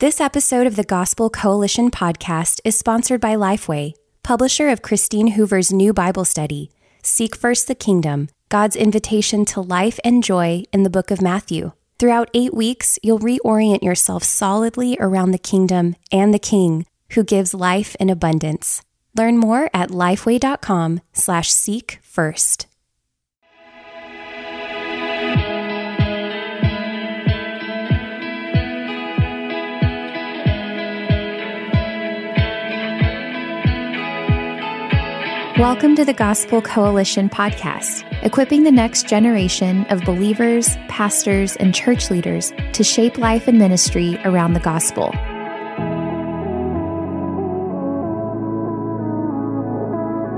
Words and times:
This 0.00 0.18
episode 0.18 0.66
of 0.66 0.76
the 0.76 0.82
Gospel 0.82 1.28
Coalition 1.28 1.90
podcast 1.90 2.58
is 2.64 2.78
sponsored 2.78 3.20
by 3.20 3.34
Lifeway, 3.34 3.92
publisher 4.22 4.70
of 4.70 4.80
Christine 4.80 5.32
Hoover's 5.32 5.74
new 5.74 5.92
Bible 5.92 6.24
study, 6.24 6.70
Seek 7.02 7.36
First 7.36 7.68
the 7.68 7.74
Kingdom 7.74 8.30
God's 8.48 8.76
Invitation 8.76 9.44
to 9.44 9.60
Life 9.60 10.00
and 10.02 10.24
Joy 10.24 10.64
in 10.72 10.84
the 10.84 10.88
Book 10.88 11.10
of 11.10 11.20
Matthew. 11.20 11.72
Throughout 11.98 12.30
eight 12.32 12.54
weeks, 12.54 12.98
you'll 13.02 13.18
reorient 13.18 13.82
yourself 13.82 14.24
solidly 14.24 14.96
around 14.98 15.32
the 15.32 15.38
kingdom 15.38 15.96
and 16.10 16.32
the 16.32 16.38
King 16.38 16.86
who 17.10 17.22
gives 17.22 17.52
life 17.52 17.94
in 18.00 18.08
abundance. 18.08 18.80
Learn 19.14 19.36
more 19.36 19.68
at 19.74 19.90
lifeway.com 19.90 21.02
slash 21.12 21.52
seek 21.52 21.98
first. 22.00 22.66
Welcome 35.60 35.94
to 35.96 36.06
the 36.06 36.14
Gospel 36.14 36.62
Coalition 36.62 37.28
podcast, 37.28 38.10
equipping 38.24 38.62
the 38.62 38.72
next 38.72 39.06
generation 39.06 39.84
of 39.90 40.02
believers, 40.06 40.74
pastors, 40.88 41.54
and 41.56 41.74
church 41.74 42.10
leaders 42.10 42.50
to 42.72 42.82
shape 42.82 43.18
life 43.18 43.46
and 43.46 43.58
ministry 43.58 44.18
around 44.24 44.54
the 44.54 44.60
gospel. 44.60 45.12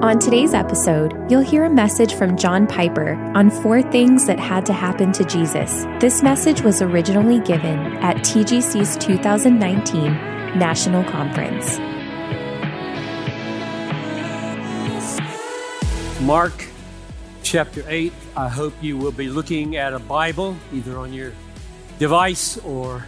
On 0.05 0.19
today's 0.19 0.55
episode, 0.55 1.15
you'll 1.31 1.41
hear 1.41 1.63
a 1.63 1.71
message 1.71 2.15
from 2.15 2.37
John 2.37 2.67
Piper 2.67 3.15
on 3.37 3.49
four 3.49 3.81
things 3.81 4.27
that 4.27 4.41
had 4.41 4.67
to 4.67 4.73
happen 4.73 5.13
to 5.13 5.25
Jesus. 5.25 5.85
This 6.01 6.25
message 6.25 6.63
was 6.63 6.83
originally 6.83 7.39
given 7.39 7.79
at 7.99 8.17
TGC's 8.17 8.97
2019 8.97 10.03
National 10.59 11.05
Conference. 11.05 11.79
Mark 16.23 16.69
chapter 17.43 17.85
8. 17.89 18.13
I 18.37 18.49
hope 18.49 18.75
you 18.81 18.97
will 18.97 19.11
be 19.11 19.29
looking 19.29 19.75
at 19.75 19.93
a 19.93 19.99
Bible, 19.99 20.57
either 20.73 20.97
on 20.97 21.13
your 21.13 21.33
device 21.99 22.59
or 22.59 23.05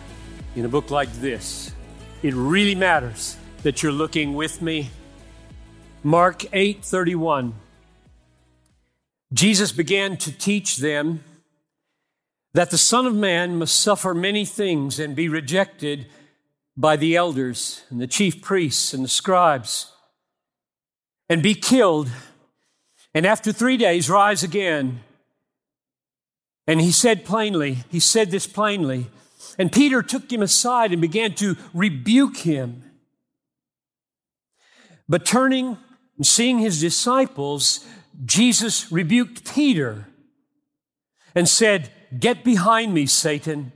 in 0.57 0.65
a 0.65 0.69
book 0.69 0.91
like 0.91 1.13
this. 1.13 1.73
It 2.25 2.35
really 2.35 2.75
matters 2.75 3.37
that 3.63 3.85
you're 3.85 3.93
looking 3.93 4.35
with 4.35 4.61
me. 4.61 4.91
Mark 6.03 6.45
8:31. 6.53 7.55
Jesus 9.33 9.71
began 9.71 10.17
to 10.17 10.33
teach 10.33 10.79
them 10.79 11.23
that 12.53 12.71
the 12.71 12.79
Son 12.79 13.07
of 13.07 13.15
Man 13.15 13.59
must 13.59 13.81
suffer 13.81 14.13
many 14.13 14.45
things 14.45 14.99
and 14.99 15.15
be 15.15 15.29
rejected 15.29 16.07
by 16.77 16.97
the 16.97 17.15
elders 17.15 17.85
and 17.91 18.01
the 18.01 18.09
chief 18.09 18.43
priests 18.43 18.93
and 18.93 19.05
the 19.05 19.09
scribes 19.09 19.93
and 21.29 21.45
be 21.45 21.55
killed 21.55 22.11
and 23.15 23.25
after 23.25 23.53
three 23.53 23.77
days 23.77 24.11
rise 24.11 24.43
again. 24.43 25.01
And 26.67 26.81
he 26.81 26.91
said 26.91 27.25
plainly, 27.25 27.85
he 27.91 28.01
said 28.01 28.31
this 28.31 28.47
plainly. 28.47 29.07
And 29.59 29.71
Peter 29.71 30.03
took 30.03 30.33
him 30.33 30.43
aside 30.43 30.93
and 30.93 31.01
began 31.01 31.35
to 31.35 31.57
rebuke 31.73 32.39
him. 32.39 32.83
But 35.09 35.25
turning 35.25 35.79
and 36.17 36.27
seeing 36.27 36.59
his 36.59 36.81
disciples, 36.81 37.87
Jesus 38.25 38.91
rebuked 38.91 39.55
Peter 39.55 40.09
and 41.35 41.49
said, 41.49 41.91
Get 42.19 42.43
behind 42.43 42.95
me, 42.95 43.07
Satan. 43.07 43.73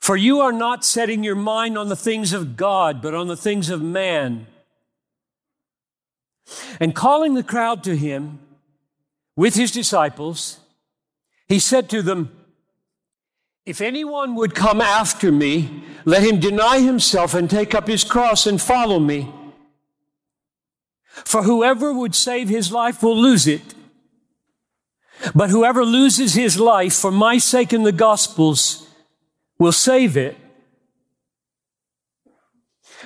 For 0.00 0.16
you 0.16 0.40
are 0.40 0.52
not 0.52 0.84
setting 0.84 1.22
your 1.22 1.36
mind 1.36 1.78
on 1.78 1.88
the 1.88 1.96
things 1.96 2.32
of 2.32 2.56
God, 2.56 3.00
but 3.02 3.14
on 3.14 3.28
the 3.28 3.36
things 3.36 3.70
of 3.70 3.82
man. 3.82 4.46
And 6.78 6.94
calling 6.94 7.34
the 7.34 7.42
crowd 7.42 7.84
to 7.84 7.96
him 7.96 8.40
with 9.36 9.54
his 9.54 9.70
disciples, 9.70 10.60
he 11.48 11.58
said 11.58 11.88
to 11.90 12.02
them, 12.02 12.30
If 13.66 13.80
anyone 13.80 14.34
would 14.34 14.54
come 14.54 14.80
after 14.80 15.30
me, 15.32 15.84
let 16.04 16.22
him 16.22 16.40
deny 16.40 16.80
himself 16.80 17.34
and 17.34 17.48
take 17.48 17.74
up 17.74 17.88
his 17.88 18.04
cross 18.04 18.46
and 18.46 18.60
follow 18.60 18.98
me. 18.98 19.32
For 21.24 21.42
whoever 21.42 21.92
would 21.92 22.14
save 22.14 22.48
his 22.48 22.72
life 22.72 23.02
will 23.02 23.16
lose 23.16 23.46
it. 23.46 23.74
But 25.34 25.50
whoever 25.50 25.84
loses 25.84 26.34
his 26.34 26.58
life 26.58 26.94
for 26.94 27.10
my 27.10 27.38
sake 27.38 27.72
and 27.72 27.84
the 27.84 27.92
gospel's 27.92 28.88
will 29.58 29.72
save 29.72 30.16
it. 30.16 30.36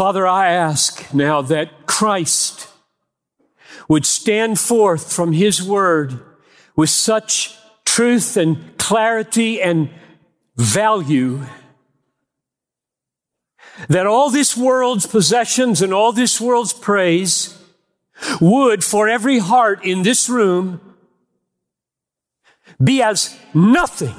Father, 0.00 0.26
I 0.26 0.48
ask 0.48 1.12
now 1.12 1.42
that 1.42 1.84
Christ 1.86 2.68
would 3.86 4.06
stand 4.06 4.58
forth 4.58 5.12
from 5.12 5.32
his 5.32 5.62
word 5.62 6.18
with 6.74 6.88
such 6.88 7.54
truth 7.84 8.38
and 8.38 8.78
clarity 8.78 9.60
and 9.60 9.90
value 10.56 11.42
that 13.90 14.06
all 14.06 14.30
this 14.30 14.56
world's 14.56 15.06
possessions 15.06 15.82
and 15.82 15.92
all 15.92 16.12
this 16.12 16.40
world's 16.40 16.72
praise 16.72 17.62
would, 18.40 18.82
for 18.82 19.06
every 19.06 19.38
heart 19.38 19.84
in 19.84 20.02
this 20.02 20.30
room, 20.30 20.80
be 22.82 23.02
as 23.02 23.38
nothing 23.52 24.14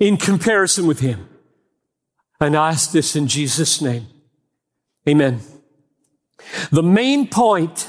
in 0.00 0.16
comparison 0.16 0.86
with 0.86 1.00
him. 1.00 1.28
And 2.40 2.56
I 2.56 2.70
ask 2.70 2.90
this 2.90 3.14
in 3.14 3.28
Jesus' 3.28 3.82
name. 3.82 4.06
Amen. 5.08 5.40
The 6.70 6.82
main 6.82 7.28
point 7.28 7.88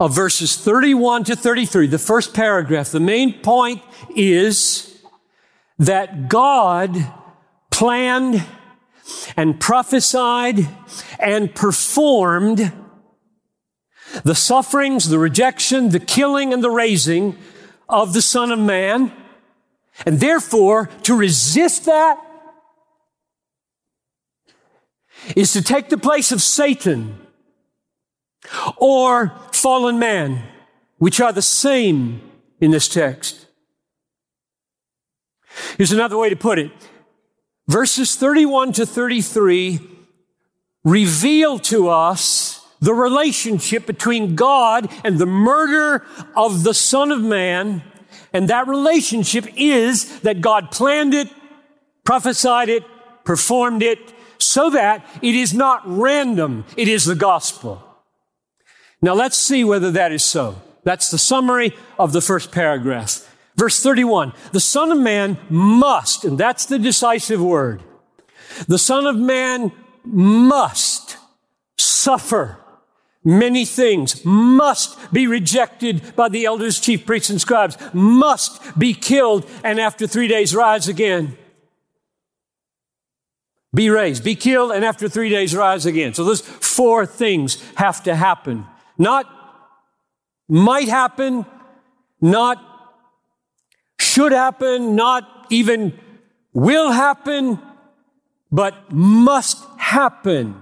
of 0.00 0.14
verses 0.14 0.56
31 0.56 1.24
to 1.24 1.36
33, 1.36 1.86
the 1.86 1.98
first 1.98 2.34
paragraph, 2.34 2.90
the 2.90 3.00
main 3.00 3.40
point 3.40 3.82
is 4.16 5.00
that 5.78 6.28
God 6.28 6.96
planned 7.70 8.44
and 9.36 9.60
prophesied 9.60 10.68
and 11.18 11.54
performed 11.54 12.72
the 14.24 14.34
sufferings, 14.34 15.08
the 15.08 15.18
rejection, 15.18 15.90
the 15.90 16.00
killing, 16.00 16.52
and 16.52 16.64
the 16.64 16.70
raising 16.70 17.36
of 17.88 18.12
the 18.12 18.22
Son 18.22 18.50
of 18.50 18.58
Man. 18.58 19.12
And 20.04 20.18
therefore, 20.18 20.86
to 21.04 21.14
resist 21.14 21.84
that 21.84 22.18
is 25.36 25.52
to 25.52 25.62
take 25.62 25.88
the 25.88 25.98
place 25.98 26.32
of 26.32 26.42
Satan 26.42 27.18
or 28.76 29.32
fallen 29.52 29.98
man, 29.98 30.42
which 30.98 31.20
are 31.20 31.32
the 31.32 31.42
same 31.42 32.20
in 32.60 32.70
this 32.70 32.88
text. 32.88 33.46
Here's 35.76 35.92
another 35.92 36.16
way 36.16 36.30
to 36.30 36.36
put 36.36 36.58
it. 36.58 36.70
Verses 37.68 38.16
31 38.16 38.72
to 38.74 38.86
33 38.86 39.80
reveal 40.84 41.58
to 41.58 41.88
us 41.88 42.66
the 42.80 42.94
relationship 42.94 43.86
between 43.86 44.34
God 44.34 44.90
and 45.04 45.18
the 45.18 45.26
murder 45.26 46.04
of 46.34 46.64
the 46.64 46.74
Son 46.74 47.12
of 47.12 47.20
Man. 47.20 47.82
And 48.32 48.48
that 48.48 48.66
relationship 48.66 49.46
is 49.56 50.20
that 50.20 50.40
God 50.40 50.70
planned 50.70 51.14
it, 51.14 51.28
prophesied 52.04 52.68
it, 52.68 52.84
performed 53.24 53.82
it, 53.82 53.98
so 54.42 54.70
that 54.70 55.04
it 55.22 55.34
is 55.34 55.54
not 55.54 55.82
random. 55.84 56.64
It 56.76 56.88
is 56.88 57.04
the 57.04 57.14
gospel. 57.14 57.82
Now 59.02 59.14
let's 59.14 59.36
see 59.36 59.64
whether 59.64 59.90
that 59.92 60.12
is 60.12 60.24
so. 60.24 60.60
That's 60.84 61.10
the 61.10 61.18
summary 61.18 61.76
of 61.98 62.12
the 62.12 62.20
first 62.20 62.52
paragraph. 62.52 63.26
Verse 63.56 63.82
31, 63.82 64.32
the 64.52 64.60
Son 64.60 64.90
of 64.90 64.98
Man 64.98 65.36
must, 65.50 66.24
and 66.24 66.38
that's 66.38 66.64
the 66.64 66.78
decisive 66.78 67.42
word, 67.42 67.82
the 68.66 68.78
Son 68.78 69.06
of 69.06 69.16
Man 69.16 69.72
must 70.04 71.18
suffer 71.76 72.58
many 73.22 73.64
things, 73.66 74.24
must 74.24 75.12
be 75.12 75.26
rejected 75.26 76.16
by 76.16 76.28
the 76.28 76.46
elders, 76.46 76.80
chief 76.80 77.04
priests, 77.04 77.28
and 77.28 77.40
scribes, 77.40 77.76
must 77.92 78.78
be 78.78 78.94
killed, 78.94 79.46
and 79.62 79.78
after 79.78 80.06
three 80.06 80.28
days 80.28 80.54
rise 80.54 80.88
again. 80.88 81.36
Be 83.72 83.88
raised, 83.88 84.24
be 84.24 84.34
killed, 84.34 84.72
and 84.72 84.84
after 84.84 85.08
three 85.08 85.28
days 85.28 85.54
rise 85.54 85.86
again. 85.86 86.12
So 86.14 86.24
those 86.24 86.40
four 86.40 87.06
things 87.06 87.62
have 87.76 88.02
to 88.04 88.16
happen. 88.16 88.66
Not 88.98 89.26
might 90.48 90.88
happen, 90.88 91.46
not 92.20 92.58
should 94.00 94.32
happen, 94.32 94.96
not 94.96 95.46
even 95.50 95.98
will 96.52 96.90
happen, 96.90 97.60
but 98.50 98.92
must 98.92 99.64
happen. 99.78 100.60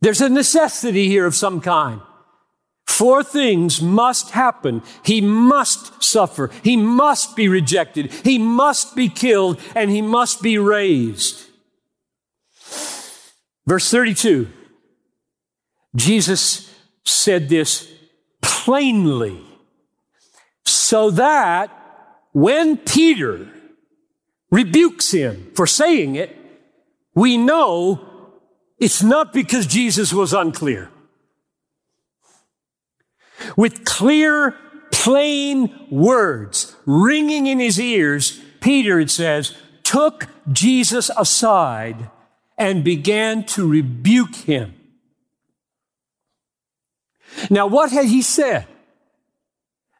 There's 0.00 0.20
a 0.20 0.28
necessity 0.28 1.06
here 1.06 1.26
of 1.26 1.36
some 1.36 1.60
kind. 1.60 2.00
Four 2.88 3.22
things 3.22 3.80
must 3.80 4.30
happen. 4.30 4.82
He 5.04 5.20
must 5.20 6.02
suffer. 6.02 6.50
He 6.64 6.76
must 6.76 7.36
be 7.36 7.46
rejected. 7.46 8.10
He 8.24 8.38
must 8.38 8.96
be 8.96 9.08
killed 9.08 9.60
and 9.76 9.90
he 9.90 10.02
must 10.02 10.42
be 10.42 10.58
raised. 10.58 11.46
Verse 13.66 13.88
32. 13.90 14.48
Jesus 15.94 16.74
said 17.04 17.48
this 17.48 17.88
plainly 18.42 19.42
so 20.64 21.10
that 21.10 21.70
when 22.32 22.78
Peter 22.78 23.48
rebukes 24.50 25.12
him 25.12 25.52
for 25.54 25.66
saying 25.66 26.16
it, 26.16 26.36
we 27.14 27.36
know 27.36 28.00
it's 28.78 29.02
not 29.02 29.32
because 29.32 29.66
Jesus 29.66 30.12
was 30.12 30.32
unclear 30.32 30.90
with 33.56 33.84
clear, 33.84 34.54
plain 34.90 35.86
words 35.90 36.76
ringing 36.86 37.46
in 37.46 37.58
his 37.58 37.80
ears, 37.80 38.40
Peter, 38.60 38.98
it 38.98 39.10
says, 39.10 39.54
took 39.82 40.26
Jesus 40.50 41.10
aside 41.16 42.10
and 42.56 42.82
began 42.84 43.44
to 43.44 43.66
rebuke 43.68 44.34
him. 44.34 44.74
Now, 47.50 47.66
what 47.66 47.92
had 47.92 48.06
he 48.06 48.22
said 48.22 48.66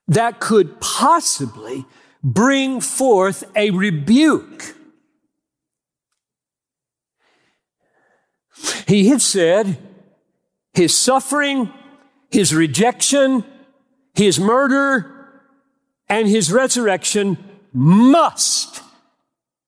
that 0.09 0.41
could 0.41 0.81
possibly 0.81 1.85
bring 2.23 2.81
forth 2.81 3.45
a 3.55 3.71
rebuke? 3.71 4.75
He 8.89 9.09
had 9.09 9.23
said 9.23 9.79
his 10.73 10.97
suffering 10.97 11.73
his 12.31 12.55
rejection, 12.55 13.45
his 14.15 14.39
murder, 14.39 15.15
and 16.09 16.29
his 16.29 16.53
resurrection 16.53 17.39
must 17.73 18.83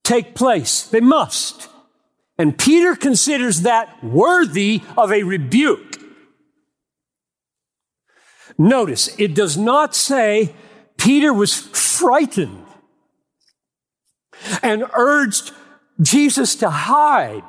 take 0.05 0.35
place. 0.35 0.83
They 0.83 1.01
must. 1.01 1.69
And 2.39 2.59
Peter 2.59 2.97
considers 2.97 3.63
that 3.63 4.03
worthy 4.03 4.83
of 4.97 5.13
a 5.13 5.23
rebuke. 5.23 5.97
Notice, 8.59 9.15
it 9.19 9.35
does 9.35 9.57
not 9.57 9.95
say 9.95 10.55
Peter 10.97 11.33
was 11.33 11.55
frightened 11.55 12.67
and 14.63 14.85
urged 14.95 15.53
Jesus 16.01 16.55
to 16.57 16.71
hide. 16.71 17.45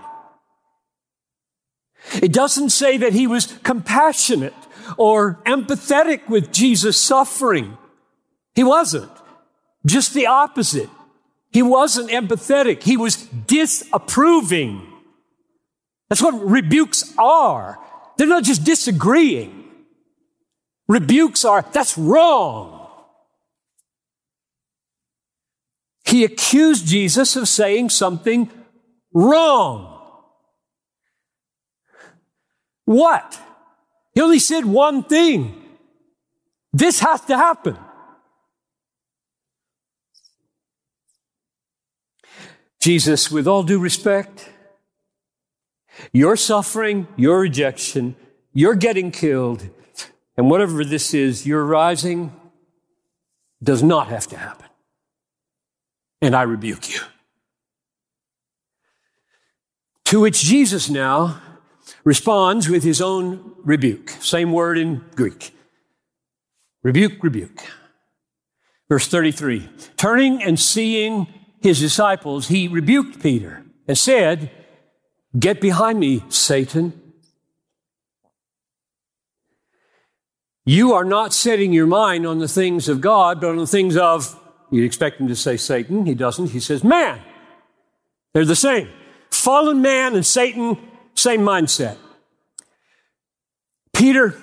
It 2.22 2.34
doesn't 2.34 2.70
say 2.70 2.98
that 2.98 3.14
he 3.14 3.28
was 3.28 3.58
compassionate 3.64 4.54
or 4.98 5.42
empathetic 5.46 6.28
with 6.30 6.52
Jesus' 6.52 6.98
suffering. 6.98 7.78
He 8.56 8.64
wasn't. 8.64 9.12
Just 9.86 10.14
the 10.14 10.28
opposite. 10.28 10.90
He 11.52 11.62
wasn't 11.62 12.10
empathetic. 12.10 12.84
He 12.84 12.98
was 12.98 13.18
disapproving. 13.26 14.88
That's 16.10 16.22
what 16.22 16.34
rebukes 16.34 17.14
are. 17.18 17.80
They're 18.18 18.28
not 18.28 18.44
just 18.44 18.64
disagreeing. 18.64 19.66
Rebukes 20.88 21.46
are, 21.46 21.66
that's 21.72 21.98
wrong. 21.98 22.88
He 26.06 26.26
accused 26.26 26.86
Jesus 26.88 27.38
of 27.38 27.48
saying 27.48 27.90
something 27.90 28.52
wrong. 29.14 30.02
What? 32.84 33.40
He 34.14 34.22
only 34.22 34.40
said 34.40 34.66
one 34.66 35.04
thing. 35.04 35.62
This 36.74 37.00
has 37.00 37.22
to 37.26 37.38
happen. 37.38 37.78
Jesus, 42.80 43.30
with 43.30 43.48
all 43.48 43.64
due 43.64 43.80
respect, 43.80 44.50
your 46.12 46.36
suffering, 46.36 47.08
your 47.16 47.40
rejection, 47.40 48.16
your 48.54 48.74
getting 48.76 49.12
killed, 49.12 49.70
and 50.36 50.50
whatever 50.50 50.84
this 50.84 51.14
is, 51.14 51.46
your 51.46 51.64
rising 51.64 52.34
does 53.62 53.84
not 53.84 54.08
have 54.08 54.28
to 54.28 54.38
happen. 54.38 54.66
And 56.22 56.36
I 56.36 56.42
rebuke 56.44 56.90
you. 56.92 57.00
To 60.06 60.20
which 60.20 60.42
Jesus 60.42 60.90
now 60.90 61.40
responds 62.04 62.70
with 62.70 62.84
his 62.84 63.02
own 63.02 63.56
rebuke. 63.64 64.10
Same 64.10 64.52
word 64.52 64.78
in 64.78 65.04
Greek. 65.16 65.54
Rebuke, 66.84 67.24
rebuke. 67.24 67.60
Verse 68.90 69.08
33. 69.08 69.70
Turning 69.98 70.44
and 70.44 70.60
seeing 70.60 71.28
his 71.62 71.80
disciples, 71.80 72.48
he 72.48 72.68
rebuked 72.68 73.22
Peter 73.22 73.64
and 73.88 73.98
said, 73.98 74.52
Get 75.38 75.62
behind 75.62 76.00
me, 76.00 76.24
Satan. 76.30 77.00
You 80.66 80.94
are 80.94 81.06
not 81.06 81.34
setting 81.34 81.74
your 81.74 81.88
mind 81.88 82.28
on 82.28 82.40
the 82.40 82.48
things 82.48 82.90
of 82.90 83.02
God, 83.02 83.42
but 83.42 83.50
on 83.50 83.58
the 83.58 83.68
things 83.68 83.96
of, 83.96 84.38
you'd 84.70 84.86
expect 84.86 85.20
him 85.20 85.28
to 85.28 85.36
say 85.36 85.58
Satan. 85.58 86.06
He 86.06 86.14
doesn't. 86.14 86.48
He 86.48 86.60
says 86.60 86.84
man. 86.84 87.20
They're 88.34 88.46
the 88.46 88.56
same. 88.56 88.90
Fallen 89.30 89.82
man 89.82 90.16
and 90.16 90.26
Satan 90.26 90.78
same 91.16 91.42
mindset. 91.42 91.98
Peter, 93.94 94.36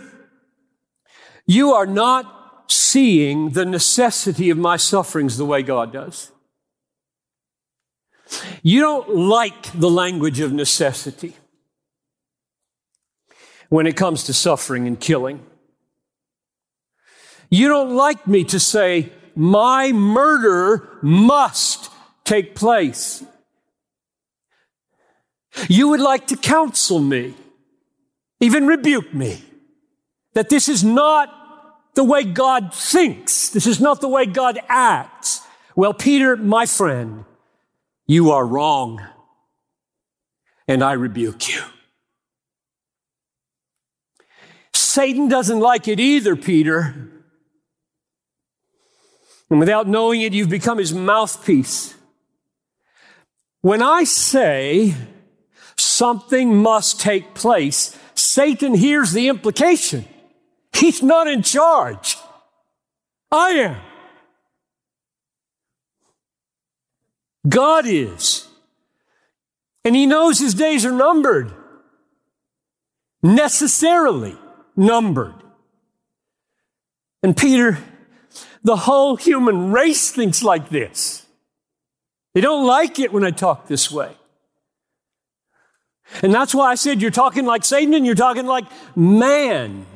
you 1.47 1.73
are 1.73 1.87
not 1.87 2.65
seeing 2.71 3.51
the 3.51 3.65
necessity 3.65 4.51
of 4.51 4.59
my 4.59 4.77
sufferings 4.77 5.37
the 5.37 5.47
way 5.47 5.63
God 5.63 5.93
does. 5.93 6.31
You 8.63 8.81
don't 8.81 9.17
like 9.17 9.73
the 9.73 9.91
language 9.91 10.41
of 10.41 10.53
necessity 10.53 11.35
when 13.69 13.87
it 13.87 13.97
comes 13.97 14.25
to 14.25 14.35
suffering 14.35 14.87
and 14.87 15.01
killing. 15.01 15.45
You 17.51 17.69
don't 17.69 17.97
like 17.97 18.27
me 18.27 18.45
to 18.45 18.61
say, 18.61 19.13
my 19.35 19.93
murder 19.93 20.99
must 21.01 21.91
take 22.25 22.55
place. 22.55 23.25
You 25.69 25.89
would 25.89 26.01
like 26.01 26.29
to 26.29 26.37
counsel 26.37 27.01
me, 27.01 27.35
even 28.41 28.67
rebuke 28.67 29.13
me, 29.13 29.43
that 30.35 30.49
this 30.49 30.69
is 30.69 30.85
not 30.85 31.35
the 31.95 32.05
way 32.05 32.23
God 32.23 32.73
thinks. 32.73 33.49
This 33.49 33.67
is 33.67 33.81
not 33.81 34.01
the 34.01 34.09
way 34.09 34.27
God 34.27 34.61
acts. 34.69 35.41
Well, 35.75 35.95
Peter, 35.95 36.37
my 36.37 36.67
friend, 36.67 37.25
you 38.07 38.31
are 38.31 38.47
wrong, 38.47 39.01
and 40.69 40.85
I 40.85 40.93
rebuke 40.93 41.49
you. 41.49 41.63
Satan 44.73 45.29
doesn't 45.29 45.61
like 45.61 45.89
it 45.89 46.01
either, 46.01 46.37
Peter. 46.37 47.11
And 49.51 49.59
without 49.59 49.87
knowing 49.87 50.21
it, 50.21 50.33
you've 50.33 50.49
become 50.49 50.79
his 50.79 50.93
mouthpiece. 50.93 51.95
When 53.61 53.83
I 53.83 54.05
say 54.05 54.95
something 55.81 56.57
must 56.57 57.01
take 57.01 57.35
place, 57.35 57.97
Satan 58.15 58.75
hears 58.75 59.13
the 59.13 59.29
implication. 59.29 60.05
He's 60.73 61.03
not 61.03 61.27
in 61.29 61.43
charge. 61.43 62.17
I 63.31 63.51
am. 63.51 63.77
God 67.49 67.87
is. 67.87 68.47
And 69.85 69.95
he 69.95 70.07
knows 70.07 70.39
his 70.39 70.55
days 70.55 70.85
are 70.85 70.93
numbered. 70.93 71.53
Necessarily 73.23 74.37
numbered. 74.77 75.35
And 77.23 77.37
Peter, 77.37 77.79
the 78.63 78.77
whole 78.77 79.17
human 79.17 79.73
race 79.73 80.11
thinks 80.11 80.43
like 80.43 80.69
this. 80.69 81.27
They 82.35 82.41
don't 82.41 82.67
like 82.67 82.99
it 82.99 83.13
when 83.13 83.25
I 83.25 83.31
talk 83.31 83.67
this 83.67 83.91
way. 83.91 84.18
And 86.23 86.33
that's 86.33 86.55
why 86.55 86.71
I 86.71 86.75
said 86.75 87.03
you're 87.03 87.11
talking 87.11 87.45
like 87.45 87.65
Satan 87.65 87.95
and 87.95 88.05
you're 88.07 88.15
talking 88.15 88.47
like 88.47 88.65
man. 88.97 89.87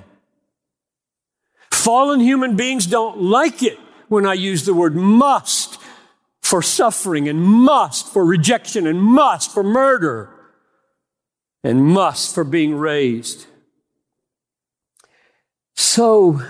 Fallen 1.71 2.21
human 2.21 2.55
beings 2.55 2.87
don't 2.87 3.21
like 3.21 3.63
it 3.63 3.79
when 4.09 4.27
I 4.27 4.35
use 4.35 4.65
the 4.65 4.75
word 4.75 4.95
must 4.95 5.81
for 6.41 6.63
suffering 6.63 7.29
and 7.29 7.43
must 7.43 8.13
for 8.13 8.25
rejection 8.25 8.87
and 8.87 9.03
must 9.03 9.53
for 9.53 9.63
murder 9.63 10.31
and 11.65 11.85
must 11.85 12.35
for 12.35 12.45
being 12.45 12.75
raised. 12.75 13.47
So, 15.75 16.43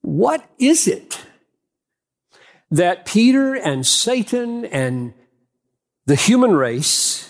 what 0.00 0.48
is 0.58 0.88
it 0.88 1.20
that 2.70 3.04
Peter 3.04 3.54
and 3.54 3.86
Satan 3.86 4.64
and 4.64 5.12
the 6.06 6.14
human 6.14 6.52
race 6.52 7.29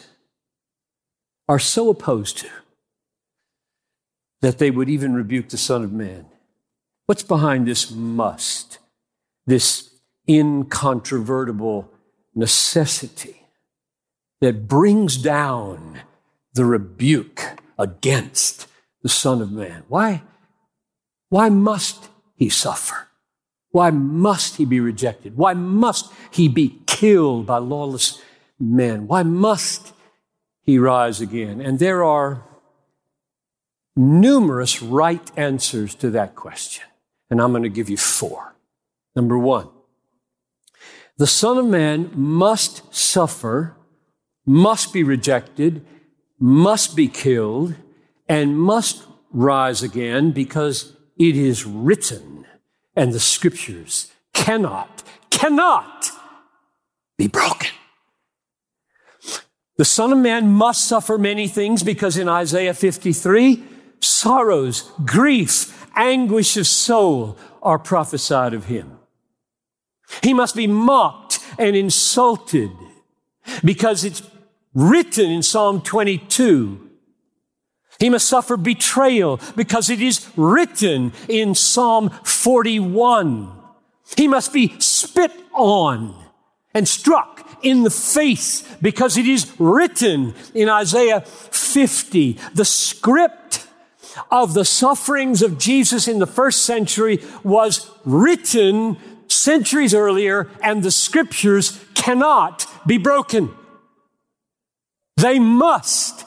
are 1.50 1.58
so 1.58 1.90
opposed 1.90 2.38
to 2.38 2.48
that 4.40 4.58
they 4.58 4.70
would 4.70 4.88
even 4.88 5.14
rebuke 5.14 5.48
the 5.48 5.58
Son 5.58 5.82
of 5.82 5.92
Man? 5.92 6.26
What's 7.06 7.24
behind 7.24 7.66
this 7.66 7.90
must, 7.90 8.78
this 9.46 9.90
incontrovertible 10.28 11.90
necessity 12.36 13.48
that 14.40 14.68
brings 14.68 15.16
down 15.16 16.02
the 16.54 16.64
rebuke 16.64 17.42
against 17.76 18.68
the 19.02 19.08
Son 19.08 19.42
of 19.42 19.50
Man? 19.50 19.82
Why, 19.88 20.22
why 21.30 21.48
must 21.48 22.10
he 22.36 22.48
suffer? 22.48 23.08
Why 23.72 23.90
must 23.90 24.54
he 24.54 24.64
be 24.64 24.78
rejected? 24.78 25.36
Why 25.36 25.54
must 25.54 26.12
he 26.30 26.46
be 26.46 26.78
killed 26.86 27.46
by 27.46 27.58
lawless 27.58 28.22
men? 28.60 29.08
Why 29.08 29.24
must 29.24 29.94
he 30.70 30.78
rise 30.78 31.20
again? 31.20 31.60
And 31.60 31.78
there 31.78 32.04
are 32.04 32.44
numerous 33.96 34.80
right 34.80 35.30
answers 35.36 35.94
to 35.96 36.10
that 36.10 36.34
question. 36.34 36.84
And 37.28 37.40
I'm 37.40 37.50
going 37.50 37.64
to 37.64 37.68
give 37.68 37.90
you 37.90 37.96
four. 37.96 38.54
Number 39.14 39.38
one, 39.38 39.68
the 41.18 41.26
Son 41.26 41.58
of 41.58 41.66
Man 41.66 42.10
must 42.14 42.94
suffer, 42.94 43.76
must 44.46 44.92
be 44.92 45.02
rejected, 45.02 45.84
must 46.38 46.96
be 46.96 47.08
killed, 47.08 47.74
and 48.28 48.58
must 48.58 49.04
rise 49.32 49.82
again 49.82 50.30
because 50.30 50.96
it 51.18 51.36
is 51.36 51.66
written, 51.66 52.46
and 52.96 53.12
the 53.12 53.20
scriptures 53.20 54.10
cannot, 54.32 55.02
cannot 55.30 56.10
be 57.18 57.26
broken. 57.26 57.70
The 59.80 59.86
Son 59.86 60.12
of 60.12 60.18
Man 60.18 60.52
must 60.52 60.84
suffer 60.84 61.16
many 61.16 61.48
things 61.48 61.82
because 61.82 62.18
in 62.18 62.28
Isaiah 62.28 62.74
53, 62.74 63.64
sorrows, 64.02 64.92
grief, 65.06 65.88
anguish 65.96 66.58
of 66.58 66.66
soul 66.66 67.38
are 67.62 67.78
prophesied 67.78 68.52
of 68.52 68.66
him. 68.66 68.98
He 70.22 70.34
must 70.34 70.54
be 70.54 70.66
mocked 70.66 71.38
and 71.58 71.74
insulted 71.74 72.70
because 73.64 74.04
it's 74.04 74.20
written 74.74 75.30
in 75.30 75.42
Psalm 75.42 75.80
22 75.80 76.90
he 77.98 78.10
must 78.10 78.28
suffer 78.28 78.58
betrayal 78.58 79.40
because 79.56 79.88
it 79.88 80.02
is 80.02 80.26
written 80.36 81.12
in 81.28 81.54
Psalm 81.54 82.10
41. 82.24 83.52
He 84.16 84.26
must 84.26 84.52
be 84.54 84.74
spit 84.78 85.32
on 85.54 86.14
and 86.72 86.88
struck 86.88 87.39
in 87.62 87.82
the 87.82 87.90
face 87.90 88.62
because 88.82 89.16
it 89.16 89.26
is 89.26 89.52
written 89.58 90.34
in 90.54 90.68
Isaiah 90.68 91.20
50. 91.20 92.38
The 92.54 92.64
script 92.64 93.66
of 94.30 94.54
the 94.54 94.64
sufferings 94.64 95.42
of 95.42 95.58
Jesus 95.58 96.08
in 96.08 96.18
the 96.18 96.26
first 96.26 96.62
century 96.62 97.22
was 97.42 97.90
written 98.04 98.96
centuries 99.28 99.94
earlier 99.94 100.48
and 100.62 100.82
the 100.82 100.90
scriptures 100.90 101.84
cannot 101.94 102.66
be 102.86 102.98
broken. 102.98 103.54
They 105.16 105.38
must 105.38 106.24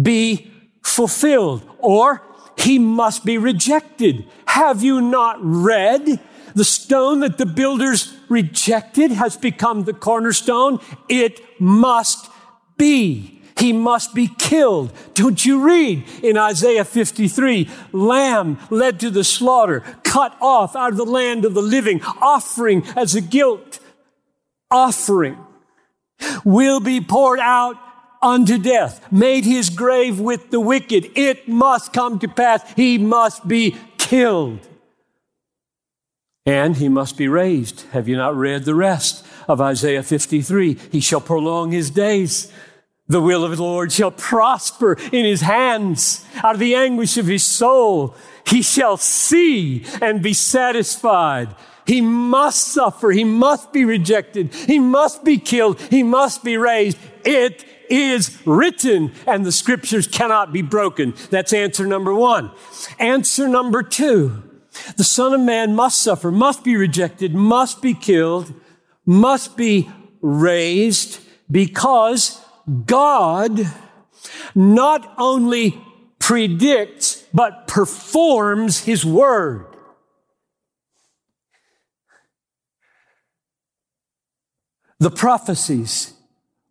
be 0.00 0.50
fulfilled, 0.82 1.68
or 1.78 2.22
he 2.56 2.78
must 2.78 3.24
be 3.24 3.36
rejected. 3.38 4.24
Have 4.46 4.82
you 4.82 5.00
not 5.00 5.36
read? 5.40 6.20
The 6.54 6.64
stone 6.64 7.20
that 7.20 7.36
the 7.36 7.44
builders 7.44 8.15
rejected 8.28 9.10
has 9.10 9.36
become 9.36 9.84
the 9.84 9.92
cornerstone. 9.92 10.80
It 11.08 11.40
must 11.60 12.30
be. 12.76 13.42
He 13.58 13.72
must 13.72 14.14
be 14.14 14.28
killed. 14.38 14.92
Don't 15.14 15.44
you 15.44 15.66
read 15.66 16.04
in 16.22 16.36
Isaiah 16.36 16.84
53? 16.84 17.70
Lamb 17.92 18.58
led 18.68 19.00
to 19.00 19.10
the 19.10 19.24
slaughter, 19.24 19.80
cut 20.04 20.36
off 20.42 20.76
out 20.76 20.92
of 20.92 20.98
the 20.98 21.06
land 21.06 21.46
of 21.46 21.54
the 21.54 21.62
living, 21.62 22.02
offering 22.02 22.84
as 22.96 23.14
a 23.14 23.22
guilt 23.22 23.80
offering 24.70 25.38
will 26.44 26.80
be 26.80 27.00
poured 27.00 27.40
out 27.40 27.76
unto 28.22 28.58
death, 28.58 29.12
made 29.12 29.44
his 29.44 29.70
grave 29.70 30.18
with 30.18 30.50
the 30.50 30.60
wicked. 30.60 31.10
It 31.14 31.48
must 31.48 31.92
come 31.92 32.18
to 32.20 32.28
pass. 32.28 32.62
He 32.74 32.98
must 32.98 33.46
be 33.46 33.76
killed. 33.98 34.66
And 36.46 36.76
he 36.76 36.88
must 36.88 37.18
be 37.18 37.26
raised. 37.26 37.82
Have 37.90 38.08
you 38.08 38.16
not 38.16 38.36
read 38.36 38.64
the 38.64 38.74
rest 38.74 39.26
of 39.48 39.60
Isaiah 39.60 40.04
53? 40.04 40.78
He 40.92 41.00
shall 41.00 41.20
prolong 41.20 41.72
his 41.72 41.90
days. 41.90 42.52
The 43.08 43.20
will 43.20 43.44
of 43.44 43.56
the 43.56 43.62
Lord 43.62 43.92
shall 43.92 44.12
prosper 44.12 44.96
in 45.12 45.24
his 45.24 45.40
hands. 45.40 46.24
Out 46.36 46.54
of 46.54 46.60
the 46.60 46.74
anguish 46.74 47.16
of 47.16 47.26
his 47.26 47.44
soul, 47.44 48.16
he 48.46 48.62
shall 48.62 48.96
see 48.96 49.84
and 50.00 50.22
be 50.22 50.32
satisfied. 50.32 51.54
He 51.86 52.00
must 52.00 52.68
suffer. 52.68 53.10
He 53.10 53.24
must 53.24 53.72
be 53.72 53.84
rejected. 53.84 54.54
He 54.54 54.78
must 54.78 55.24
be 55.24 55.38
killed. 55.38 55.80
He 55.82 56.02
must 56.02 56.42
be 56.42 56.56
raised. 56.56 56.98
It 57.24 57.64
is 57.88 58.36
written 58.44 59.12
and 59.26 59.44
the 59.44 59.52
scriptures 59.52 60.08
cannot 60.08 60.52
be 60.52 60.62
broken. 60.62 61.14
That's 61.30 61.52
answer 61.52 61.86
number 61.86 62.12
one. 62.12 62.50
Answer 62.98 63.46
number 63.46 63.84
two. 63.84 64.42
The 64.96 65.04
son 65.04 65.34
of 65.34 65.40
man 65.40 65.74
must 65.74 66.02
suffer, 66.02 66.30
must 66.30 66.64
be 66.64 66.76
rejected, 66.76 67.34
must 67.34 67.82
be 67.82 67.94
killed, 67.94 68.52
must 69.04 69.56
be 69.56 69.88
raised 70.20 71.20
because 71.50 72.40
God 72.84 73.60
not 74.54 75.14
only 75.18 75.80
predicts, 76.18 77.24
but 77.32 77.68
performs 77.68 78.80
his 78.80 79.04
word. 79.04 79.66
The 84.98 85.10
prophecies 85.10 86.14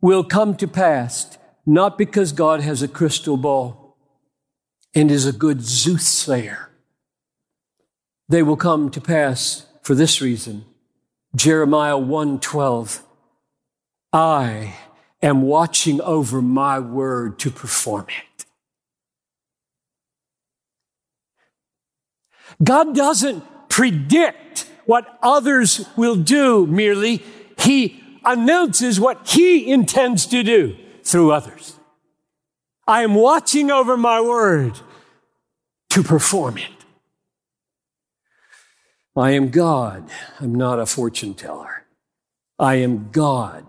will 0.02 0.24
come 0.24 0.56
to 0.58 0.68
pass, 0.68 1.38
not 1.66 1.98
because 1.98 2.32
God 2.32 2.62
has 2.62 2.82
a 2.82 2.88
crystal 2.88 3.38
ball 3.38 3.98
and 4.94 5.12
is 5.12 5.26
a 5.26 5.32
good 5.32 5.66
soothsayer. 5.66 6.70
They 8.28 8.44
will 8.44 8.58
come 8.58 8.90
to 8.92 9.02
pass 9.02 9.66
for 9.82 9.96
this 9.96 10.22
reason. 10.22 10.66
Jeremiah 11.36 11.98
1:12 11.98 13.02
I 14.14 14.76
am 15.22 15.42
watching 15.42 16.00
over 16.02 16.42
my 16.42 16.80
word 16.80 17.38
to 17.40 17.52
perform 17.52 18.08
it. 18.08 18.46
God 22.64 22.96
doesn't 22.96 23.44
predict 23.70 24.70
what 24.86 25.20
others 25.22 25.86
will 25.98 26.16
do 26.16 26.66
merely. 26.66 27.22
He 27.58 28.02
announces 28.24 29.00
what 29.00 29.28
he 29.28 29.70
intends 29.70 30.26
to 30.28 30.44
do 30.44 30.78
through 31.04 31.32
others. 31.32 31.78
I 32.88 33.04
am 33.04 33.16
watching 33.16 33.72
over 33.72 33.98
my 33.98 34.22
word 34.22 34.80
to 35.90 36.04
perform 36.04 36.58
it. 36.58 36.85
I 39.16 39.32
am 39.32 39.50
God. 39.50 40.10
I'm 40.40 40.54
not 40.54 40.80
a 40.80 40.86
fortune 40.86 41.34
teller. 41.34 41.86
I 42.60 42.76
am 42.76 43.10
God. 43.12 43.66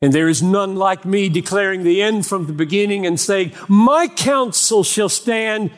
And 0.00 0.12
there 0.12 0.28
is 0.28 0.42
none 0.42 0.76
like 0.76 1.04
me 1.04 1.28
declaring 1.28 1.82
the 1.82 2.02
end 2.02 2.26
from 2.26 2.46
the 2.46 2.52
beginning 2.52 3.06
and 3.06 3.18
saying, 3.18 3.52
my 3.68 4.06
counsel 4.06 4.84
shall 4.84 5.08
stand. 5.08 5.70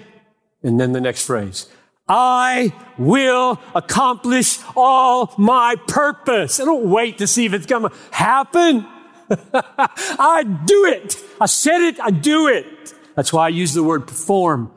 And 0.62 0.80
then 0.80 0.92
the 0.92 1.00
next 1.00 1.24
phrase, 1.24 1.68
I 2.08 2.72
will 2.98 3.60
accomplish 3.74 4.58
all 4.74 5.32
my 5.38 5.76
purpose. 5.86 6.60
I 6.60 6.64
don't 6.64 6.90
wait 6.90 7.18
to 7.18 7.26
see 7.26 7.46
if 7.46 7.52
it's 7.52 7.66
going 7.66 7.88
to 7.88 7.96
happen. 8.10 8.86
I 9.54 10.42
do 10.42 10.84
it. 10.86 11.16
I 11.40 11.46
said 11.46 11.80
it. 11.82 12.00
I 12.00 12.10
do 12.10 12.48
it. 12.48 12.94
That's 13.14 13.32
why 13.32 13.46
I 13.46 13.48
use 13.48 13.74
the 13.74 13.82
word 13.82 14.06
perform. 14.06 14.72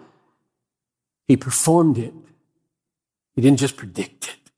He 1.28 1.38
performed 1.38 1.98
it. 1.98 2.14
He 3.40 3.42
didn't 3.42 3.60
just 3.60 3.78
predict 3.78 4.28
it. 4.28 4.52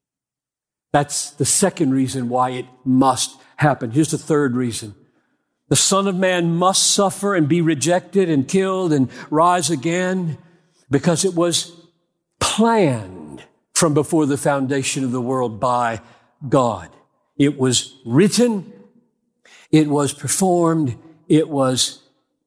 That's 0.91 1.29
the 1.29 1.45
second 1.45 1.93
reason 1.93 2.29
why 2.29 2.49
it 2.49 2.65
must 2.83 3.39
happen. 3.57 3.91
Here's 3.91 4.09
the 4.09 4.17
third 4.17 4.55
reason. 4.55 4.95
The 5.69 5.75
Son 5.75 6.07
of 6.07 6.15
Man 6.15 6.55
must 6.55 6.89
suffer 6.89 7.35
and 7.35 7.47
be 7.47 7.61
rejected 7.61 8.27
and 8.27 8.47
killed 8.47 8.91
and 8.91 9.11
rise 9.29 9.69
again 9.69 10.39
because 10.89 11.23
it 11.23 11.35
was 11.35 11.73
planned 12.39 13.43
from 13.75 13.93
before 13.93 14.25
the 14.25 14.35
foundation 14.35 15.03
of 15.03 15.11
the 15.11 15.21
world 15.21 15.59
by 15.59 16.01
God. 16.49 16.89
It 17.37 17.59
was 17.59 17.95
written, 18.03 18.73
it 19.69 19.89
was 19.89 20.11
performed, 20.11 20.97
it 21.27 21.49
was 21.49 22.01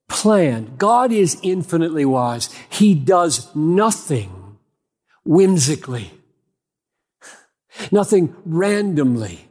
planned. 0.09 0.79
God 0.79 1.13
is 1.13 1.39
infinitely 1.45 2.05
wise. 2.05 2.53
He 2.71 2.97
does 2.97 3.55
nothing 3.55 4.59
whimsically, 5.25 6.11
nothing 7.91 8.35
randomly. 8.45 9.49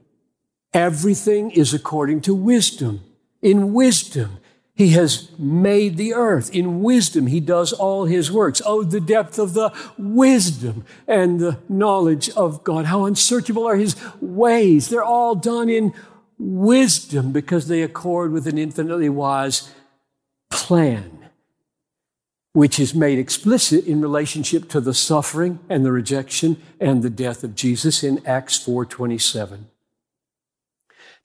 Everything 0.74 1.52
is 1.52 1.74
according 1.74 2.22
to 2.22 2.34
wisdom. 2.34 3.02
In 3.42 3.74
wisdom, 3.74 4.38
he 4.76 4.90
has 4.90 5.30
made 5.38 5.98
the 5.98 6.16
earth. 6.16 6.50
In 6.54 6.82
wisdom, 6.82 7.28
he 7.28 7.40
does 7.40 7.74
all 7.74 8.06
his 8.06 8.32
works. 8.32 8.62
Oh, 8.66 8.84
the 8.84 9.00
depth 9.00 9.38
of 9.38 9.54
the 9.54 9.72
wisdom 9.98 10.84
and 11.08 11.40
the 11.40 11.60
knowledge 11.70 12.30
of 12.32 12.64
God. 12.64 12.86
How 12.86 13.06
unsearchable 13.06 13.68
are 13.68 13.76
his 13.76 13.96
ways. 14.20 14.90
They're 14.90 15.04
all 15.04 15.36
done 15.36 15.70
in 15.70 15.94
wisdom 16.40 17.32
because 17.32 17.68
they 17.68 17.84
accord 17.84 18.32
with 18.32 18.48
an 18.48 18.58
infinitely 18.58 19.10
wise 19.10 19.72
plan, 20.50 21.23
which 22.54 22.80
is 22.80 22.94
made 22.94 23.20
explicit 23.20 23.86
in 23.86 24.00
relationship 24.00 24.70
to 24.70 24.80
the 24.80 24.94
suffering 24.94 25.60
and 25.70 25.84
the 25.84 25.92
rejection 25.92 26.62
and 26.80 27.02
the 27.02 27.10
death 27.10 27.44
of 27.44 27.56
Jesus 27.56 28.04
in 28.04 28.26
Acts 28.26 28.58
4:27. 28.58 29.68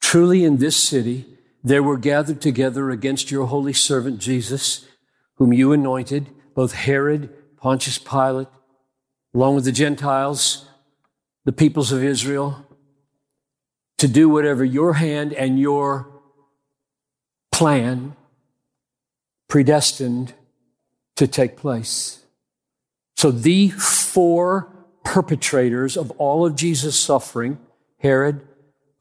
Truly 0.00 0.44
in 0.44 0.56
this 0.56 0.76
city 0.76 1.26
there 1.62 1.82
were 1.82 1.98
gathered 1.98 2.40
together 2.40 2.90
against 2.90 3.30
your 3.30 3.46
holy 3.46 3.72
servant 3.72 4.20
Jesus, 4.20 4.86
whom 5.34 5.52
you 5.52 5.72
anointed, 5.72 6.28
both 6.54 6.72
Herod, 6.72 7.28
Pontius 7.56 7.98
Pilate, 7.98 8.48
along 9.34 9.56
with 9.56 9.64
the 9.64 9.72
Gentiles, 9.72 10.66
the 11.44 11.52
peoples 11.52 11.92
of 11.92 12.02
Israel, 12.02 12.64
to 13.98 14.08
do 14.08 14.28
whatever 14.28 14.64
your 14.64 14.94
hand 14.94 15.32
and 15.32 15.58
your 15.58 16.08
plan 17.52 18.16
predestined 19.48 20.32
to 21.18 21.26
take 21.26 21.56
place. 21.56 22.24
So 23.16 23.32
the 23.32 23.70
four 23.70 24.72
perpetrators 25.04 25.96
of 25.96 26.12
all 26.12 26.46
of 26.46 26.54
Jesus' 26.54 26.96
suffering, 26.96 27.58
Herod, 27.98 28.46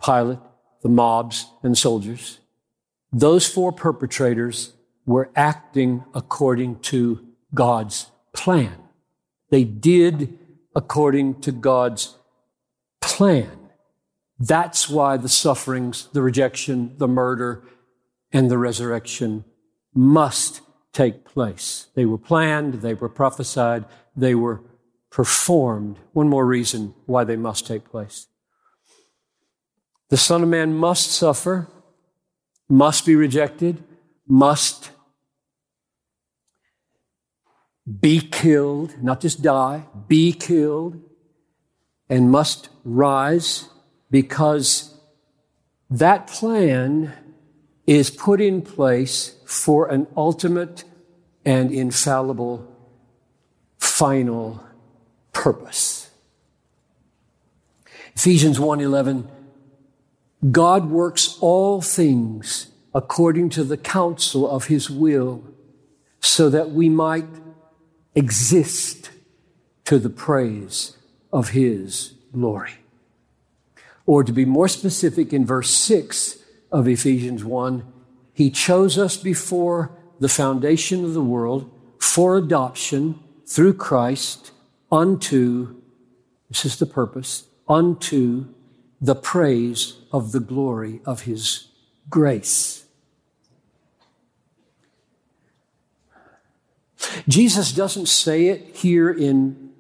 Pilate, 0.04 0.40
the 0.82 0.90
mobs, 0.90 1.46
and 1.62 1.78
soldiers, 1.78 2.40
those 3.14 3.46
four 3.48 3.72
perpetrators 3.72 4.74
were 5.06 5.30
acting 5.36 6.04
according 6.16 6.80
to 6.80 7.24
God's 7.54 8.10
plan. 8.34 8.76
They 9.52 9.64
did 9.64 10.40
according 10.76 11.42
to 11.42 11.52
God's 11.52 12.16
plan. 13.00 13.70
That's 14.40 14.90
why 14.90 15.18
the 15.18 15.30
sufferings, 15.30 16.10
the 16.14 16.24
rejection, 16.24 16.98
the 16.98 17.08
murder, 17.08 17.64
and 18.34 18.50
the 18.50 18.58
resurrection 18.58 19.46
must 19.94 20.62
take 20.98 21.24
place. 21.26 21.88
They 21.94 22.06
were 22.06 22.18
planned, 22.18 22.82
they 22.82 22.96
were 22.96 23.10
prophesied, 23.10 23.86
they 24.16 24.34
were 24.34 24.62
performed. 25.12 26.00
One 26.14 26.28
more 26.28 26.46
reason 26.46 26.96
why 27.06 27.24
they 27.24 27.36
must 27.36 27.68
take 27.68 27.86
place. 27.90 28.28
The 30.10 30.18
Son 30.18 30.42
of 30.42 30.50
Man 30.50 30.74
must 30.74 31.12
suffer 31.12 31.68
must 32.68 33.06
be 33.06 33.16
rejected, 33.16 33.84
must 34.28 34.92
be 38.02 38.20
killed, 38.20 39.02
not 39.02 39.22
just 39.22 39.42
die, 39.42 39.86
be 40.08 40.34
killed, 40.34 41.00
and 42.10 42.32
must 42.32 42.70
rise 42.84 43.70
because 44.10 45.00
that 45.90 46.28
plan 46.28 47.14
is 47.88 48.12
put 48.12 48.42
in 48.42 48.62
place 48.62 49.36
for 49.46 49.88
an 49.88 50.06
ultimate 50.16 50.84
and 51.46 51.72
infallible 51.72 52.68
final 53.78 54.62
purpose. 55.32 56.10
Ephesians 58.14 58.60
1:11 58.60 59.30
God 60.52 60.92
works 60.92 61.38
all 61.40 61.82
things 61.82 62.68
according 62.94 63.50
to 63.50 63.64
the 63.64 63.78
counsel 63.78 64.50
of 64.50 64.66
his 64.66 64.90
will 64.90 65.44
so 66.20 66.50
that 66.50 66.72
we 66.72 66.90
might 66.90 67.28
exist 68.14 69.10
to 69.86 69.98
the 69.98 70.10
praise 70.10 70.98
of 71.32 71.50
his 71.50 72.14
glory. 72.34 72.80
Or 74.06 74.24
to 74.24 74.32
be 74.32 74.46
more 74.46 74.68
specific, 74.68 75.34
in 75.34 75.46
verse 75.46 75.70
6 75.70 76.38
of 76.72 76.88
Ephesians 76.88 77.44
1, 77.44 77.84
he 78.34 78.50
chose 78.50 78.98
us 78.98 79.18
before 79.18 79.92
the 80.20 80.30
foundation 80.30 81.04
of 81.04 81.14
the 81.14 81.22
world 81.22 81.72
for 82.00 82.38
adoption 82.38 83.20
through 83.46 83.74
Christ 83.74 84.52
unto, 84.92 85.82
this 86.50 86.66
is 86.66 86.78
the 86.78 86.86
purpose, 86.86 87.46
unto 87.68 88.48
the 89.00 89.16
praise 89.16 89.98
of 90.12 90.32
the 90.32 90.40
glory 90.40 91.02
of 91.06 91.22
his 91.22 91.68
grace. 92.10 92.86
Jesus 97.28 97.72
doesn't 97.72 98.08
say 98.08 98.48
it 98.48 98.76
here 98.76 99.10
in 99.10 99.72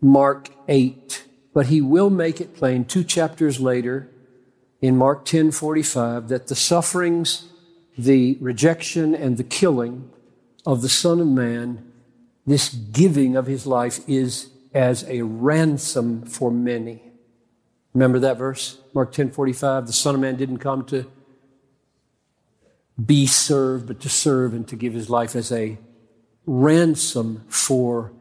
Mark 0.00 0.50
8, 0.68 1.24
but 1.54 1.66
he 1.66 1.80
will 1.80 2.10
make 2.10 2.40
it 2.40 2.56
plain 2.56 2.84
two 2.84 3.04
chapters 3.04 3.60
later 3.60 4.08
in 4.80 4.96
Mark 4.96 5.24
10 5.24 5.50
45 5.50 6.28
that 6.28 6.46
the 6.46 6.54
sufferings, 6.54 7.46
the 7.96 8.38
rejection, 8.40 9.14
and 9.14 9.36
the 9.36 9.44
killing 9.44 10.10
of 10.64 10.82
the 10.82 10.88
Son 10.88 11.20
of 11.20 11.26
Man, 11.26 11.90
this 12.46 12.68
giving 12.68 13.36
of 13.36 13.46
his 13.46 13.66
life 13.66 14.00
is 14.08 14.50
as 14.74 15.04
a 15.08 15.22
ransom 15.22 16.22
for 16.22 16.50
many. 16.50 17.02
Remember 17.94 18.18
that 18.20 18.38
verse? 18.38 18.78
Mark 18.94 19.12
10 19.12 19.30
45. 19.30 19.86
The 19.86 19.92
Son 19.92 20.14
of 20.14 20.20
Man 20.20 20.36
didn't 20.36 20.58
come 20.58 20.84
to 20.86 21.10
be 23.04 23.26
served, 23.26 23.86
but 23.86 24.00
to 24.00 24.08
serve 24.08 24.54
and 24.54 24.66
to 24.68 24.76
give 24.76 24.92
his 24.92 25.08
life 25.08 25.34
as 25.36 25.52
a 25.52 25.78
ransom 26.46 27.44
for 27.48 28.12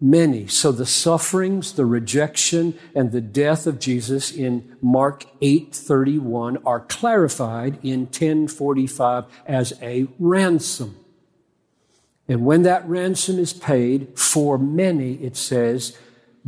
many. 0.00 0.46
So 0.46 0.72
the 0.72 0.86
sufferings, 0.86 1.72
the 1.72 1.86
rejection, 1.86 2.74
and 2.94 3.12
the 3.12 3.20
death 3.20 3.66
of 3.66 3.78
Jesus 3.78 4.30
in 4.30 4.76
Mark 4.82 5.24
8:31 5.40 6.58
are 6.66 6.80
clarified 6.80 7.78
in 7.82 8.06
1045 8.06 9.24
as 9.46 9.72
a 9.80 10.06
ransom. 10.18 10.96
And 12.28 12.44
when 12.44 12.62
that 12.62 12.86
ransom 12.88 13.38
is 13.38 13.52
paid 13.52 14.18
for 14.18 14.58
many, 14.58 15.14
it 15.14 15.36
says, 15.36 15.96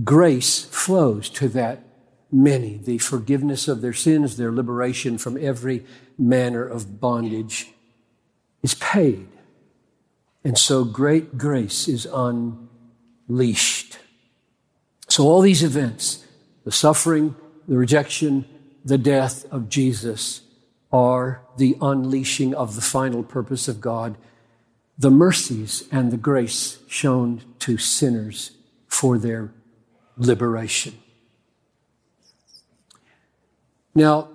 grace 0.02 0.64
flows 0.64 1.28
to 1.30 1.48
that 1.50 1.84
many, 2.30 2.76
the 2.76 2.98
forgiveness 2.98 3.68
of 3.68 3.80
their 3.80 3.92
sins, 3.92 4.36
their 4.36 4.52
liberation 4.52 5.18
from 5.18 5.38
every 5.40 5.84
manner 6.18 6.64
of 6.64 7.00
bondage 7.00 7.72
is 8.62 8.74
paid. 8.74 9.28
And 10.44 10.58
so 10.58 10.84
great 10.84 11.38
grace 11.38 11.88
is 11.88 12.06
unleashed. 13.28 13.98
So 15.08 15.24
all 15.24 15.40
these 15.40 15.62
events, 15.62 16.24
the 16.64 16.72
suffering, 16.72 17.34
the 17.66 17.76
rejection, 17.76 18.44
the 18.84 18.98
death 18.98 19.44
of 19.52 19.68
Jesus 19.68 20.42
are 20.92 21.42
the 21.56 21.76
unleashing 21.80 22.54
of 22.54 22.74
the 22.74 22.80
final 22.80 23.22
purpose 23.22 23.68
of 23.68 23.80
God, 23.80 24.16
the 24.98 25.10
mercies 25.10 25.84
and 25.92 26.10
the 26.10 26.16
grace 26.16 26.78
shown 26.88 27.42
to 27.60 27.76
sinners 27.76 28.52
for 28.86 29.18
their 29.18 29.52
liberation. 30.16 30.98
Now, 33.94 34.28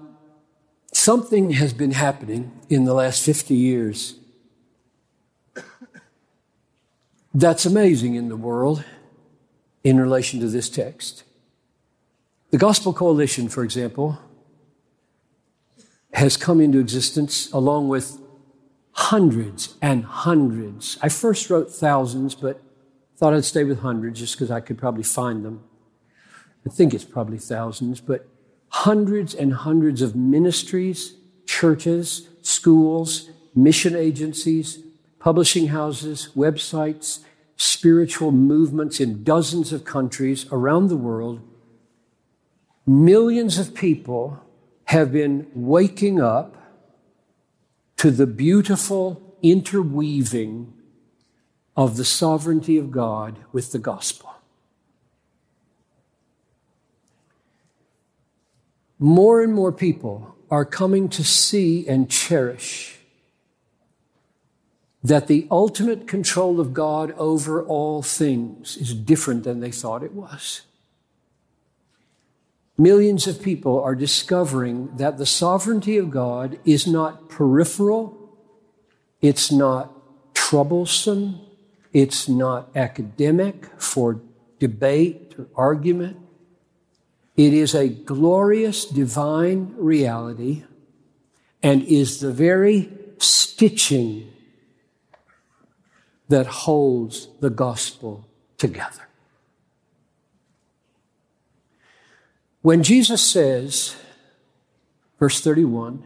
something 0.93 1.51
has 1.51 1.73
been 1.73 1.91
happening 1.91 2.51
in 2.69 2.86
the 2.86 2.93
last 2.93 3.23
50 3.23 3.56
years 3.56 4.15
that's 7.34 7.65
amazing 7.65 8.15
in 8.15 8.30
the 8.30 8.38
world 8.38 8.84
in 9.84 10.00
relation 10.00 10.39
to 10.39 10.48
this 10.48 10.69
text. 10.69 11.24
The 12.52 12.58
Gospel 12.58 12.93
Coalition, 12.93 13.50
for 13.50 13.63
example, 13.63 14.19
has 16.13 16.38
come 16.38 16.62
into 16.62 16.80
existence 16.80 17.52
along 17.52 17.89
with 17.89 18.19
hundreds 18.91 19.76
and 19.82 20.06
hundreds. 20.06 21.00
I 21.02 21.10
first 21.10 21.50
wrote 21.50 21.72
thousands, 21.72 22.36
but 22.36 22.62
thought 23.17 23.34
I'd 23.34 23.46
stay 23.46 23.63
with 23.63 23.80
hundreds 23.80 24.19
just 24.19 24.36
because 24.36 24.52
I 24.52 24.60
could 24.60 24.78
probably 24.78 25.04
find 25.04 25.43
them. 25.43 25.63
I 26.65 26.69
think 26.69 26.93
it's 26.93 27.04
probably 27.04 27.39
thousands, 27.39 28.00
but 28.00 28.28
hundreds 28.69 29.34
and 29.34 29.54
hundreds 29.54 30.02
of 30.02 30.15
ministries, 30.15 31.15
churches, 31.46 32.30
schools, 32.41 33.30
mission 33.56 33.96
agencies, 33.96 34.80
publishing 35.23 35.67
houses, 35.67 36.27
websites, 36.36 37.19
spiritual 37.55 38.29
movements 38.29 38.99
in 38.99 39.23
dozens 39.23 39.71
of 39.71 39.86
countries 39.86 40.45
around 40.51 40.89
the 40.89 40.97
world. 40.97 41.39
Millions 42.86 43.57
of 43.57 43.73
people 43.73 44.38
have 44.83 45.13
been 45.13 45.47
waking 45.55 46.19
up 46.19 46.57
to 47.95 48.12
the 48.12 48.27
beautiful 48.27 49.38
interweaving 49.41 50.73
of 51.77 51.95
the 51.95 52.03
sovereignty 52.03 52.77
of 52.77 52.91
God 52.91 53.38
with 53.53 53.71
the 53.71 53.79
gospel. 53.79 54.29
More 58.99 59.41
and 59.41 59.53
more 59.53 59.71
people 59.71 60.36
are 60.51 60.65
coming 60.65 61.07
to 61.07 61.23
see 61.23 61.88
and 61.88 62.09
cherish 62.09 62.99
that 65.04 65.28
the 65.28 65.48
ultimate 65.52 66.08
control 66.08 66.60
of 66.60 66.74
God 66.74 67.12
over 67.18 67.62
all 67.62 68.02
things 68.02 68.78
is 68.78 68.94
different 68.94 69.44
than 69.44 69.60
they 69.60 69.72
thought 69.72 70.02
it 70.02 70.13
was. 70.13 70.62
Millions 72.78 73.28
of 73.28 73.44
people 73.44 73.82
are 73.84 73.96
discovering 73.96 74.96
that 74.98 75.18
the 75.18 75.26
sovereignty 75.26 75.98
of 75.98 76.10
God 76.10 76.58
is 76.66 76.88
not 76.88 77.30
peripheral, 77.30 78.18
it's 79.22 79.52
not 79.52 79.94
troublesome, 80.34 81.39
it's 81.92 82.28
not 82.28 82.76
academic 82.76 83.68
for 83.80 84.22
debate 84.60 85.36
or 85.38 85.48
argument. 85.56 86.18
It 87.36 87.54
is 87.54 87.76
a 87.76 87.89
glorious 87.89 88.86
divine 88.86 89.74
reality 89.78 90.63
and 91.62 91.84
is 91.84 92.20
the 92.20 92.32
very 92.32 92.92
stitching 93.18 94.33
that 96.29 96.47
holds 96.47 97.27
the 97.39 97.49
gospel 97.49 98.27
together. 98.57 99.07
When 102.62 102.81
Jesus 102.81 103.21
says, 103.21 103.95
verse 105.19 105.41
31, 105.41 106.03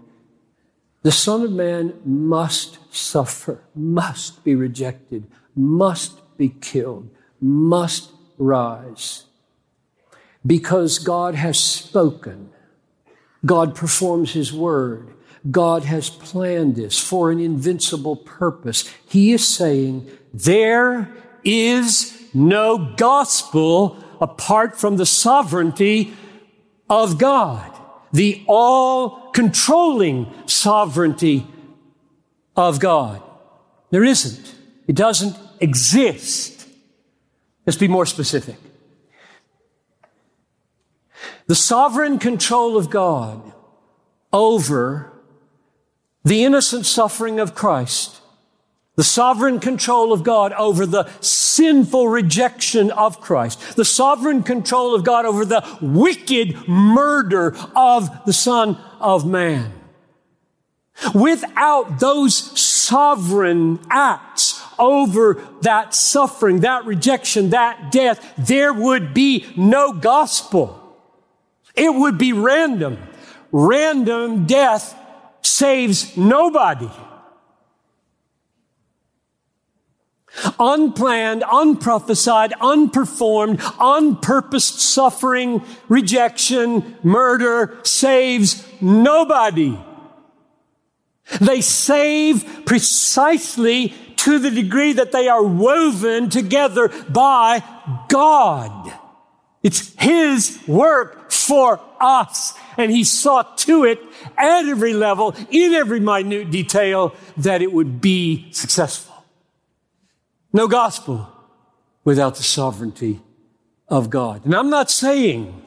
the 1.03 1.11
Son 1.11 1.43
of 1.43 1.51
Man 1.51 1.93
must 2.03 2.79
suffer, 2.93 3.63
must 3.75 4.43
be 4.43 4.55
rejected, 4.55 5.27
must 5.55 6.19
be 6.37 6.49
killed, 6.49 7.09
must 7.39 8.11
rise. 8.37 9.25
Because 10.45 10.97
God 10.97 11.35
has 11.35 11.59
spoken, 11.59 12.49
God 13.45 13.75
performs 13.75 14.33
His 14.33 14.51
word, 14.51 15.13
God 15.49 15.83
has 15.83 16.09
planned 16.09 16.75
this 16.75 16.99
for 16.99 17.31
an 17.31 17.39
invincible 17.39 18.15
purpose. 18.15 18.91
He 19.07 19.31
is 19.31 19.47
saying, 19.47 20.09
there 20.33 21.09
is 21.43 22.13
no 22.33 22.93
gospel 22.97 24.03
apart 24.19 24.79
from 24.79 24.97
the 24.97 25.05
sovereignty 25.05 26.13
of 26.89 27.17
God, 27.17 27.71
the 28.11 28.43
all 28.47 29.31
controlling 29.31 30.33
sovereignty 30.47 31.45
of 32.55 32.79
God. 32.79 33.21
There 33.91 34.03
isn't. 34.03 34.55
It 34.87 34.95
doesn't 34.95 35.37
exist. 35.59 36.67
Let's 37.65 37.77
be 37.77 37.87
more 37.87 38.05
specific. 38.05 38.55
The 41.47 41.55
sovereign 41.55 42.19
control 42.19 42.77
of 42.77 42.89
God 42.89 43.53
over 44.33 45.13
the 46.27 46.43
innocent 46.43 46.85
suffering 46.85 47.39
of 47.39 47.55
Christ, 47.55 48.19
the 48.95 49.03
sovereign 49.03 49.59
control 49.59 50.11
of 50.11 50.23
God 50.23 50.51
over 50.53 50.85
the 50.85 51.09
sinful 51.21 52.07
rejection 52.07 52.91
of 52.91 53.21
Christ, 53.21 53.75
the 53.75 53.85
sovereign 53.85 54.43
control 54.43 54.95
of 54.95 55.03
God 55.03 55.25
over 55.25 55.45
the 55.45 55.63
wicked 55.81 56.67
murder 56.67 57.55
of 57.75 58.25
the 58.25 58.33
Son 58.33 58.77
of 58.99 59.25
Man. 59.25 59.71
Without 61.13 61.99
those 61.99 62.35
sovereign 62.59 63.79
acts 63.89 64.61
over 64.79 65.41
that 65.61 65.93
suffering, 65.93 66.61
that 66.61 66.85
rejection, 66.85 67.51
that 67.51 67.91
death, 67.91 68.33
there 68.37 68.73
would 68.73 69.13
be 69.13 69.45
no 69.55 69.93
gospel. 69.93 70.97
It 71.75 71.93
would 71.93 72.17
be 72.17 72.33
random. 72.33 72.97
Random 73.51 74.47
death 74.47 74.95
saves 75.57 76.15
nobody. 76.15 76.89
Unplanned, 80.59 81.43
unprophesied, 81.51 82.51
unperformed, 82.61 83.59
unpurposed 83.79 84.79
suffering, 84.79 85.63
rejection, 85.89 86.95
murder 87.01 87.79
saves 87.81 88.63
nobody. 88.79 89.75
They 91.41 91.61
save 91.61 92.65
precisely 92.65 93.95
to 94.17 94.37
the 94.37 94.51
degree 94.51 94.93
that 94.93 95.11
they 95.11 95.27
are 95.27 95.43
woven 95.43 96.29
together 96.29 96.89
by 97.09 97.63
God. 98.09 98.76
It's 99.63 99.93
His 99.97 100.59
work 100.67 101.31
for 101.31 101.79
us. 101.99 102.53
And 102.77 102.91
He 102.91 103.03
saw 103.03 103.41
to 103.41 103.83
it 103.85 103.99
at 104.37 104.65
every 104.65 104.93
level, 104.93 105.35
in 105.49 105.73
every 105.73 105.99
minute 105.99 106.51
detail, 106.51 107.15
that 107.37 107.61
it 107.61 107.71
would 107.71 108.01
be 108.01 108.51
successful. 108.51 109.25
No 110.53 110.67
gospel 110.67 111.29
without 112.03 112.35
the 112.35 112.43
sovereignty 112.43 113.21
of 113.87 114.09
God. 114.09 114.45
And 114.45 114.55
I'm 114.55 114.69
not 114.69 114.89
saying 114.89 115.61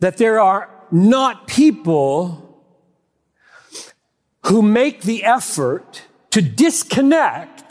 that 0.00 0.16
there 0.16 0.40
are 0.40 0.68
not 0.90 1.46
people 1.46 2.60
who 4.46 4.62
make 4.62 5.02
the 5.02 5.24
effort 5.24 6.02
to 6.30 6.42
disconnect 6.42 7.61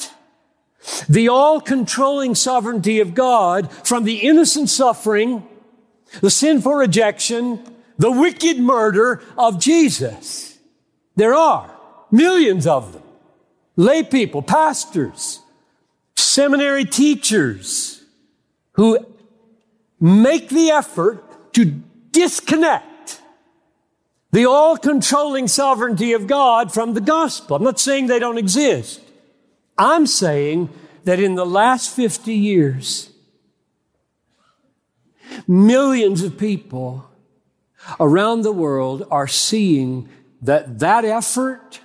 the 1.07 1.29
all 1.29 1.61
controlling 1.61 2.35
sovereignty 2.35 2.99
of 2.99 3.13
God 3.13 3.71
from 3.85 4.03
the 4.03 4.17
innocent 4.17 4.69
suffering, 4.69 5.47
the 6.21 6.29
sinful 6.29 6.73
rejection, 6.73 7.63
the 7.97 8.11
wicked 8.11 8.59
murder 8.59 9.21
of 9.37 9.59
Jesus. 9.59 10.57
There 11.15 11.33
are 11.33 11.75
millions 12.09 12.67
of 12.67 12.93
them. 12.93 13.03
Lay 13.75 14.03
people, 14.03 14.41
pastors, 14.41 15.39
seminary 16.15 16.85
teachers 16.85 18.03
who 18.73 19.05
make 19.99 20.49
the 20.49 20.71
effort 20.71 21.53
to 21.53 21.65
disconnect 22.11 23.21
the 24.31 24.45
all 24.45 24.77
controlling 24.77 25.47
sovereignty 25.47 26.13
of 26.13 26.27
God 26.27 26.73
from 26.73 26.93
the 26.93 27.01
gospel. 27.01 27.57
I'm 27.57 27.63
not 27.63 27.79
saying 27.79 28.07
they 28.07 28.19
don't 28.19 28.37
exist. 28.37 29.01
I'm 29.77 30.07
saying 30.07 30.69
that 31.03 31.19
in 31.19 31.35
the 31.35 31.45
last 31.45 31.95
50 31.95 32.33
years, 32.33 33.11
millions 35.47 36.23
of 36.23 36.37
people 36.37 37.09
around 37.99 38.41
the 38.41 38.51
world 38.51 39.05
are 39.09 39.27
seeing 39.27 40.09
that 40.41 40.79
that 40.79 41.05
effort 41.05 41.81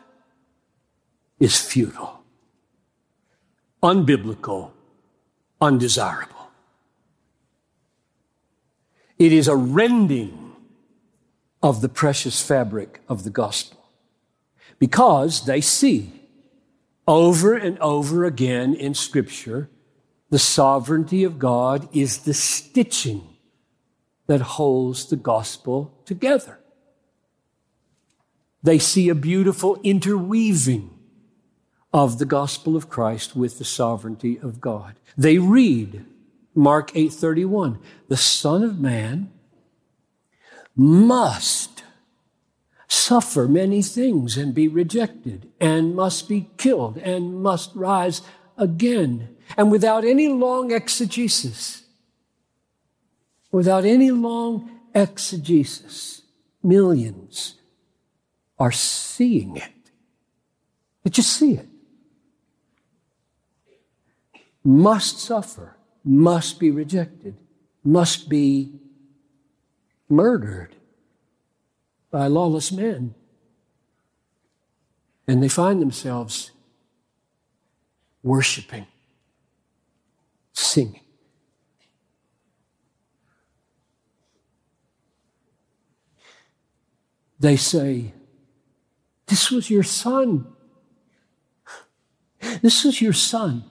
is 1.39 1.61
futile, 1.61 2.23
unbiblical, 3.83 4.71
undesirable. 5.61 6.51
It 9.19 9.33
is 9.33 9.49
a 9.49 9.57
rending 9.57 10.55
of 11.63 11.81
the 11.81 11.89
precious 11.89 12.43
fabric 12.43 13.01
of 13.09 13.25
the 13.25 13.31
gospel 13.31 13.83
because 14.79 15.47
they 15.47 15.61
see 15.61 16.16
over 17.07 17.55
and 17.55 17.79
over 17.79 18.25
again 18.25 18.75
in 18.75 18.95
scripture 18.95 19.71
the 20.31 20.39
sovereignty 20.39 21.23
of 21.23 21.39
God 21.39 21.89
is 21.95 22.19
the 22.19 22.35
stitching 22.35 23.23
that 24.27 24.41
holds 24.41 25.07
the 25.07 25.17
gospel 25.17 25.93
together. 26.05 26.59
they 28.63 28.79
see 28.79 29.09
a 29.09 29.15
beautiful 29.15 29.79
interweaving 29.85 30.91
of 31.93 32.19
the 32.19 32.25
gospel 32.25 32.75
of 32.77 32.89
Christ 32.89 33.37
with 33.37 33.59
the 33.59 33.65
sovereignty 33.65 34.39
of 34.41 34.61
God. 34.61 34.97
They 35.17 35.39
read 35.39 36.05
Mark 36.55 36.91
8:31, 36.95 37.79
the 38.09 38.17
son 38.17 38.65
of 38.65 38.81
man 38.81 39.31
must 40.75 41.76
suffer 42.89 43.49
many 43.49 43.83
things 43.83 44.37
and 44.37 44.55
be 44.55 44.69
rejected 44.69 45.51
and 45.61 45.95
must 45.95 46.29
be 46.29 46.51
killed 46.57 46.99
and 46.99 47.43
must 47.43 47.75
rise 47.75 48.23
again. 48.57 49.37
And 49.57 49.71
without 49.71 50.05
any 50.05 50.29
long 50.29 50.73
exegesis, 50.73 51.85
without 53.51 53.85
any 53.85 54.11
long 54.11 54.71
exegesis, 54.95 56.23
millions 56.63 57.55
are 58.59 58.73
seeing 58.73 59.57
it. 59.57 59.73
They 61.03 61.11
just 61.11 61.33
see 61.33 61.55
it. 61.55 61.69
Must 64.65 65.21
suffer, 65.21 65.77
must 66.05 66.59
be 66.59 66.71
rejected, 66.73 67.37
must 67.85 68.29
be 68.29 68.73
murdered 70.09 70.75
by 72.11 72.27
lawless 72.27 72.73
men. 72.73 73.15
And 75.29 75.43
they 75.43 75.49
find 75.49 75.83
themselves 75.83 76.53
worshiping, 78.23 78.87
singing. 80.53 81.01
They 87.39 87.57
say, 87.57 88.13
This 89.27 89.51
was 89.51 89.71
your 89.71 89.83
son. 89.83 90.47
This 92.63 92.85
was 92.85 93.01
your 93.03 93.13
son. 93.13 93.65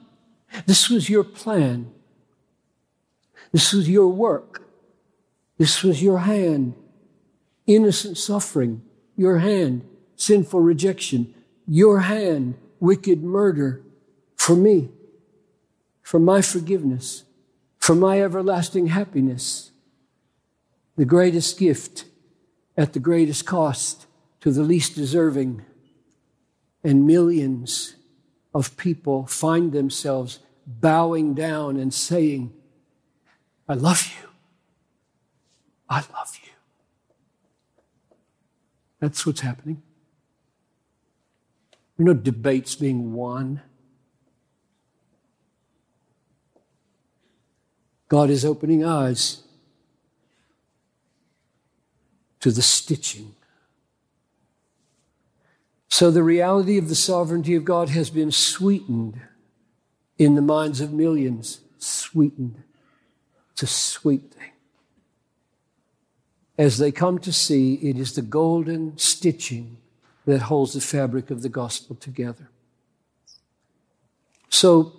This 0.66 0.88
was 0.88 1.10
your 1.10 1.24
plan. 1.24 1.92
This 3.52 3.72
was 3.72 3.88
your 3.88 4.08
work. 4.08 4.62
This 5.58 5.82
was 5.82 6.02
your 6.02 6.18
hand. 6.18 6.74
Innocent 7.66 8.16
suffering, 8.16 8.82
your 9.16 9.38
hand. 9.38 9.86
Sinful 10.16 10.60
rejection, 10.60 11.34
your 11.66 12.00
hand. 12.00 12.54
Wicked 12.80 13.22
murder 13.22 13.82
for 14.36 14.54
me, 14.54 14.90
for 16.02 16.20
my 16.20 16.42
forgiveness, 16.42 17.24
for 17.78 17.94
my 17.94 18.20
everlasting 18.20 18.88
happiness. 18.88 19.72
The 20.96 21.04
greatest 21.04 21.58
gift 21.58 22.04
at 22.76 22.92
the 22.92 23.00
greatest 23.00 23.46
cost 23.46 24.06
to 24.40 24.52
the 24.52 24.62
least 24.62 24.94
deserving. 24.94 25.64
And 26.84 27.06
millions 27.06 27.96
of 28.54 28.76
people 28.76 29.26
find 29.26 29.72
themselves 29.72 30.38
bowing 30.66 31.34
down 31.34 31.76
and 31.76 31.92
saying, 31.92 32.52
I 33.68 33.74
love 33.74 34.06
you. 34.06 34.28
I 35.88 36.04
love 36.14 36.38
you. 36.44 36.55
That's 39.06 39.24
what's 39.24 39.42
happening. 39.42 39.82
There 41.96 42.04
are 42.04 42.12
no 42.12 42.20
debates 42.20 42.74
being 42.74 43.12
won. 43.12 43.62
God 48.08 48.30
is 48.30 48.44
opening 48.44 48.84
eyes 48.84 49.44
to 52.40 52.50
the 52.50 52.62
stitching. 52.62 53.36
So 55.86 56.10
the 56.10 56.24
reality 56.24 56.76
of 56.76 56.88
the 56.88 56.96
sovereignty 56.96 57.54
of 57.54 57.64
God 57.64 57.90
has 57.90 58.10
been 58.10 58.32
sweetened 58.32 59.20
in 60.18 60.34
the 60.34 60.42
minds 60.42 60.80
of 60.80 60.92
millions. 60.92 61.60
Sweetened. 61.78 62.64
It's 63.52 63.62
a 63.62 63.68
sweet 63.68 64.32
thing. 64.32 64.50
As 66.58 66.78
they 66.78 66.90
come 66.90 67.18
to 67.20 67.32
see, 67.32 67.74
it 67.74 67.98
is 67.98 68.14
the 68.14 68.22
golden 68.22 68.96
stitching 68.96 69.76
that 70.24 70.42
holds 70.42 70.72
the 70.72 70.80
fabric 70.80 71.30
of 71.30 71.42
the 71.42 71.48
gospel 71.48 71.96
together. 71.96 72.48
So, 74.48 74.92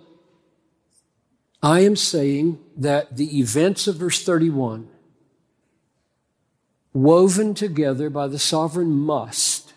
I 1.62 1.80
am 1.80 1.96
saying 1.96 2.60
that 2.76 3.16
the 3.16 3.38
events 3.40 3.88
of 3.88 3.96
verse 3.96 4.22
31 4.22 4.88
woven 6.92 7.54
together 7.54 8.10
by 8.10 8.26
the 8.26 8.38
sovereign 8.38 8.90
must, 8.90 9.72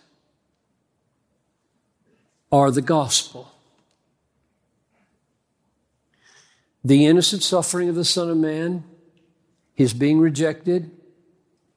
are 2.52 2.72
the 2.72 2.82
gospel. 2.82 3.52
The 6.84 7.06
innocent 7.06 7.44
suffering 7.44 7.90
of 7.90 7.96
the 7.96 8.06
Son 8.06 8.30
of 8.30 8.38
Man, 8.38 8.84
his 9.74 9.94
being 9.94 10.20
rejected, 10.20 10.92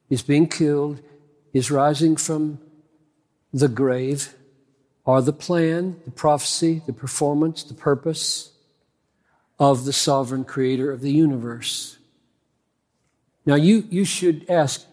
his 0.09 0.21
being 0.21 0.47
killed, 0.47 1.01
is 1.53 1.71
rising 1.71 2.15
from 2.15 2.59
the 3.53 3.67
grave, 3.67 4.35
are 5.05 5.21
the 5.21 5.33
plan, 5.33 5.99
the 6.05 6.11
prophecy, 6.11 6.81
the 6.85 6.93
performance, 6.93 7.63
the 7.63 7.73
purpose 7.73 8.51
of 9.57 9.85
the 9.85 9.93
sovereign 9.93 10.43
creator 10.43 10.91
of 10.91 11.01
the 11.01 11.11
universe. 11.11 11.97
Now, 13.45 13.55
you, 13.55 13.85
you 13.89 14.03
should 14.05 14.49
ask 14.49 14.85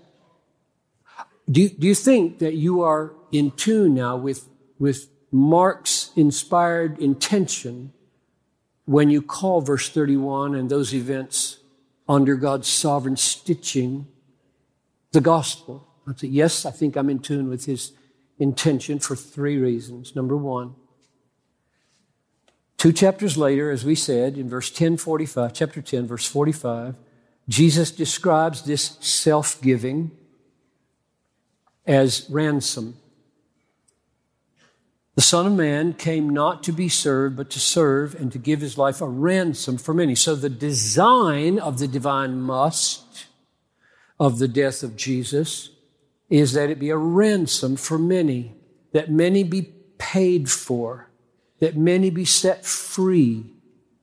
do 1.51 1.68
do 1.68 1.87
you 1.87 1.94
think 1.94 2.38
that 2.38 2.55
you 2.55 2.83
are 2.83 3.12
in 3.33 3.51
tune 3.53 3.94
now 3.94 4.16
with, 4.16 4.48
with 4.79 5.09
Mark's 5.31 6.11
inspired 6.14 6.98
intention 6.98 7.92
when 8.85 9.11
you 9.11 9.22
call 9.22 9.61
verse 9.61 9.88
31 9.88 10.55
and 10.55 10.70
those 10.70 10.94
events 10.94 11.59
under 12.09 12.37
God's 12.37 12.68
sovereign 12.68 13.16
stitching 13.16 14.07
the 15.12 15.20
gospel? 15.20 15.87
I 16.07 16.14
say, 16.14 16.29
yes, 16.29 16.66
I 16.66 16.70
think 16.70 16.96
I'm 16.96 17.09
in 17.09 17.20
tune 17.20 17.48
with 17.48 17.66
his 17.66 17.92
intention 18.38 18.98
for 18.98 19.14
three 19.14 19.57
reasons. 19.57 20.16
Number 20.16 20.37
one, 20.37 20.75
two 22.77 22.92
chapters 22.92 23.37
later, 23.37 23.70
as 23.70 23.85
we 23.85 23.94
said 23.94 24.37
in 24.37 24.48
verse 24.48 24.70
1045, 24.70 25.53
chapter 25.53 25.81
10, 25.81 26.07
verse 26.07 26.27
45, 26.27 26.96
Jesus 27.48 27.90
describes 27.90 28.62
this 28.62 28.96
self 29.01 29.61
giving 29.61 30.11
as 31.87 32.27
ransom. 32.31 32.96
The 35.14 35.22
Son 35.22 35.46
of 35.46 35.53
Man 35.53 35.92
came 35.92 36.31
not 36.31 36.62
to 36.64 36.72
be 36.72 36.88
served, 36.88 37.37
but 37.37 37.51
to 37.51 37.61
serve 37.61 38.14
and 38.14 38.33
to 38.33 38.38
give 38.38 38.61
his 38.61 38.79
life 38.79 39.03
a 39.03 39.07
ransom 39.07 39.77
for 39.77 39.92
many. 39.92 40.14
So 40.14 40.35
the 40.35 40.48
design 40.48 41.59
of 41.59 41.79
the 41.79 41.88
divine 41.88 42.40
must 42.40 43.01
of 44.22 44.38
the 44.38 44.46
death 44.46 44.85
of 44.85 44.94
Jesus 44.94 45.70
is 46.30 46.52
that 46.52 46.70
it 46.70 46.78
be 46.78 46.90
a 46.90 46.96
ransom 46.96 47.74
for 47.74 47.98
many, 47.98 48.54
that 48.92 49.11
many 49.11 49.42
be 49.42 49.62
paid 49.98 50.48
for, 50.48 51.11
that 51.58 51.76
many 51.76 52.08
be 52.08 52.24
set 52.24 52.64
free. 52.64 53.44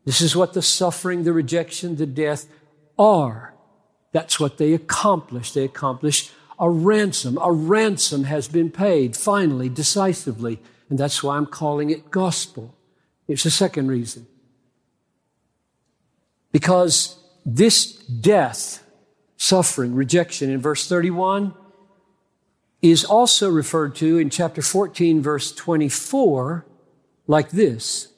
This 0.04 0.20
is 0.20 0.36
what 0.36 0.52
the 0.52 0.62
suffering, 0.62 1.24
the 1.24 1.32
rejection, 1.32 1.96
the 1.96 2.06
death 2.06 2.48
are. 2.98 3.54
That's 4.12 4.42
what 4.42 4.58
they 4.58 4.74
accomplish. 4.74 5.54
They 5.54 5.64
accomplish 5.64 6.32
a 6.60 6.70
ransom. 6.70 7.38
A 7.42 7.54
ransom 7.54 8.26
has 8.26 8.50
been 8.50 8.72
paid, 8.72 9.16
finally, 9.16 9.70
decisively. 9.70 10.60
And 10.90 11.00
that's 11.00 11.24
why 11.24 11.38
I'm 11.38 11.46
calling 11.46 11.92
it 11.92 12.12
gospel. 12.12 12.76
It's 13.30 13.44
the 13.44 13.52
second 13.52 13.88
reason. 13.88 14.28
Because 16.52 17.18
this 17.46 17.94
death, 17.94 18.84
suffering, 19.40 19.96
rejection 19.96 20.52
in 20.52 20.60
verse 20.60 20.88
31 20.88 21.54
is 22.82 23.04
also 23.04 23.50
referred 23.50 23.96
to 23.96 24.18
in 24.18 24.30
chapter 24.30 24.62
14, 24.62 25.22
verse 25.22 25.54
24, 25.54 26.66
like 27.26 27.50
this. 27.52 28.10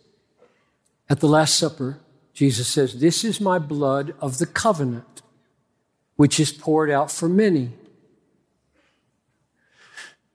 At 1.10 1.20
the 1.20 1.28
Last 1.28 1.56
Supper, 1.56 2.00
Jesus 2.34 2.68
says, 2.68 3.00
This 3.00 3.24
is 3.24 3.40
my 3.40 3.60
blood 3.60 4.16
of 4.20 4.40
the 4.40 4.46
covenant, 4.46 5.22
which 6.16 6.40
is 6.40 6.52
poured 6.52 6.90
out 6.90 7.12
for 7.12 7.30
many. 7.30 7.72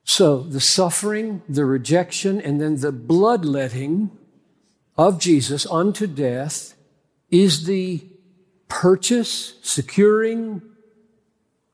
So 0.05 0.39
the 0.39 0.61
suffering, 0.61 1.43
the 1.49 1.65
rejection, 1.65 2.41
and 2.41 2.61
then 2.61 2.77
the 2.77 2.93
bloodletting 2.93 4.11
of 4.97 5.19
Jesus 5.19 5.67
unto 5.67 6.07
death 6.07 6.75
is 7.29 7.67
the 7.67 8.05
purchase, 8.69 9.59
securing, 9.63 10.63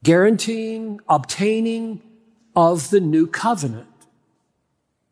guaranteeing, 0.02 1.00
obtaining 1.08 2.02
of 2.54 2.90
the 2.90 3.00
new 3.00 3.26
covenant. 3.26 3.88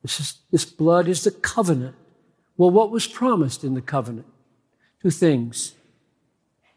This, 0.03 0.21
is, 0.21 0.39
this 0.51 0.65
blood 0.65 1.09
is 1.09 1.25
the 1.25 1.31
covenant. 1.31 1.95
Well, 2.57 2.71
what 2.71 2.91
was 2.91 3.07
promised 3.07 3.65
in 3.65 3.75
the 3.75 3.83
covenant? 3.83 4.27
Two 5.03 5.11
things. 5.11 5.75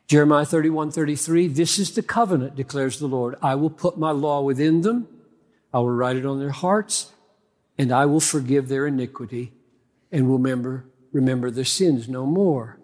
Jeremiah 0.07 0.45
31, 0.45 0.91
33, 0.91 1.47
this 1.47 1.79
is 1.79 1.95
the 1.95 2.03
covenant, 2.03 2.55
declares 2.55 2.99
the 2.99 3.07
Lord. 3.07 3.35
I 3.41 3.55
will 3.55 3.69
put 3.69 3.97
my 3.97 4.11
law 4.11 4.41
within 4.41 4.81
them 4.81 5.07
I 5.73 5.79
will 5.79 5.89
write 5.89 6.17
it 6.17 6.25
on 6.25 6.39
their 6.39 6.51
hearts, 6.51 7.11
and 7.77 7.91
I 7.91 8.05
will 8.05 8.19
forgive 8.19 8.67
their 8.67 8.85
iniquity 8.85 9.51
and 10.11 10.27
will 10.27 10.37
remember, 10.37 10.85
remember 11.11 11.49
their 11.49 11.65
sins 11.65 12.07
no 12.07 12.25
more. 12.27 12.77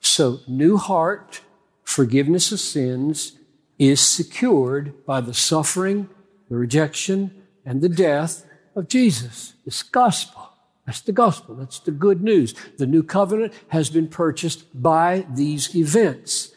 So, 0.00 0.40
new 0.48 0.76
heart, 0.76 1.42
forgiveness 1.84 2.50
of 2.50 2.58
sins 2.58 3.38
is 3.78 4.00
secured 4.00 5.04
by 5.06 5.20
the 5.20 5.34
suffering, 5.34 6.08
the 6.48 6.56
rejection, 6.56 7.42
and 7.64 7.80
the 7.80 7.88
death 7.88 8.44
of 8.74 8.88
Jesus. 8.88 9.54
It's 9.66 9.82
gospel. 9.82 10.50
That's 10.86 11.00
the 11.00 11.12
gospel. 11.12 11.54
That's 11.54 11.78
the 11.78 11.90
good 11.90 12.22
news. 12.22 12.54
The 12.78 12.86
new 12.86 13.02
covenant 13.02 13.54
has 13.68 13.88
been 13.88 14.08
purchased 14.08 14.64
by 14.80 15.26
these 15.32 15.74
events. 15.76 16.52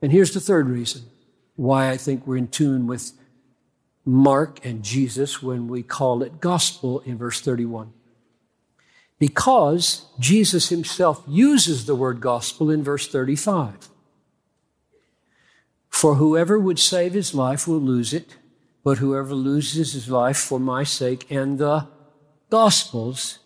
And 0.00 0.12
here's 0.12 0.32
the 0.32 0.40
third 0.40 0.68
reason 0.68 1.02
why 1.56 1.90
I 1.90 1.98
think 1.98 2.26
we're 2.26 2.38
in 2.38 2.48
tune 2.48 2.86
with 2.86 3.12
Mark 4.06 4.64
and 4.64 4.82
Jesus 4.82 5.42
when 5.42 5.68
we 5.68 5.82
call 5.82 6.22
it 6.22 6.40
gospel 6.40 7.00
in 7.00 7.18
verse 7.18 7.40
31. 7.40 7.92
Because 9.18 10.06
Jesus 10.18 10.70
himself 10.70 11.22
uses 11.28 11.84
the 11.84 11.94
word 11.94 12.22
gospel 12.22 12.70
in 12.70 12.82
verse 12.82 13.06
35. 13.06 13.89
For 15.90 16.14
whoever 16.14 16.58
would 16.58 16.78
save 16.78 17.12
his 17.12 17.34
life 17.34 17.68
will 17.68 17.80
lose 17.80 18.14
it, 18.14 18.36
but 18.82 18.98
whoever 18.98 19.34
loses 19.34 19.92
his 19.92 20.08
life 20.08 20.38
for 20.38 20.58
my 20.58 20.84
sake 20.84 21.30
and 21.30 21.58
the 21.58 21.88
gospel's 22.48 23.40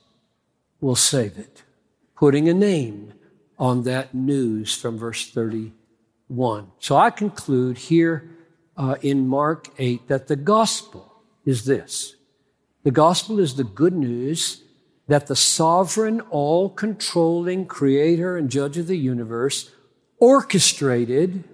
will 0.80 0.94
save 0.94 1.38
it. 1.38 1.62
Putting 2.14 2.48
a 2.48 2.54
name 2.54 3.14
on 3.58 3.82
that 3.84 4.14
news 4.14 4.76
from 4.76 4.98
verse 4.98 5.30
31. 5.30 6.70
So 6.78 6.96
I 6.96 7.10
conclude 7.10 7.78
here 7.78 8.30
uh, 8.76 8.96
in 9.02 9.26
Mark 9.26 9.68
8 9.78 10.08
that 10.08 10.28
the 10.28 10.36
gospel 10.36 11.22
is 11.44 11.64
this. 11.64 12.16
The 12.82 12.90
gospel 12.90 13.40
is 13.40 13.56
the 13.56 13.64
good 13.64 13.94
news 13.94 14.62
that 15.06 15.26
the 15.26 15.36
sovereign, 15.36 16.20
all 16.30 16.68
controlling 16.68 17.66
creator 17.66 18.36
and 18.36 18.50
judge 18.50 18.78
of 18.78 18.86
the 18.86 18.96
universe 18.96 19.70
orchestrated 20.18 21.44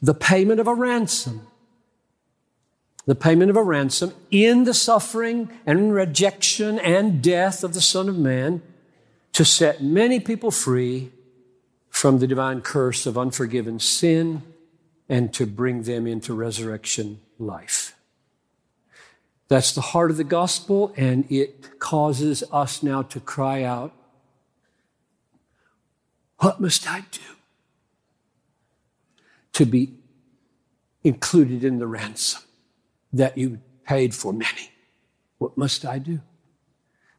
the 0.00 0.14
payment 0.14 0.60
of 0.60 0.66
a 0.66 0.74
ransom. 0.74 1.46
The 3.06 3.14
payment 3.14 3.50
of 3.50 3.56
a 3.56 3.62
ransom 3.62 4.12
in 4.30 4.64
the 4.64 4.74
suffering 4.74 5.50
and 5.66 5.92
rejection 5.92 6.78
and 6.78 7.22
death 7.22 7.64
of 7.64 7.74
the 7.74 7.80
Son 7.80 8.08
of 8.08 8.18
Man 8.18 8.62
to 9.32 9.44
set 9.44 9.82
many 9.82 10.20
people 10.20 10.50
free 10.50 11.10
from 11.88 12.18
the 12.18 12.26
divine 12.26 12.60
curse 12.60 13.06
of 13.06 13.18
unforgiven 13.18 13.78
sin 13.78 14.42
and 15.08 15.32
to 15.34 15.46
bring 15.46 15.82
them 15.82 16.06
into 16.06 16.34
resurrection 16.34 17.20
life. 17.38 17.94
That's 19.48 19.72
the 19.72 19.80
heart 19.80 20.12
of 20.12 20.16
the 20.16 20.24
gospel, 20.24 20.92
and 20.96 21.30
it 21.30 21.80
causes 21.80 22.44
us 22.52 22.84
now 22.84 23.02
to 23.02 23.18
cry 23.18 23.64
out, 23.64 23.92
What 26.38 26.60
must 26.60 26.88
I 26.88 27.00
do 27.10 27.39
to 29.52 29.66
be 29.66 29.94
included 31.04 31.64
in 31.64 31.78
the 31.78 31.86
ransom 31.86 32.42
that 33.12 33.36
you 33.36 33.60
paid 33.84 34.14
for 34.14 34.32
many? 34.32 34.70
What 35.38 35.56
must 35.56 35.84
I 35.84 35.98
do? 35.98 36.20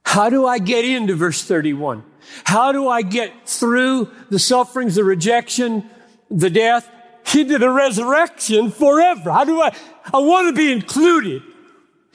How 0.04 0.30
do 0.30 0.46
I 0.46 0.60
get 0.60 0.84
into 0.84 1.16
verse 1.16 1.44
31? 1.44 2.04
How 2.44 2.72
do 2.72 2.88
I 2.88 3.02
get 3.02 3.48
through 3.48 4.10
the 4.30 4.40
sufferings, 4.40 4.96
the 4.96 5.04
rejection, 5.04 5.90
the 6.30 6.50
death, 6.50 6.90
into 7.34 7.58
the 7.58 7.70
resurrection 7.70 8.72
forever? 8.72 9.32
How 9.32 9.46
do 9.46 9.62
I, 9.62 9.76
I 10.14 10.20
want 10.20 10.48
to 10.48 10.54
be 10.54 10.72
included 10.72 11.44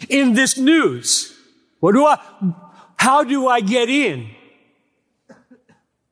in 0.08 0.34
this 0.34 0.58
news? 0.58 1.34
What 1.80 1.92
do 1.92 2.04
I, 2.04 2.20
how 2.96 3.24
do 3.24 3.46
I 3.46 3.60
get 3.60 3.88
in? 3.88 4.30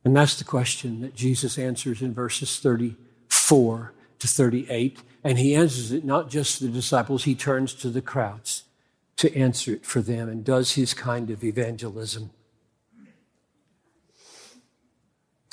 And 0.04 0.16
that's 0.16 0.38
the 0.38 0.44
question 0.44 1.00
that 1.00 1.14
Jesus 1.14 1.58
answers 1.58 2.02
in 2.02 2.12
verses 2.12 2.50
34 3.44 3.92
to 4.20 4.28
38. 4.28 5.02
And 5.22 5.38
he 5.38 5.54
answers 5.54 5.92
it 5.92 6.04
not 6.04 6.30
just 6.30 6.58
to 6.58 6.64
the 6.64 6.70
disciples, 6.70 7.24
he 7.24 7.34
turns 7.34 7.74
to 7.74 7.90
the 7.90 8.02
crowds 8.02 8.64
to 9.16 9.34
answer 9.36 9.74
it 9.74 9.86
for 9.86 10.00
them 10.00 10.28
and 10.28 10.44
does 10.44 10.72
his 10.72 10.94
kind 10.94 11.30
of 11.30 11.44
evangelism. 11.44 12.30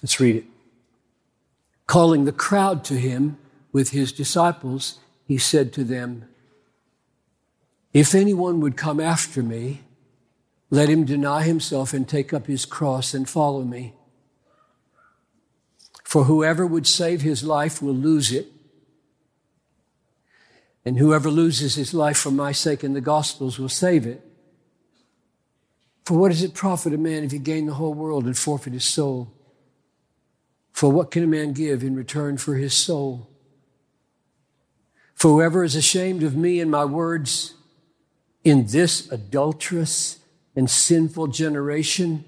Let's 0.01 0.19
read 0.19 0.37
it. 0.37 0.45
Calling 1.85 2.25
the 2.25 2.31
crowd 2.31 2.83
to 2.85 2.95
him 2.95 3.37
with 3.71 3.91
his 3.91 4.11
disciples, 4.11 4.99
he 5.27 5.37
said 5.37 5.71
to 5.73 5.83
them, 5.83 6.25
If 7.93 8.15
anyone 8.15 8.61
would 8.61 8.77
come 8.77 8.99
after 8.99 9.43
me, 9.43 9.81
let 10.69 10.89
him 10.89 11.05
deny 11.05 11.43
himself 11.43 11.93
and 11.93 12.07
take 12.07 12.33
up 12.33 12.47
his 12.47 12.65
cross 12.65 13.13
and 13.13 13.29
follow 13.29 13.63
me. 13.63 13.93
For 16.11 16.25
whoever 16.25 16.67
would 16.67 16.87
save 16.87 17.21
his 17.21 17.41
life 17.41 17.81
will 17.81 17.93
lose 17.93 18.33
it. 18.33 18.51
And 20.83 20.97
whoever 20.97 21.31
loses 21.31 21.75
his 21.75 21.93
life 21.93 22.17
for 22.17 22.31
my 22.31 22.51
sake 22.51 22.83
in 22.83 22.91
the 22.91 22.99
Gospels 22.99 23.57
will 23.57 23.69
save 23.69 24.05
it. 24.05 24.21
For 26.03 26.17
what 26.17 26.27
does 26.27 26.43
it 26.43 26.53
profit 26.53 26.93
a 26.93 26.97
man 26.97 27.23
if 27.23 27.31
he 27.31 27.39
gain 27.39 27.65
the 27.65 27.75
whole 27.75 27.93
world 27.93 28.25
and 28.25 28.37
forfeit 28.37 28.73
his 28.73 28.83
soul? 28.83 29.31
For 30.73 30.91
what 30.91 31.11
can 31.11 31.23
a 31.23 31.27
man 31.27 31.53
give 31.53 31.81
in 31.81 31.95
return 31.95 32.35
for 32.35 32.55
his 32.55 32.73
soul? 32.73 33.29
For 35.15 35.29
whoever 35.29 35.63
is 35.63 35.77
ashamed 35.77 36.23
of 36.23 36.35
me 36.35 36.59
and 36.59 36.69
my 36.69 36.83
words 36.83 37.53
in 38.43 38.65
this 38.65 39.09
adulterous 39.13 40.19
and 40.57 40.69
sinful 40.69 41.27
generation, 41.27 42.25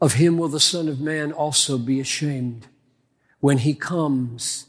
of 0.00 0.12
him 0.12 0.38
will 0.38 0.46
the 0.46 0.60
Son 0.60 0.86
of 0.86 1.00
Man 1.00 1.32
also 1.32 1.76
be 1.76 1.98
ashamed 1.98 2.68
when 3.44 3.58
he 3.58 3.74
comes 3.74 4.68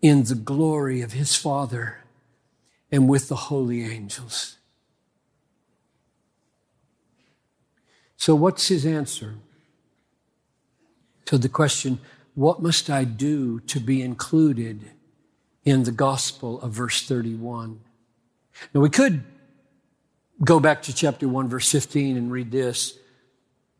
in 0.00 0.24
the 0.24 0.34
glory 0.34 1.02
of 1.02 1.12
his 1.12 1.36
Father 1.36 1.98
and 2.90 3.06
with 3.06 3.28
the 3.28 3.36
holy 3.36 3.84
angels. 3.84 4.56
So, 8.16 8.34
what's 8.34 8.68
his 8.68 8.86
answer 8.86 9.34
to 11.26 11.36
the 11.36 11.50
question, 11.50 11.98
What 12.34 12.62
must 12.62 12.88
I 12.88 13.04
do 13.04 13.60
to 13.60 13.78
be 13.78 14.00
included 14.00 14.92
in 15.66 15.82
the 15.82 15.92
gospel 15.92 16.62
of 16.62 16.72
verse 16.72 17.06
31? 17.06 17.78
Now, 18.72 18.80
we 18.80 18.88
could 18.88 19.22
go 20.42 20.60
back 20.60 20.80
to 20.84 20.94
chapter 20.94 21.28
1, 21.28 21.50
verse 21.50 21.70
15, 21.70 22.16
and 22.16 22.32
read 22.32 22.50
this. 22.50 22.98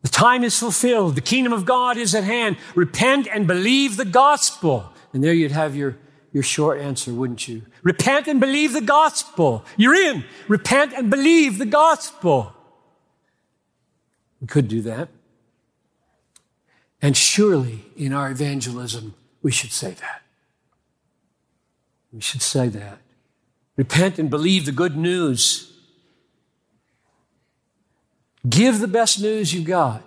The 0.05 0.11
time 0.11 0.43
is 0.43 0.59
fulfilled. 0.59 1.15
The 1.15 1.21
kingdom 1.21 1.51
of 1.51 1.65
God 1.65 1.97
is 1.97 2.13
at 2.13 2.23
hand. 2.23 2.57
Repent 2.75 3.27
and 3.27 3.47
believe 3.47 3.97
the 3.97 4.05
gospel. 4.05 4.93
And 5.13 5.23
there 5.23 5.33
you'd 5.33 5.51
have 5.51 5.75
your 5.75 5.97
your 6.31 6.43
short 6.43 6.79
answer, 6.79 7.11
wouldn't 7.11 7.47
you? 7.47 7.63
Repent 7.81 8.27
and 8.27 8.39
believe 8.39 8.73
the 8.73 8.81
gospel. 8.81 9.65
You're 9.77 9.95
in. 9.95 10.23
Repent 10.47 10.93
and 10.93 11.09
believe 11.09 11.57
the 11.57 11.65
gospel. 11.65 12.53
We 14.39 14.45
could 14.45 14.67
do 14.67 14.83
that. 14.83 15.09
And 17.01 17.17
surely 17.17 17.85
in 17.97 18.13
our 18.13 18.29
evangelism, 18.29 19.15
we 19.41 19.51
should 19.51 19.71
say 19.71 19.91
that. 19.91 20.21
We 22.13 22.21
should 22.21 22.43
say 22.43 22.67
that. 22.67 22.99
Repent 23.75 24.19
and 24.19 24.29
believe 24.29 24.67
the 24.67 24.71
good 24.71 24.95
news. 24.95 25.74
Give 28.47 28.79
the 28.79 28.87
best 28.87 29.21
news 29.21 29.53
you've 29.53 29.65
got. 29.65 30.03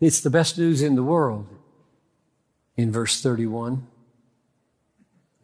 It's 0.00 0.20
the 0.20 0.30
best 0.30 0.58
news 0.58 0.82
in 0.82 0.94
the 0.94 1.02
world. 1.02 1.48
In 2.76 2.92
verse 2.92 3.22
31 3.22 3.86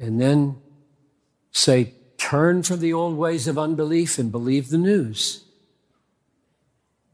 and 0.02 0.20
then 0.20 0.56
say, 1.52 1.94
turn 2.18 2.62
from 2.64 2.80
the 2.80 2.92
old 2.92 3.16
ways 3.16 3.46
of 3.46 3.56
unbelief 3.56 4.18
and 4.18 4.32
believe 4.32 4.68
the 4.68 4.78
news. 4.78 5.44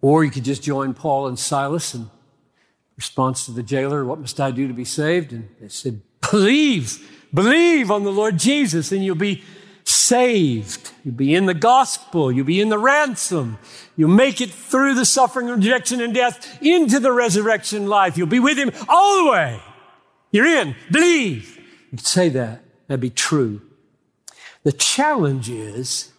Or 0.01 0.25
you 0.25 0.31
could 0.31 0.45
just 0.45 0.63
join 0.63 0.95
Paul 0.95 1.27
and 1.27 1.39
Silas 1.39 1.95
in 1.95 2.11
response 2.97 3.45
to 3.45 3.53
the 3.53 3.63
jailer, 3.63 4.05
What 4.05 4.21
must 4.21 4.41
I 4.41 4.51
do 4.51 4.67
to 4.67 4.75
be 4.75 4.87
saved? 4.87 5.33
And 5.33 5.49
they 5.61 5.69
said, 5.69 6.01
Believe, 6.31 7.27
believe 7.33 7.91
on 7.91 8.05
the 8.05 8.13
Lord 8.13 8.39
Jesus, 8.39 8.91
and 8.91 9.05
you'll 9.05 9.17
be 9.17 9.43
saved. 10.09 10.93
You'll 11.05 11.15
be 11.15 11.35
in 11.35 11.47
the 11.47 11.55
gospel. 11.55 12.33
You'll 12.33 12.47
be 12.47 12.61
in 12.61 12.71
the 12.71 12.79
ransom. 12.79 13.59
You'll 13.97 14.09
make 14.09 14.41
it 14.41 14.51
through 14.51 14.95
the 14.95 15.05
suffering, 15.05 15.49
rejection, 15.49 16.01
and 16.01 16.15
death 16.15 16.63
into 16.63 16.99
the 16.99 17.13
resurrection 17.13 17.87
life. 17.87 18.17
You'll 18.17 18.27
be 18.27 18.41
with 18.41 18.59
Him 18.59 18.71
all 18.89 19.25
the 19.25 19.31
way. 19.31 19.61
You're 20.31 20.47
in. 20.47 20.75
Believe. 20.91 21.57
You 21.91 21.99
could 21.99 22.07
say 22.07 22.29
that. 22.31 22.63
That'd 22.87 23.01
be 23.01 23.11
true. 23.11 23.61
The 24.63 24.73
challenge 24.73 25.51
is 25.51 26.13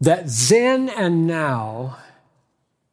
that 0.00 0.26
then 0.26 0.88
and 0.88 1.26
now, 1.26 1.98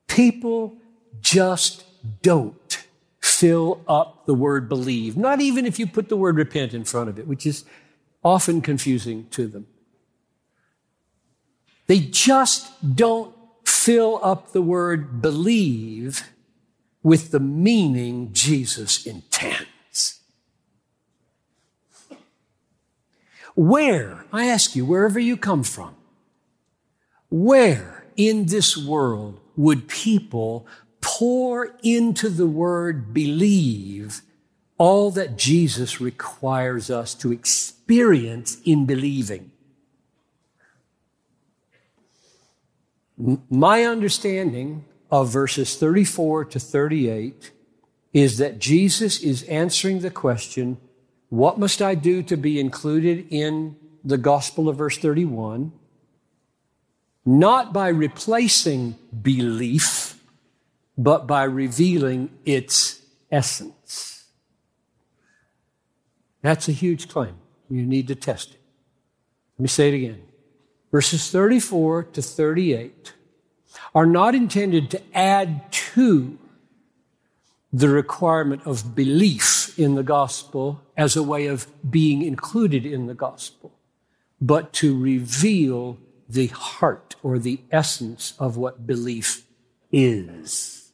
people 0.08 0.78
just 1.22 1.84
don't 2.22 2.86
fill 3.22 3.82
up 3.88 4.26
the 4.26 4.34
word 4.34 4.70
believe, 4.70 5.18
not 5.18 5.42
even 5.42 5.66
if 5.66 5.80
you 5.80 5.88
put 5.88 6.10
the 6.10 6.18
word 6.18 6.36
repent 6.36 6.74
in 6.74 6.84
front 6.84 7.10
of 7.10 7.18
it, 7.18 7.26
which 7.26 7.46
is 7.46 7.66
often 8.24 8.62
confusing 8.62 9.28
to 9.32 9.48
them. 9.48 9.68
They 11.88 12.00
just 12.00 12.96
don't 12.96 13.36
fill 13.66 14.20
up 14.22 14.52
the 14.52 14.62
word 14.62 15.22
believe 15.22 16.30
with 17.02 17.32
the 17.32 17.40
meaning 17.40 18.30
Jesus 18.34 19.06
intends. 19.06 20.20
Where, 23.56 24.26
I 24.32 24.46
ask 24.46 24.76
you, 24.76 24.86
wherever 24.86 25.20
you 25.20 25.36
come 25.36 25.64
from, 25.64 25.96
where 27.30 28.06
in 28.16 28.46
this 28.46 28.78
world 28.78 29.40
would 29.56 29.88
people 29.88 30.68
pour 31.02 31.76
into 31.84 32.30
the 32.30 32.48
word 32.48 33.14
believe 33.14 34.22
all 34.80 35.12
that 35.12 35.38
Jesus 35.38 36.02
requires 36.02 36.90
us 36.90 37.14
to 37.14 37.32
experience 37.32 38.58
in 38.66 38.88
believing? 38.88 39.52
My 43.50 43.84
understanding 43.84 44.86
of 45.12 45.30
verses 45.30 45.76
34 45.76 46.46
to 46.46 46.60
38 46.60 47.52
is 48.14 48.38
that 48.38 48.60
Jesus 48.60 49.22
is 49.22 49.44
answering 49.44 50.00
the 50.00 50.10
question, 50.10 50.78
what 51.28 51.60
must 51.60 51.82
I 51.82 51.96
do 51.96 52.24
to 52.24 52.38
be 52.38 52.60
included 52.60 53.28
in 53.30 53.76
the 54.04 54.18
gospel 54.18 54.70
of 54.70 54.78
verse 54.78 54.98
31? 54.98 55.74
Not 57.26 57.74
by 57.74 57.90
replacing 57.90 58.96
belief, 59.22 60.24
but 60.98 61.28
by 61.28 61.44
revealing 61.44 62.30
its 62.46 63.02
essence. 63.30 64.19
That's 66.42 66.68
a 66.68 66.74
huge 66.74 67.10
claim. 67.10 67.36
You 67.70 67.86
need 67.86 68.08
to 68.08 68.16
test 68.16 68.52
it. 68.52 68.60
Let 69.58 69.64
me 69.64 69.68
say 69.68 69.90
it 69.90 69.96
again. 69.96 70.22
Verses 70.92 71.30
34 71.30 72.04
to 72.04 72.22
38 72.22 73.14
are 73.94 74.06
not 74.06 74.34
intended 74.34 74.90
to 74.92 75.02
add 75.14 75.72
to 75.72 76.38
the 77.72 77.90
requirement 77.90 78.66
of 78.66 78.96
belief 78.96 79.78
in 79.78 79.96
the 79.96 80.04
gospel 80.04 80.82
as 80.98 81.16
a 81.16 81.24
way 81.24 81.46
of 81.46 81.68
being 81.90 82.24
included 82.24 82.86
in 82.86 83.06
the 83.06 83.14
gospel, 83.14 83.72
but 84.42 84.74
to 84.74 84.98
reveal 84.98 85.98
the 86.28 86.48
heart 86.48 87.16
or 87.22 87.38
the 87.38 87.60
essence 87.72 88.34
of 88.40 88.58
what 88.58 88.88
belief 88.88 89.46
is. 89.92 90.92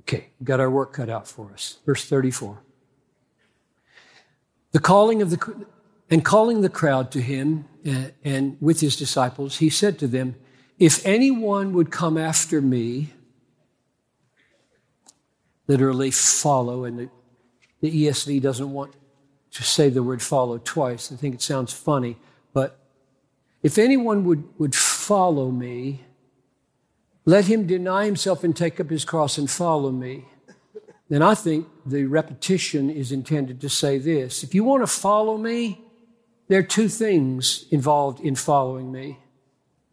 Okay, 0.00 0.30
got 0.42 0.60
our 0.60 0.70
work 0.70 0.92
cut 0.92 1.08
out 1.08 1.26
for 1.26 1.52
us. 1.52 1.78
Verse 1.86 2.04
34. 2.04 2.60
The 4.74 4.80
calling 4.80 5.22
of 5.22 5.30
the, 5.30 5.66
and 6.10 6.24
calling 6.24 6.62
the 6.62 6.68
crowd 6.68 7.12
to 7.12 7.20
him 7.20 7.66
uh, 7.88 8.06
and 8.24 8.56
with 8.60 8.80
his 8.80 8.96
disciples, 8.96 9.58
he 9.58 9.70
said 9.70 10.00
to 10.00 10.08
them, 10.08 10.34
if 10.80 11.06
anyone 11.06 11.72
would 11.74 11.92
come 11.92 12.18
after 12.18 12.60
me, 12.60 13.12
literally 15.68 16.10
follow, 16.10 16.82
and 16.82 16.98
the, 16.98 17.08
the 17.82 18.06
ESV 18.06 18.42
doesn't 18.42 18.72
want 18.72 18.94
to 19.52 19.62
say 19.62 19.90
the 19.90 20.02
word 20.02 20.20
follow 20.20 20.58
twice. 20.58 21.12
I 21.12 21.14
think 21.14 21.36
it 21.36 21.42
sounds 21.42 21.72
funny, 21.72 22.16
but 22.52 22.76
if 23.62 23.78
anyone 23.78 24.24
would, 24.24 24.42
would 24.58 24.74
follow 24.74 25.52
me, 25.52 26.00
let 27.24 27.44
him 27.44 27.68
deny 27.68 28.06
himself 28.06 28.42
and 28.42 28.56
take 28.56 28.80
up 28.80 28.90
his 28.90 29.04
cross 29.04 29.38
and 29.38 29.48
follow 29.48 29.92
me. 29.92 30.24
Then 31.08 31.22
I 31.22 31.34
think 31.34 31.68
the 31.84 32.04
repetition 32.04 32.90
is 32.90 33.12
intended 33.12 33.60
to 33.60 33.68
say 33.68 33.98
this. 33.98 34.42
If 34.42 34.54
you 34.54 34.64
want 34.64 34.82
to 34.82 34.86
follow 34.86 35.36
me, 35.36 35.80
there 36.48 36.60
are 36.60 36.62
two 36.62 36.88
things 36.88 37.66
involved 37.70 38.20
in 38.20 38.34
following 38.34 38.90
me. 38.90 39.18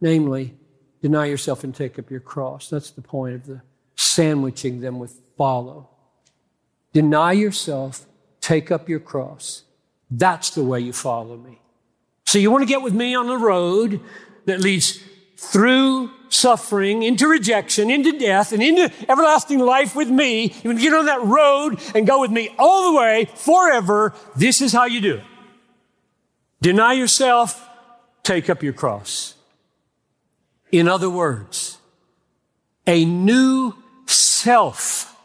Namely, 0.00 0.54
Deny 1.02 1.26
yourself 1.26 1.64
and 1.64 1.74
take 1.74 1.98
up 1.98 2.10
your 2.10 2.20
cross. 2.20 2.70
That's 2.70 2.90
the 2.90 3.02
point 3.02 3.34
of 3.34 3.46
the 3.46 3.60
sandwiching 3.96 4.80
them 4.80 5.00
with 5.00 5.20
follow. 5.36 5.90
Deny 6.92 7.32
yourself, 7.32 8.06
take 8.40 8.70
up 8.70 8.88
your 8.88 9.00
cross. 9.00 9.64
That's 10.10 10.50
the 10.50 10.62
way 10.62 10.80
you 10.80 10.92
follow 10.92 11.36
me. 11.36 11.60
So 12.24 12.38
you 12.38 12.52
want 12.52 12.62
to 12.62 12.68
get 12.68 12.82
with 12.82 12.94
me 12.94 13.16
on 13.16 13.26
the 13.26 13.36
road 13.36 14.00
that 14.46 14.60
leads 14.60 15.02
through 15.36 16.12
suffering, 16.32 17.02
into 17.02 17.28
rejection, 17.28 17.90
into 17.90 18.18
death, 18.18 18.52
and 18.52 18.62
into 18.62 18.90
everlasting 19.08 19.58
life 19.58 19.94
with 19.94 20.08
me. 20.08 20.54
You 20.62 20.74
get 20.78 20.94
on 20.94 21.06
that 21.06 21.22
road 21.22 21.80
and 21.94 22.06
go 22.06 22.20
with 22.20 22.30
me 22.30 22.54
all 22.58 22.92
the 22.92 22.98
way 22.98 23.28
forever. 23.34 24.14
This 24.34 24.60
is 24.60 24.72
how 24.72 24.86
you 24.86 25.00
do 25.00 25.14
it. 25.16 25.24
Deny 26.60 26.94
yourself, 26.94 27.68
take 28.22 28.48
up 28.48 28.62
your 28.62 28.72
cross. 28.72 29.34
In 30.70 30.88
other 30.88 31.10
words, 31.10 31.78
a 32.86 33.04
new 33.04 33.74
self 34.06 35.16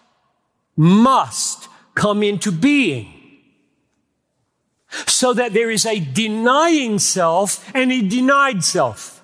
must 0.76 1.70
come 1.96 2.22
into 2.22 2.52
being 2.52 3.14
so 5.08 5.34
that 5.34 5.54
there 5.54 5.70
is 5.70 5.86
a 5.86 6.00
denying 6.00 7.00
self 7.00 7.70
and 7.74 7.92
a 7.92 8.02
denied 8.02 8.64
self. 8.64 9.17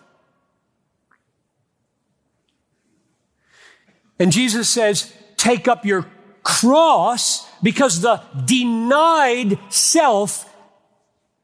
And 4.24 4.32
Jesus 4.32 4.70
says, 4.70 5.12
take 5.36 5.68
up 5.68 5.84
your 5.84 6.06
cross 6.44 7.46
because 7.62 8.00
the 8.00 8.22
denied 8.46 9.60
self 9.68 10.50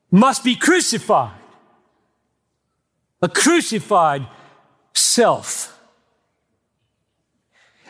must 0.10 0.46
be 0.46 0.56
crucified. 0.56 1.38
A 3.22 3.28
crucified 3.28 4.26
self. 4.94 5.78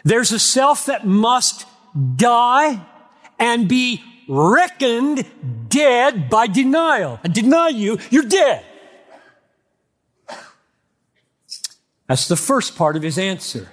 There's 0.03 0.31
a 0.31 0.39
self 0.39 0.87
that 0.87 1.05
must 1.05 1.67
die 2.15 2.83
and 3.37 3.69
be 3.69 4.01
reckoned 4.27 5.23
dead 5.69 6.31
by 6.31 6.47
denial. 6.47 7.19
I 7.23 7.27
deny 7.27 7.67
you, 7.67 7.99
you're 8.09 8.23
dead. 8.23 8.65
That's 12.07 12.27
the 12.27 12.35
first 12.35 12.75
part 12.75 12.95
of 12.95 13.03
his 13.03 13.19
answer. 13.19 13.69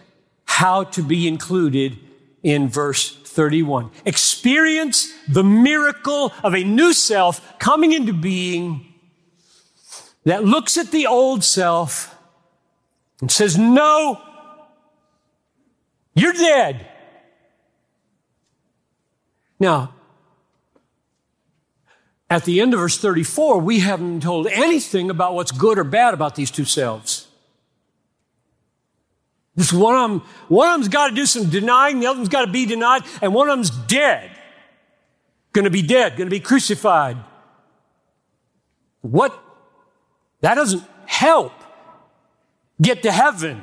How 0.56 0.84
to 0.84 1.02
be 1.02 1.28
included 1.28 1.98
in 2.42 2.70
verse 2.70 3.14
31. 3.14 3.90
Experience 4.06 5.12
the 5.28 5.44
miracle 5.44 6.32
of 6.42 6.54
a 6.54 6.64
new 6.64 6.94
self 6.94 7.58
coming 7.58 7.92
into 7.92 8.14
being 8.14 8.94
that 10.24 10.44
looks 10.44 10.78
at 10.78 10.90
the 10.92 11.06
old 11.06 11.44
self 11.44 12.16
and 13.20 13.30
says, 13.30 13.58
No, 13.58 14.18
you're 16.14 16.32
dead. 16.32 16.88
Now, 19.60 19.94
at 22.28 22.44
the 22.44 22.62
end 22.62 22.72
of 22.72 22.80
verse 22.80 22.98
34, 22.98 23.60
we 23.60 23.80
haven't 23.80 24.22
told 24.22 24.46
anything 24.46 25.10
about 25.10 25.34
what's 25.34 25.52
good 25.52 25.78
or 25.78 25.84
bad 25.84 26.14
about 26.14 26.34
these 26.34 26.50
two 26.50 26.64
selves. 26.64 27.15
This 29.56 29.72
one 29.72 29.94
of 29.96 30.10
them, 30.10 30.28
one 30.48 30.68
of 30.68 30.74
them's 30.74 30.88
got 30.88 31.08
to 31.08 31.14
do 31.14 31.24
some 31.24 31.48
denying, 31.48 31.98
the 31.98 32.06
other 32.06 32.18
one's 32.18 32.28
got 32.28 32.44
to 32.44 32.52
be 32.52 32.66
denied, 32.66 33.02
and 33.22 33.34
one 33.34 33.48
of 33.48 33.56
them's 33.56 33.70
dead. 33.70 34.30
To 35.54 35.70
be 35.70 35.80
dead, 35.80 36.18
to 36.18 36.26
be 36.26 36.38
crucified. 36.38 37.16
What? 39.00 39.42
That 40.42 40.56
doesn't 40.56 40.84
help 41.06 41.54
get 42.80 43.02
to 43.04 43.10
heaven. 43.10 43.62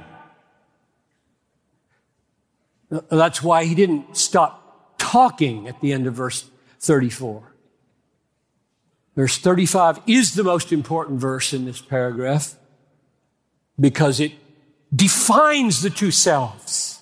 That's 2.89 3.44
why 3.44 3.66
he 3.66 3.76
didn't 3.76 4.18
stop 4.18 4.96
talking 4.98 5.68
at 5.68 5.80
the 5.82 5.94
end 5.94 6.08
of 6.08 6.16
verse 6.16 6.50
34. 6.80 7.54
Verse 9.16 9.38
35 9.38 10.00
is 10.08 10.34
the 10.34 10.44
most 10.44 10.72
important 10.74 11.20
verse 11.20 11.54
in 11.54 11.66
this 11.66 11.80
paragraph 11.80 12.56
because 13.80 14.20
it 14.20 14.32
defines 14.94 15.82
the 15.82 15.89
two 15.89 16.12
selves. 16.12 17.02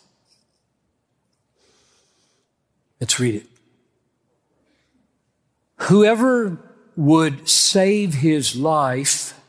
Let's 2.99 3.19
read 3.19 3.35
it. 3.35 3.47
Whoever 5.77 6.57
would 6.95 7.49
save 7.49 8.15
his 8.15 8.55
life 8.55 9.39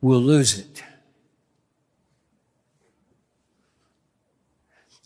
will 0.00 0.20
lose 0.20 0.58
it. 0.58 0.82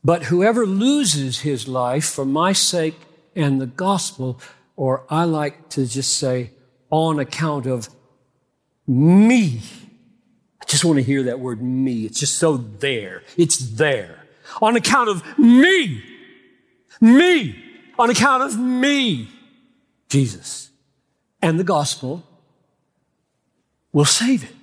But 0.04 0.24
whoever 0.24 0.66
loses 0.66 1.40
his 1.40 1.68
life 1.68 2.06
for 2.06 2.24
my 2.24 2.52
sake 2.52 2.96
and 3.36 3.60
the 3.60 3.66
gospel, 3.66 4.40
or 4.74 5.04
I 5.08 5.24
like 5.24 5.68
to 5.70 5.86
just 5.86 6.16
say, 6.16 6.50
on 6.90 7.20
account 7.20 7.66
of 7.66 7.88
me. 8.86 9.60
Just 10.72 10.86
want 10.86 10.96
to 10.96 11.02
hear 11.02 11.24
that 11.24 11.38
word 11.38 11.60
me. 11.60 12.06
It's 12.06 12.18
just 12.18 12.38
so 12.38 12.56
there. 12.56 13.24
It's 13.36 13.58
there. 13.58 14.24
On 14.62 14.74
account 14.74 15.10
of 15.10 15.38
me. 15.38 16.02
Me. 16.98 17.62
On 17.98 18.08
account 18.08 18.42
of 18.42 18.58
me. 18.58 19.28
Jesus. 20.08 20.70
And 21.42 21.60
the 21.60 21.64
gospel 21.64 22.26
will 23.92 24.06
save 24.06 24.44
it. 24.44 24.56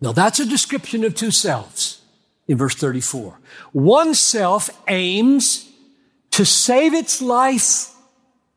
Now 0.00 0.10
that's 0.10 0.40
a 0.40 0.46
description 0.46 1.04
of 1.04 1.14
two 1.14 1.30
selves 1.30 2.02
in 2.48 2.58
verse 2.58 2.74
34. 2.74 3.38
One 3.70 4.14
self 4.14 4.68
aims 4.88 5.70
to 6.32 6.44
save 6.44 6.92
its 6.92 7.22
life 7.22 7.94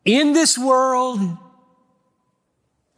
in 0.04 0.32
this 0.32 0.58
world, 0.58 1.20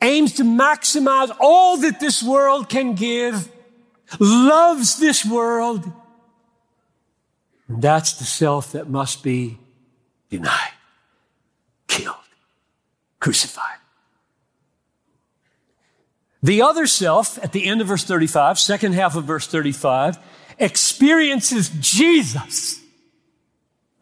aims 0.05 0.35
to 0.35 0.45
maximize 0.45 1.35
all 1.41 1.79
that 1.79 1.99
this 1.99 2.23
world 2.23 2.69
can 2.69 2.95
give, 2.95 3.49
loves 4.21 4.99
this 4.99 5.25
world. 5.25 5.91
And 7.69 7.83
that's 7.83 8.15
the 8.15 8.25
self 8.25 8.73
that 8.73 8.89
must 8.89 9.23
be 9.23 9.59
denied, 10.31 10.73
killed, 11.89 12.17
crucified. 13.19 13.79
The 16.43 16.61
other 16.61 16.87
self, 16.87 17.43
at 17.43 17.53
the 17.53 17.65
end 17.65 17.81
of 17.81 17.87
verse 17.87 18.05
35, 18.05 18.59
second 18.59 18.93
half 18.93 19.17
of 19.17 19.25
verse 19.25 19.47
35, 19.47 20.19
experiences 20.59 21.71
Jesus. 21.81 22.81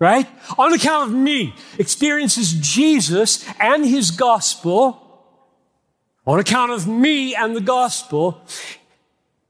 Right? 0.00 0.26
On 0.58 0.72
account 0.72 1.10
of 1.10 1.16
me, 1.16 1.54
experiences 1.78 2.52
Jesus 2.54 3.48
and 3.60 3.86
his 3.86 4.10
gospel. 4.10 5.01
On 6.26 6.38
account 6.38 6.70
of 6.70 6.86
me 6.86 7.34
and 7.34 7.56
the 7.56 7.60
gospel, 7.60 8.40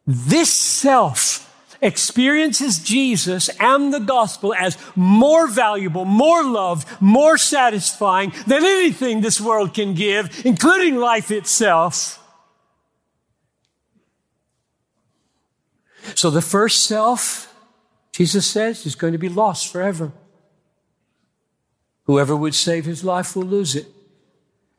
this 0.07 0.53
self 0.53 1.49
experiences 1.83 2.79
Jesus 2.79 3.51
and 3.61 3.93
the 3.93 3.99
gospel 3.99 4.55
as 4.55 4.79
more 4.95 5.49
valuable, 5.49 6.05
more 6.05 6.45
loved, 6.45 6.89
more 7.01 7.37
satisfying 7.37 8.33
than 8.47 8.64
anything 8.64 9.20
this 9.20 9.41
world 9.41 9.75
can 9.75 9.95
give, 9.95 10.47
including 10.47 10.97
life 10.97 11.31
itself. 11.31 12.18
So 16.14 16.31
the 16.31 16.41
first 16.41 16.85
self, 16.85 17.53
Jesus 18.12 18.47
says, 18.47 18.87
is 18.87 18.95
going 18.95 19.12
to 19.12 19.18
be 19.18 19.29
lost 19.29 19.70
forever. 19.70 20.12
Whoever 22.05 22.35
would 22.37 22.55
save 22.55 22.85
his 22.85 23.05
life 23.05 23.37
will 23.37 23.45
lose 23.45 23.77
it. 23.77 23.87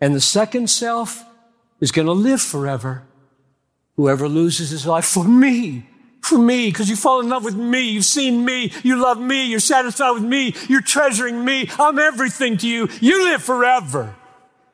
And 0.02 0.16
the 0.16 0.22
second 0.22 0.70
self 0.70 1.24
is 1.84 1.92
going 1.92 2.08
to 2.08 2.14
live 2.14 2.42
forever. 2.42 3.04
Whoever 3.98 4.30
loses 4.30 4.70
his 4.70 4.88
life 4.88 5.04
for 5.04 5.26
me, 5.26 5.86
for 6.22 6.38
me, 6.38 6.70
because 6.70 6.90
you 6.90 6.96
fall 6.96 7.20
in 7.20 7.28
love 7.28 7.44
with 7.44 7.58
me, 7.58 7.82
you've 7.82 8.06
seen 8.06 8.46
me, 8.46 8.72
you 8.84 8.96
love 8.96 9.20
me, 9.20 9.48
you're 9.48 9.60
satisfied 9.60 10.12
with 10.12 10.24
me, 10.24 10.56
you're 10.70 10.82
treasuring 10.82 11.44
me, 11.44 11.70
I'm 11.78 12.00
everything 12.00 12.56
to 12.60 12.70
you. 12.70 12.88
You 13.02 13.26
live 13.26 13.44
forever. 13.44 14.16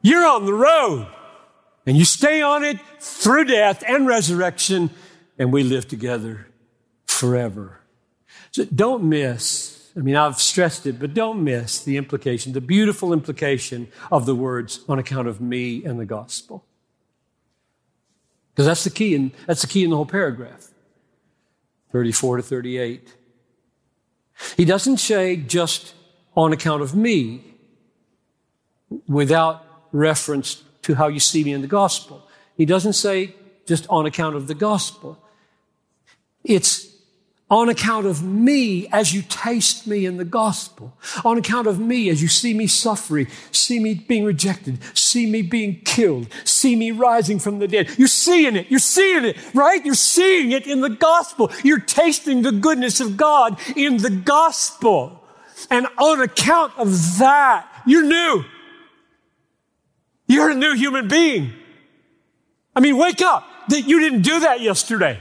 You're 0.03 0.24
on 0.24 0.45
the 0.45 0.53
road. 0.53 1.07
And 1.88 1.97
you 1.97 2.05
stay 2.05 2.43
on 2.43 2.64
it 2.64 2.78
through 2.99 3.45
death 3.45 3.84
and 3.88 4.05
resurrection 4.05 4.91
and 5.39 5.51
we 5.51 5.64
live 5.64 5.88
together 5.88 6.45
forever. 7.07 7.80
So 8.51 8.66
don't 8.66 9.05
miss, 9.05 9.89
I 9.97 10.01
mean, 10.01 10.16
I've 10.16 10.39
stressed 10.39 10.86
it, 10.86 10.99
but 10.99 11.16
don't 11.16 11.43
miss 11.43 11.84
the 11.84 11.97
implication, 11.97 12.53
the 12.53 12.62
beautiful 12.62 13.14
implication 13.14 13.88
of 14.12 14.28
the 14.28 14.36
words 14.36 14.82
on 14.88 14.99
account 14.99 15.28
of 15.28 15.41
me 15.41 15.84
and 15.84 15.99
the 15.99 16.05
gospel. 16.05 16.66
Because 18.60 18.68
that's 18.68 18.84
the 18.84 18.89
key, 18.89 19.16
and 19.16 19.32
that's 19.47 19.62
the 19.62 19.68
key 19.68 19.86
in 19.86 19.89
the 19.89 19.95
whole 19.95 20.05
paragraph. 20.05 20.68
34 21.93 22.36
to 22.36 22.43
38. 22.43 23.16
He 24.57 24.66
doesn't 24.66 24.97
say 24.97 25.38
just 25.38 25.93
on 26.36 26.51
account 26.51 26.82
of 26.82 26.93
me 26.93 27.55
without 29.07 29.66
reference 29.93 30.62
to 30.82 30.95
how 30.95 31.07
you 31.07 31.22
see 31.22 31.41
me 31.41 31.53
in 31.53 31.62
the 31.62 31.68
gospel. 31.68 32.28
He 32.57 32.66
doesn't 32.66 32.93
say 32.99 33.34
just 33.66 33.88
on 33.88 34.05
account 34.05 34.36
of 34.36 34.47
the 34.47 34.55
gospel. 34.55 35.24
It's 36.43 36.88
on 37.50 37.68
account 37.68 38.06
of 38.06 38.24
me 38.24 38.88
as 38.89 39.14
you 39.14 39.24
taste 39.24 39.88
me 39.88 40.06
in 40.06 40.18
the 40.18 40.26
gospel, 40.26 40.93
on 41.26 41.38
account 41.38 41.68
of 41.68 41.80
me 41.80 42.10
as 42.10 42.22
you 42.22 42.28
see 42.28 42.54
me 42.54 42.68
suffering, 42.68 43.28
see 43.52 43.80
me 43.80 43.95
being 43.95 44.24
rejected, 44.24 44.78
see 44.95 45.26
me 45.26 45.41
being 45.41 45.82
killed, 45.82 46.28
see 46.43 46.76
me 46.76 46.91
rising 46.91 47.39
from 47.39 47.58
the 47.60 47.68
dead. 47.68 47.89
You're 47.97 48.08
seeing 48.08 48.56
it. 48.56 48.70
You're 48.70 48.80
seeing 48.80 49.26
it, 49.26 49.38
right? 49.56 49.84
You're 49.84 49.95
seeing 49.95 50.52
it 50.52 50.68
in 50.68 50.82
the 50.82 50.89
gospel. 50.89 51.52
You're 51.64 51.80
tasting 51.80 52.43
the 52.43 52.52
goodness 52.52 53.00
of 53.00 53.18
God 53.18 53.60
in 53.76 53.97
the 53.97 54.12
gospel. 54.12 55.24
And 55.72 55.88
on 55.97 56.22
account 56.22 56.74
of 56.78 57.18
that, 57.18 57.68
you're 57.86 58.04
new. 58.04 58.45
You're 60.28 60.52
a 60.52 60.56
new 60.56 60.76
human 60.76 61.08
being. 61.08 61.54
I 62.76 62.80
mean, 62.80 62.97
wake 62.97 63.22
up 63.22 63.45
that 63.70 63.82
you 63.82 64.00
didn't 64.00 64.22
do 64.22 64.41
that 64.41 64.62
yesterday. 64.62 65.20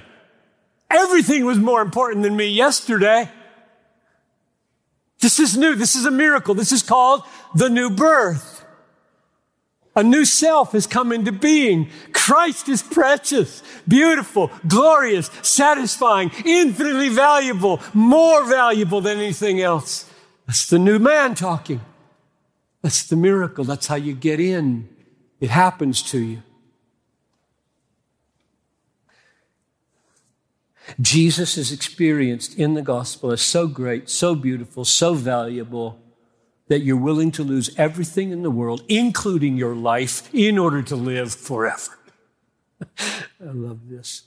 Everything 0.91 1.45
was 1.45 1.59
more 1.59 1.83
important 1.83 2.23
than 2.23 2.37
me 2.37 2.47
yesterday. 2.49 3.31
This 5.21 5.39
is 5.41 5.57
new. 5.57 5.75
This 5.75 5.97
is 5.97 6.07
a 6.07 6.11
miracle. 6.11 6.55
This 6.55 6.73
is 6.73 6.83
called 6.83 7.23
the 7.55 7.69
new 7.69 7.91
birth. 7.91 8.65
A 9.97 10.03
new 10.03 10.25
self 10.25 10.73
has 10.73 10.87
come 10.87 11.11
into 11.11 11.33
being. 11.33 11.91
Christ 12.13 12.69
is 12.69 12.83
precious, 12.83 13.65
beautiful, 13.87 14.51
glorious, 14.67 15.29
satisfying, 15.43 16.31
infinitely 16.45 17.09
valuable, 17.09 17.81
more 17.95 18.47
valuable 18.47 19.01
than 19.01 19.19
anything 19.19 19.61
else. 19.61 20.09
That's 20.47 20.67
the 20.67 20.79
new 20.79 21.01
man 21.01 21.35
talking. 21.35 21.81
That's 22.81 23.03
the 23.09 23.17
miracle. 23.17 23.65
That's 23.65 23.89
how 23.89 23.97
you 23.97 24.15
get 24.15 24.39
in. 24.39 24.89
It 25.41 25.51
happens 25.51 26.01
to 26.05 26.19
you. 26.19 26.43
Jesus 31.01 31.57
is 31.57 31.71
experienced 31.71 32.59
in 32.59 32.75
the 32.75 32.83
gospel 32.83 33.33
as 33.33 33.43
so 33.43 33.67
great, 33.67 34.09
so 34.09 34.35
beautiful, 34.35 34.85
so 34.85 35.15
valuable 35.15 36.01
that 36.69 36.81
you're 36.81 36.97
willing 36.97 37.31
to 37.33 37.43
lose 37.43 37.71
everything 37.77 38.31
in 38.31 38.43
the 38.43 38.51
world, 38.51 38.83
including 38.89 39.57
your 39.57 39.75
life, 39.75 40.33
in 40.35 40.59
order 40.59 40.83
to 40.83 40.97
live 40.97 41.35
forever. 41.35 41.99
I 43.01 43.53
love 43.53 43.89
this. 43.89 44.25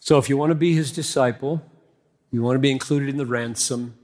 So, 0.00 0.18
if 0.18 0.28
you 0.28 0.36
want 0.36 0.50
to 0.50 0.54
be 0.54 0.74
his 0.74 0.92
disciple, 0.92 1.62
you 2.30 2.42
want 2.42 2.56
to 2.56 2.60
be 2.60 2.70
included 2.70 3.08
in 3.08 3.16
the 3.16 3.26
ransom, 3.26 3.94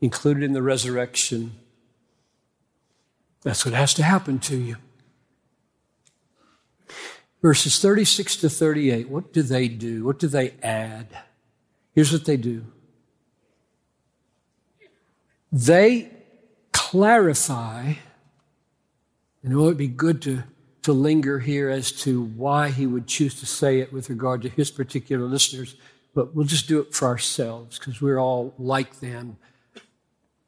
included 0.00 0.42
in 0.42 0.52
the 0.52 0.62
resurrection, 0.62 1.52
that's 3.42 3.64
what 3.64 3.74
has 3.74 3.94
to 3.94 4.02
happen 4.02 4.38
to 4.40 4.56
you. 4.56 4.76
Verses 7.40 7.80
36 7.80 8.36
to 8.38 8.50
38, 8.50 9.08
what 9.08 9.32
do 9.32 9.42
they 9.42 9.68
do? 9.68 10.04
What 10.04 10.18
do 10.18 10.26
they 10.26 10.54
add? 10.62 11.06
Here's 11.94 12.12
what 12.12 12.24
they 12.24 12.36
do 12.36 12.64
they 15.50 16.10
clarify, 16.72 17.94
and 19.42 19.52
it 19.52 19.56
would 19.56 19.76
be 19.76 19.88
good 19.88 20.20
to, 20.22 20.44
to 20.82 20.92
linger 20.92 21.38
here 21.38 21.70
as 21.70 21.90
to 21.92 22.22
why 22.22 22.70
he 22.70 22.86
would 22.86 23.06
choose 23.06 23.38
to 23.40 23.46
say 23.46 23.80
it 23.80 23.92
with 23.92 24.10
regard 24.10 24.42
to 24.42 24.48
his 24.48 24.70
particular 24.70 25.24
listeners, 25.24 25.74
but 26.14 26.34
we'll 26.34 26.46
just 26.46 26.68
do 26.68 26.80
it 26.80 26.94
for 26.94 27.08
ourselves 27.08 27.78
because 27.78 28.02
we're 28.02 28.18
all 28.18 28.52
like 28.58 29.00
them 29.00 29.38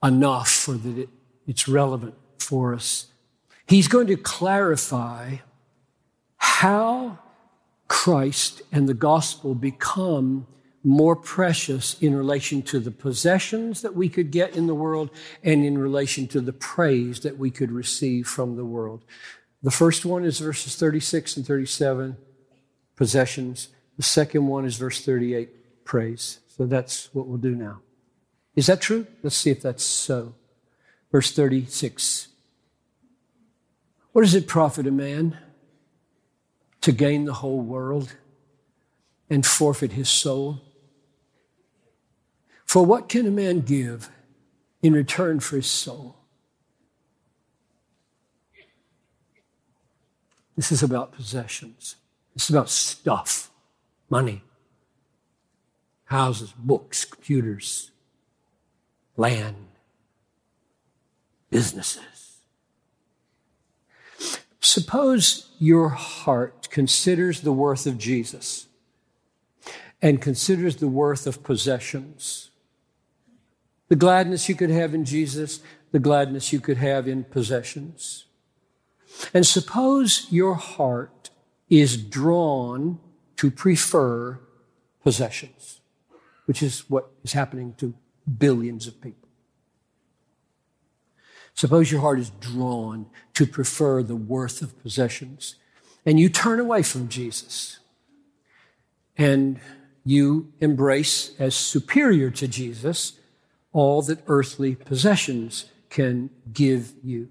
enough 0.03 0.51
for 0.51 0.75
that 0.75 0.99
it, 0.99 1.09
it's 1.47 1.67
relevant 1.67 2.15
for 2.39 2.75
us. 2.75 3.07
He's 3.67 3.89
going 3.89 4.07
to 4.09 4.17
clarify 4.17 5.37
how 6.61 7.19
Christ 7.89 8.61
and 8.71 8.87
the 8.87 8.93
gospel 8.93 9.55
become 9.55 10.47
more 10.85 11.17
precious 11.17 11.99
in 12.03 12.15
relation 12.15 12.61
to 12.61 12.79
the 12.79 12.91
possessions 12.91 13.81
that 13.81 13.95
we 13.95 14.11
could 14.11 14.31
get 14.31 14.55
in 14.55 14.67
the 14.67 14.75
world 14.75 15.09
and 15.43 15.65
in 15.65 15.79
relation 15.79 16.29
to 16.29 16.39
the 16.39 16.53
praise 16.53 17.21
that 17.21 17.39
we 17.39 17.51
could 17.51 17.73
receive 17.73 18.29
from 18.29 18.57
the 18.57 18.65
world. 18.67 19.07
The 19.63 19.71
first 19.71 20.05
one 20.05 20.23
is 20.23 20.39
verses 20.39 20.77
36 20.77 21.39
and 21.39 21.47
37, 21.47 22.19
possessions. 22.95 23.69
The 23.97 24.03
second 24.03 24.47
one 24.47 24.67
is 24.67 24.77
verse 24.77 25.03
38, 25.03 25.85
praise. 25.87 26.41
So 26.47 26.67
that's 26.67 27.09
what 27.15 27.27
we'll 27.27 27.39
do 27.39 27.55
now. 27.55 27.81
Is 28.55 28.67
that 28.67 28.83
true? 28.83 29.07
Let's 29.23 29.37
see 29.37 29.51
if 29.51 29.63
that's 29.63 29.83
so. 29.83 30.35
Verse 31.11 31.33
36. 31.33 32.29
What 34.13 34.21
does 34.21 34.35
it 34.35 34.47
profit 34.47 34.87
a 34.87 34.91
man? 34.91 35.39
To 36.81 36.93
gain 36.93 37.25
the 37.25 37.35
whole 37.35 37.61
world 37.61 38.17
and 39.29 39.45
forfeit 39.45 39.93
his 39.93 40.09
soul? 40.09 40.61
For 42.65 42.85
what 42.85 43.09
can 43.09 43.27
a 43.27 43.31
man 43.31 43.61
give 43.61 44.11
in 44.83 44.93
return 44.93 45.41
for 45.41 45.57
his 45.57 45.67
soul? 45.67 46.17
This 50.57 50.71
is 50.73 50.83
about 50.83 51.13
possessions. 51.13 51.97
This 52.35 52.45
is 52.45 52.51
about 52.51 52.69
stuff, 52.69 53.51
money, 54.09 54.43
houses, 56.05 56.53
books, 56.57 57.05
computers, 57.05 57.91
land, 59.17 59.57
businesses. 61.51 62.20
Suppose 64.71 65.49
your 65.59 65.89
heart 65.89 66.71
considers 66.71 67.41
the 67.41 67.51
worth 67.51 67.89
of 67.89 67.99
Jesus 67.99 68.69
and 70.01 70.23
considers 70.23 70.77
the 70.77 70.87
worth 70.87 71.27
of 71.27 71.43
possessions. 71.43 72.51
The 73.89 73.97
gladness 73.97 74.49
you 74.49 74.55
could 74.55 74.71
have 74.71 74.95
in 74.95 75.05
Jesus, 75.05 75.59
the 75.91 75.99
gladness 75.99 76.53
you 76.53 76.61
could 76.61 76.77
have 76.77 77.09
in 77.09 77.25
possessions. 77.25 78.27
And 79.35 79.45
suppose 79.45 80.29
your 80.31 80.55
heart 80.55 81.31
is 81.69 81.97
drawn 81.97 83.01
to 83.39 83.51
prefer 83.51 84.39
possessions, 85.03 85.81
which 86.45 86.63
is 86.63 86.89
what 86.89 87.11
is 87.25 87.33
happening 87.33 87.75
to 87.79 87.93
billions 88.39 88.87
of 88.87 89.01
people. 89.01 89.30
Suppose 91.61 91.93
your 91.93 92.01
heart 92.01 92.19
is 92.19 92.31
drawn 92.41 93.05
to 93.35 93.45
prefer 93.45 94.03
the 94.03 94.17
worth 94.17 94.63
of 94.63 94.81
possessions 94.83 95.57
and 96.07 96.19
you 96.19 96.31
turn 96.31 96.59
away 96.59 96.83
from 96.83 97.11
Jesus 97.11 97.81
and 99.19 99.61
you 100.03 100.55
embrace 100.61 101.33
as 101.39 101.55
superior 101.55 102.31
to 102.31 102.49
Jesus 102.49 103.19
all 103.75 104.01
that 104.01 104.23
earthly 104.27 104.75
possessions 104.75 105.67
can 105.91 106.31
give 106.51 106.95
you. 107.05 107.29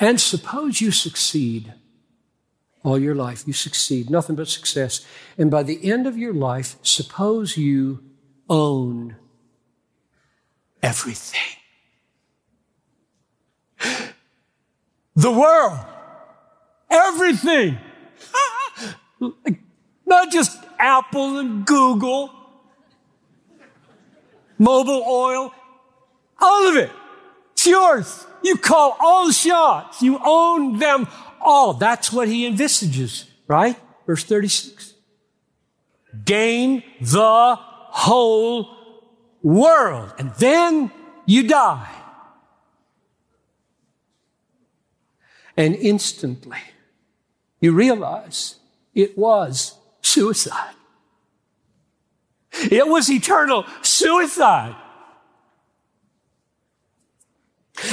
And 0.00 0.18
suppose 0.18 0.80
you 0.80 0.90
succeed 0.90 1.74
all 2.82 2.98
your 2.98 3.14
life, 3.14 3.46
you 3.46 3.52
succeed, 3.52 4.08
nothing 4.08 4.36
but 4.36 4.48
success. 4.48 5.04
And 5.36 5.50
by 5.50 5.64
the 5.64 5.92
end 5.92 6.06
of 6.06 6.16
your 6.16 6.32
life, 6.32 6.76
suppose 6.80 7.58
you 7.58 8.02
own 8.48 9.16
everything. 10.82 11.53
The 15.24 15.30
world, 15.30 15.78
everything. 16.90 17.78
Not 20.06 20.30
just 20.30 20.62
Apple 20.78 21.38
and 21.38 21.64
Google, 21.64 22.30
Mobil 24.60 25.00
oil, 25.06 25.50
all 26.38 26.68
of 26.68 26.76
it. 26.76 26.90
It's 27.52 27.66
yours. 27.66 28.26
You 28.42 28.58
call 28.58 28.98
all 29.00 29.28
the 29.28 29.32
shots. 29.32 30.02
You 30.02 30.20
own 30.22 30.78
them 30.78 31.08
all. 31.40 31.72
That's 31.72 32.12
what 32.12 32.28
he 32.28 32.44
envisages, 32.44 33.24
right? 33.48 33.80
Verse 34.06 34.24
36. 34.24 34.92
Gain 36.26 36.82
the 37.00 37.56
whole 37.56 38.68
world. 39.42 40.12
And 40.18 40.34
then 40.34 40.90
you 41.24 41.48
die. 41.48 42.03
And 45.56 45.76
instantly 45.76 46.58
you 47.60 47.72
realize 47.72 48.56
it 48.94 49.16
was 49.16 49.78
suicide. 50.02 50.74
It 52.70 52.86
was 52.86 53.10
eternal 53.10 53.64
suicide. 53.82 54.76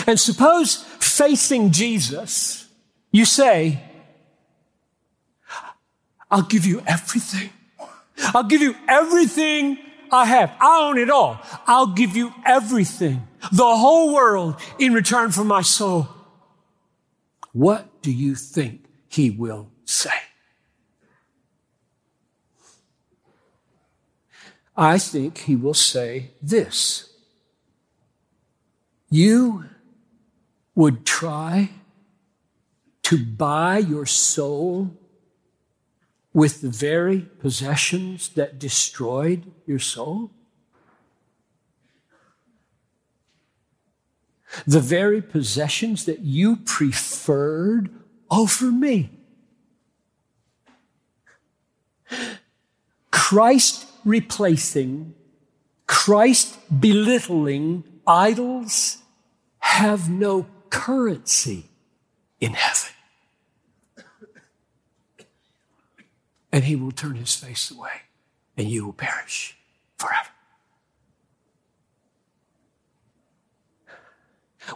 And 0.06 0.20
suppose 0.20 0.84
facing 1.00 1.72
Jesus, 1.72 2.68
you 3.12 3.26
say, 3.26 3.82
I'll 6.30 6.44
give 6.44 6.66
you 6.66 6.82
everything. 6.86 7.50
I'll 8.34 8.44
give 8.44 8.62
you 8.62 8.76
everything 8.88 9.78
I 10.12 10.26
have. 10.26 10.54
I 10.60 10.88
own 10.88 10.98
it 10.98 11.10
all. 11.10 11.40
I'll 11.66 11.94
give 11.94 12.16
you 12.16 12.34
everything, 12.46 13.28
the 13.52 13.76
whole 13.76 14.14
world 14.14 14.60
in 14.78 14.94
return 14.94 15.32
for 15.32 15.44
my 15.44 15.62
soul. 15.62 16.08
What 17.54 18.02
do 18.02 18.12
you 18.12 18.36
think 18.36 18.86
he 19.08 19.30
will 19.30 19.70
say? 19.86 20.10
I 24.76 24.98
think 24.98 25.40
he 25.40 25.56
will 25.56 25.74
say 25.74 26.32
this. 26.42 27.14
You 29.10 29.66
would 30.76 31.06
try 31.06 31.72
to 33.04 33.26
buy 33.26 33.80
your 33.80 34.06
soul 34.06 34.98
with 36.34 36.62
the 36.62 36.70
very 36.70 37.20
possessions 37.40 38.30
that 38.30 38.58
destroyed 38.58 39.52
your 39.66 39.80
soul? 39.80 40.32
The 44.68 44.80
very 44.80 45.22
possessions 45.22 46.06
that 46.06 46.20
you 46.20 46.58
preferred 46.58 47.90
over 48.30 48.72
me. 48.72 49.10
Christ 53.12 53.88
replacing, 54.04 55.14
Christ 55.88 56.58
belittling 56.82 57.84
idols 58.06 58.98
have 59.60 60.10
no 60.10 60.48
currency 60.70 61.70
in 62.40 62.54
heaven. 62.54 62.90
And 66.52 66.66
he 66.66 66.76
will 66.76 66.92
turn 66.92 67.16
his 67.16 67.34
face 67.36 67.72
away, 67.72 68.02
and 68.58 68.70
you 68.70 68.86
will 68.86 68.94
perish 68.94 69.58
forever. 69.98 70.28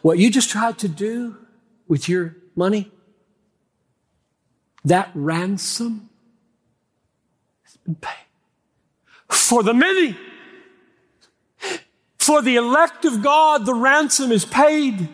What 0.01 0.17
you 0.17 0.29
just 0.29 0.49
tried 0.49 0.79
to 0.79 0.87
do 0.87 1.37
with 1.87 2.09
your 2.09 2.35
money, 2.55 2.91
that 4.83 5.09
ransom 5.13 6.09
has 7.63 7.77
been 7.77 7.95
paid 7.95 8.25
for 9.29 9.63
the 9.63 9.73
many. 9.73 10.17
For 12.17 12.41
the 12.41 12.55
elect 12.55 13.05
of 13.05 13.21
God, 13.21 13.65
the 13.65 13.73
ransom 13.73 14.31
is 14.31 14.45
paid. 14.45 15.09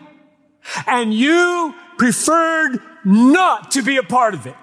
And 0.87 1.13
you 1.13 1.75
preferred 1.97 2.79
not 3.03 3.71
to 3.71 3.81
be 3.81 3.97
a 3.97 4.03
part 4.03 4.33
of 4.33 4.45
it. 4.47 4.55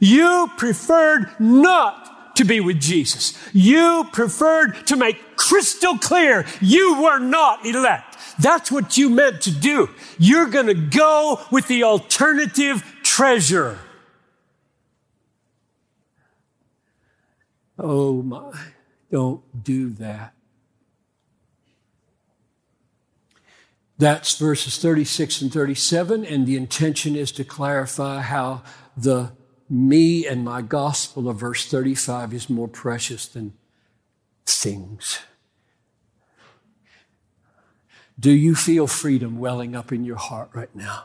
You 0.00 0.50
preferred 0.58 1.28
not 1.38 2.15
to 2.36 2.44
be 2.44 2.60
with 2.60 2.80
Jesus. 2.80 3.34
You 3.52 4.06
preferred 4.12 4.86
to 4.86 4.96
make 4.96 5.36
crystal 5.36 5.98
clear 5.98 6.46
you 6.60 7.02
were 7.02 7.18
not 7.18 7.64
elect. 7.66 8.16
That's 8.38 8.70
what 8.70 8.96
you 8.96 9.08
meant 9.08 9.42
to 9.42 9.50
do. 9.50 9.90
You're 10.18 10.48
going 10.48 10.66
to 10.66 10.74
go 10.74 11.40
with 11.50 11.68
the 11.68 11.84
alternative 11.84 12.84
treasure. 13.02 13.78
Oh 17.78 18.22
my, 18.22 18.52
don't 19.10 19.42
do 19.62 19.90
that. 19.90 20.32
That's 23.98 24.36
verses 24.36 24.76
36 24.78 25.42
and 25.42 25.52
37, 25.52 26.24
and 26.24 26.46
the 26.46 26.56
intention 26.56 27.16
is 27.16 27.32
to 27.32 27.44
clarify 27.44 28.20
how 28.20 28.62
the 28.96 29.32
me 29.68 30.26
and 30.26 30.44
my 30.44 30.62
gospel 30.62 31.28
of 31.28 31.38
verse 31.38 31.66
35 31.66 32.32
is 32.32 32.50
more 32.50 32.68
precious 32.68 33.26
than 33.26 33.52
things. 34.44 35.20
Do 38.18 38.30
you 38.30 38.54
feel 38.54 38.86
freedom 38.86 39.38
welling 39.38 39.76
up 39.76 39.92
in 39.92 40.04
your 40.04 40.16
heart 40.16 40.50
right 40.54 40.74
now? 40.74 41.04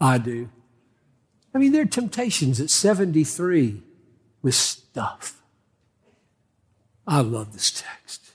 I 0.00 0.18
do. 0.18 0.48
I 1.54 1.58
mean, 1.58 1.72
there 1.72 1.82
are 1.82 1.86
temptations 1.86 2.60
at 2.60 2.70
73 2.70 3.82
with 4.42 4.54
stuff. 4.54 5.42
I 7.06 7.20
love 7.20 7.52
this 7.52 7.70
text. 7.70 8.32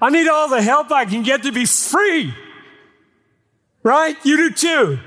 I 0.00 0.10
need 0.10 0.28
all 0.28 0.48
the 0.48 0.62
help 0.62 0.90
I 0.90 1.04
can 1.04 1.22
get 1.22 1.42
to 1.44 1.52
be 1.52 1.66
free. 1.66 2.34
Right? 3.82 4.16
You 4.24 4.36
do 4.36 4.50
too. 4.50 4.98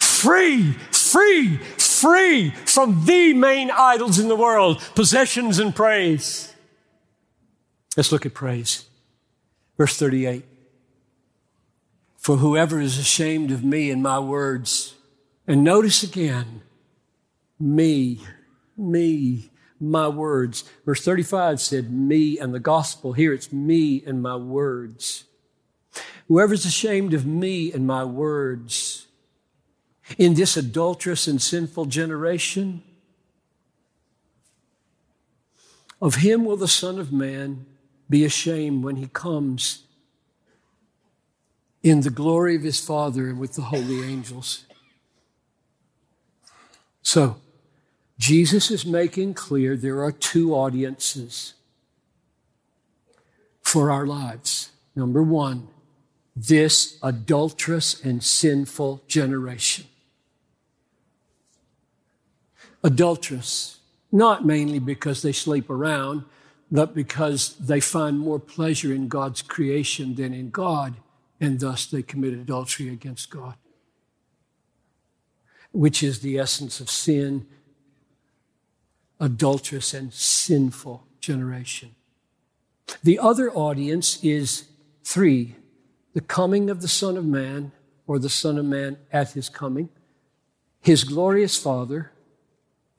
Free, 0.00 0.72
free, 0.90 1.58
free 2.02 2.50
from 2.50 3.04
the 3.04 3.32
main 3.32 3.70
idols 3.70 4.18
in 4.18 4.28
the 4.28 4.36
world, 4.36 4.82
possessions 4.96 5.60
and 5.60 5.74
praise. 5.74 6.52
Let's 7.96 8.10
look 8.10 8.26
at 8.26 8.34
praise. 8.34 8.86
Verse 9.78 9.96
38. 9.96 10.44
For 12.18 12.36
whoever 12.36 12.80
is 12.80 12.98
ashamed 12.98 13.50
of 13.50 13.64
me 13.64 13.90
and 13.90 14.02
my 14.02 14.18
words, 14.18 14.94
and 15.46 15.64
notice 15.64 16.02
again, 16.02 16.62
me, 17.58 18.20
me, 18.76 19.50
my 19.80 20.08
words. 20.08 20.64
Verse 20.84 21.04
35 21.04 21.60
said, 21.60 21.92
me 21.92 22.38
and 22.38 22.52
the 22.52 22.60
gospel. 22.60 23.12
Here 23.12 23.32
it's 23.32 23.52
me 23.52 24.02
and 24.06 24.22
my 24.22 24.36
words. 24.36 25.24
Whoever's 26.28 26.64
ashamed 26.64 27.14
of 27.14 27.26
me 27.26 27.72
and 27.72 27.86
my 27.86 28.04
words 28.04 29.06
in 30.18 30.34
this 30.34 30.56
adulterous 30.56 31.26
and 31.26 31.40
sinful 31.40 31.86
generation, 31.86 32.82
of 36.00 36.16
him 36.16 36.44
will 36.44 36.56
the 36.56 36.68
Son 36.68 36.98
of 36.98 37.12
Man 37.12 37.66
be 38.10 38.24
ashamed 38.24 38.84
when 38.84 38.96
he 38.96 39.06
comes 39.06 39.84
in 41.82 42.00
the 42.00 42.10
glory 42.10 42.56
of 42.56 42.62
his 42.62 42.80
Father 42.80 43.28
and 43.28 43.38
with 43.38 43.54
the 43.54 43.62
holy 43.62 44.02
angels. 44.02 44.64
So, 47.02 47.36
Jesus 48.18 48.70
is 48.70 48.86
making 48.86 49.34
clear 49.34 49.76
there 49.76 50.02
are 50.02 50.12
two 50.12 50.54
audiences 50.54 51.54
for 53.62 53.90
our 53.90 54.06
lives. 54.06 54.70
Number 54.94 55.22
one, 55.22 55.68
this 56.36 56.98
adulterous 57.02 58.02
and 58.04 58.22
sinful 58.22 59.02
generation. 59.08 59.86
Adulterous, 62.82 63.78
not 64.10 64.44
mainly 64.44 64.78
because 64.78 65.22
they 65.22 65.32
sleep 65.32 65.70
around, 65.70 66.24
but 66.70 66.94
because 66.94 67.54
they 67.56 67.80
find 67.80 68.18
more 68.18 68.38
pleasure 68.38 68.92
in 68.92 69.08
God's 69.08 69.42
creation 69.42 70.14
than 70.14 70.32
in 70.32 70.50
God, 70.50 70.94
and 71.40 71.60
thus 71.60 71.86
they 71.86 72.02
commit 72.02 72.32
adultery 72.32 72.88
against 72.88 73.30
God, 73.30 73.54
which 75.70 76.02
is 76.02 76.20
the 76.20 76.38
essence 76.38 76.80
of 76.80 76.88
sin, 76.88 77.46
adulterous 79.20 79.92
and 79.92 80.12
sinful 80.12 81.06
generation. 81.20 81.94
The 83.02 83.18
other 83.18 83.50
audience 83.50 84.22
is 84.22 84.64
three 85.04 85.56
the 86.14 86.20
coming 86.20 86.68
of 86.68 86.82
the 86.82 86.88
Son 86.88 87.16
of 87.16 87.24
Man, 87.24 87.72
or 88.06 88.18
the 88.18 88.28
Son 88.28 88.58
of 88.58 88.64
Man 88.66 88.98
at 89.12 89.32
his 89.32 89.48
coming, 89.48 89.88
his 90.80 91.04
glorious 91.04 91.56
Father, 91.56 92.11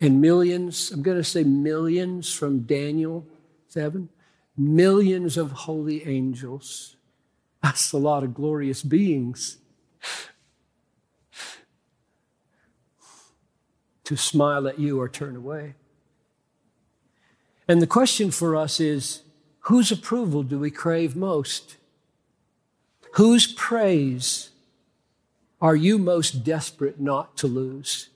and 0.03 0.21
millions, 0.21 0.91
I'm 0.91 1.01
going 1.01 1.17
to 1.17 1.23
say 1.23 1.43
millions 1.43 2.31
from 2.31 2.59
Daniel 2.61 3.25
7, 3.69 4.09
millions 4.57 5.37
of 5.37 5.51
holy 5.51 6.05
angels. 6.07 6.97
That's 7.61 7.91
a 7.93 7.97
lot 7.97 8.23
of 8.23 8.33
glorious 8.33 8.83
beings. 8.83 9.57
to 14.03 14.17
smile 14.17 14.67
at 14.67 14.77
you 14.79 14.99
or 14.99 15.07
turn 15.07 15.35
away. 15.35 15.75
And 17.67 17.81
the 17.81 17.87
question 17.87 18.31
for 18.31 18.55
us 18.55 18.79
is 18.79 19.21
whose 19.61 19.91
approval 19.91 20.43
do 20.43 20.59
we 20.59 20.69
crave 20.69 21.15
most? 21.15 21.77
Whose 23.13 23.47
praise 23.47 24.49
are 25.61 25.75
you 25.75 25.97
most 25.97 26.43
desperate 26.43 26.99
not 26.99 27.37
to 27.37 27.47
lose? 27.47 28.09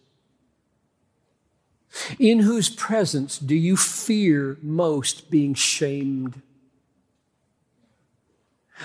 In 2.19 2.39
whose 2.39 2.69
presence 2.69 3.37
do 3.37 3.55
you 3.55 3.77
fear 3.77 4.57
most 4.61 5.29
being 5.29 5.53
shamed? 5.53 6.41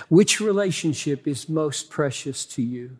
Which 0.09 0.39
relationship 0.39 1.27
is 1.27 1.47
most 1.47 1.89
precious 1.89 2.45
to 2.47 2.61
you? 2.61 2.97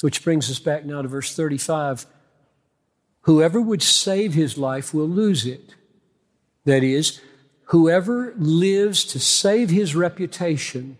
Which 0.00 0.22
brings 0.22 0.50
us 0.50 0.58
back 0.58 0.84
now 0.84 1.02
to 1.02 1.08
verse 1.08 1.34
35. 1.34 2.06
Whoever 3.22 3.60
would 3.60 3.82
save 3.82 4.34
his 4.34 4.56
life 4.56 4.94
will 4.94 5.08
lose 5.08 5.44
it. 5.44 5.74
That 6.64 6.82
is, 6.82 7.20
Whoever 7.68 8.32
lives 8.38 9.04
to 9.04 9.20
save 9.20 9.68
his 9.68 9.94
reputation, 9.94 10.98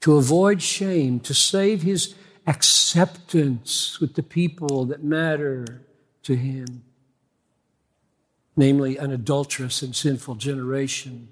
to 0.00 0.16
avoid 0.16 0.60
shame, 0.60 1.20
to 1.20 1.32
save 1.32 1.80
his 1.80 2.14
acceptance 2.46 4.00
with 4.00 4.14
the 4.14 4.22
people 4.22 4.84
that 4.86 5.02
matter 5.02 5.82
to 6.22 6.36
him, 6.36 6.82
namely 8.56 8.96
an 8.96 9.10
adulterous 9.10 9.82
and 9.82 9.94
sinful 9.94 10.36
generation, 10.36 11.28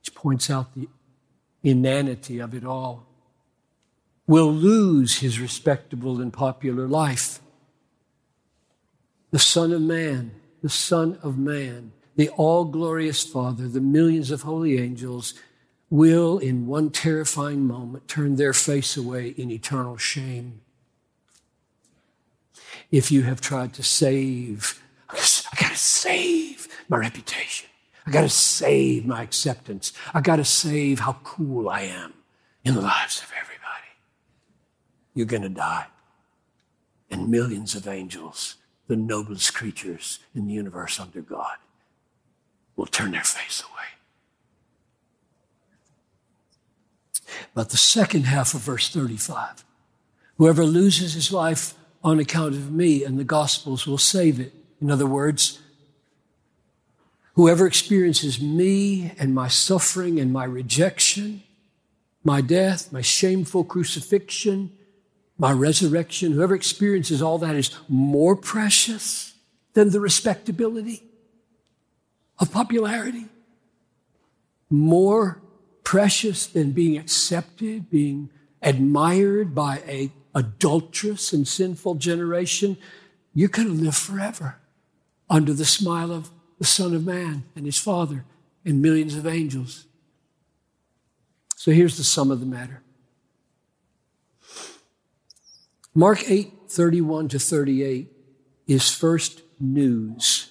which 0.00 0.14
points 0.14 0.48
out 0.50 0.74
the 0.74 0.88
inanity 1.62 2.38
of 2.38 2.54
it 2.54 2.64
all, 2.64 3.06
will 4.26 4.52
lose 4.52 5.18
his 5.18 5.40
respectable 5.40 6.20
and 6.20 6.32
popular 6.32 6.86
life. 6.86 7.40
The 9.30 9.38
Son 9.38 9.72
of 9.72 9.82
Man 9.82 10.32
the 10.62 10.68
Son 10.68 11.18
of 11.22 11.38
Man, 11.38 11.92
the 12.16 12.28
all 12.30 12.64
glorious 12.64 13.24
Father, 13.24 13.68
the 13.68 13.80
millions 13.80 14.30
of 14.30 14.42
holy 14.42 14.78
angels, 14.78 15.34
will 15.90 16.38
in 16.38 16.66
one 16.66 16.90
terrifying 16.90 17.66
moment 17.66 18.08
turn 18.08 18.36
their 18.36 18.52
face 18.52 18.96
away 18.96 19.28
in 19.28 19.50
eternal 19.50 19.96
shame. 19.96 20.60
If 22.90 23.10
you 23.10 23.22
have 23.22 23.40
tried 23.40 23.74
to 23.74 23.82
save, 23.82 24.82
I 25.08 25.16
gotta 25.60 25.76
save 25.76 26.68
my 26.88 26.98
reputation. 26.98 27.68
I 28.06 28.10
gotta 28.10 28.28
save 28.28 29.04
my 29.06 29.22
acceptance. 29.22 29.92
I 30.14 30.20
gotta 30.20 30.44
save 30.44 31.00
how 31.00 31.18
cool 31.24 31.68
I 31.68 31.82
am 31.82 32.14
in 32.64 32.74
the 32.74 32.80
lives 32.80 33.20
of 33.20 33.30
everybody. 33.38 33.92
You're 35.14 35.26
gonna 35.26 35.48
die. 35.48 35.86
And 37.10 37.28
millions 37.28 37.74
of 37.74 37.88
angels 37.88 38.56
the 38.88 38.96
noblest 38.96 39.54
creatures 39.54 40.18
in 40.34 40.46
the 40.46 40.54
universe 40.54 40.98
under 40.98 41.20
God 41.20 41.58
will 42.74 42.86
turn 42.86 43.12
their 43.12 43.22
face 43.22 43.62
away. 43.62 43.97
But 47.54 47.70
the 47.70 47.76
second 47.76 48.24
half 48.24 48.54
of 48.54 48.60
verse 48.60 48.88
35 48.88 49.64
whoever 50.36 50.64
loses 50.64 51.14
his 51.14 51.32
life 51.32 51.74
on 52.02 52.20
account 52.20 52.54
of 52.54 52.70
me 52.70 53.04
and 53.04 53.18
the 53.18 53.24
Gospels 53.24 53.86
will 53.86 53.98
save 53.98 54.38
it. 54.38 54.54
In 54.80 54.90
other 54.90 55.06
words, 55.06 55.60
whoever 57.34 57.66
experiences 57.66 58.40
me 58.40 59.12
and 59.18 59.34
my 59.34 59.48
suffering 59.48 60.20
and 60.20 60.32
my 60.32 60.44
rejection, 60.44 61.42
my 62.22 62.40
death, 62.40 62.92
my 62.92 63.02
shameful 63.02 63.64
crucifixion, 63.64 64.70
my 65.38 65.52
resurrection, 65.52 66.32
whoever 66.32 66.54
experiences 66.54 67.22
all 67.22 67.38
that 67.38 67.56
is 67.56 67.70
more 67.88 68.36
precious 68.36 69.34
than 69.74 69.90
the 69.90 70.00
respectability 70.00 71.02
of 72.38 72.52
popularity, 72.52 73.26
more 74.70 75.40
precious 75.88 76.46
than 76.46 76.72
being 76.72 76.98
accepted, 76.98 77.88
being 77.88 78.28
admired 78.60 79.54
by 79.54 79.78
a 79.86 80.12
adulterous 80.34 81.32
and 81.32 81.48
sinful 81.48 81.94
generation, 81.94 82.76
going 83.48 83.68
to 83.68 83.72
live 83.72 83.96
forever 83.96 84.56
under 85.30 85.54
the 85.54 85.64
smile 85.64 86.12
of 86.12 86.28
the 86.58 86.66
Son 86.66 86.94
of 86.94 87.06
Man 87.06 87.42
and 87.56 87.64
his 87.64 87.78
Father 87.78 88.26
and 88.66 88.82
millions 88.82 89.14
of 89.14 89.26
angels. 89.26 89.86
So 91.56 91.70
here's 91.70 91.96
the 91.96 92.04
sum 92.04 92.30
of 92.30 92.40
the 92.40 92.44
matter. 92.44 92.82
Mark 95.94 96.28
8, 96.28 96.52
31 96.68 97.28
to 97.28 97.38
38 97.38 98.12
is 98.66 98.94
first 98.94 99.40
news. 99.58 100.50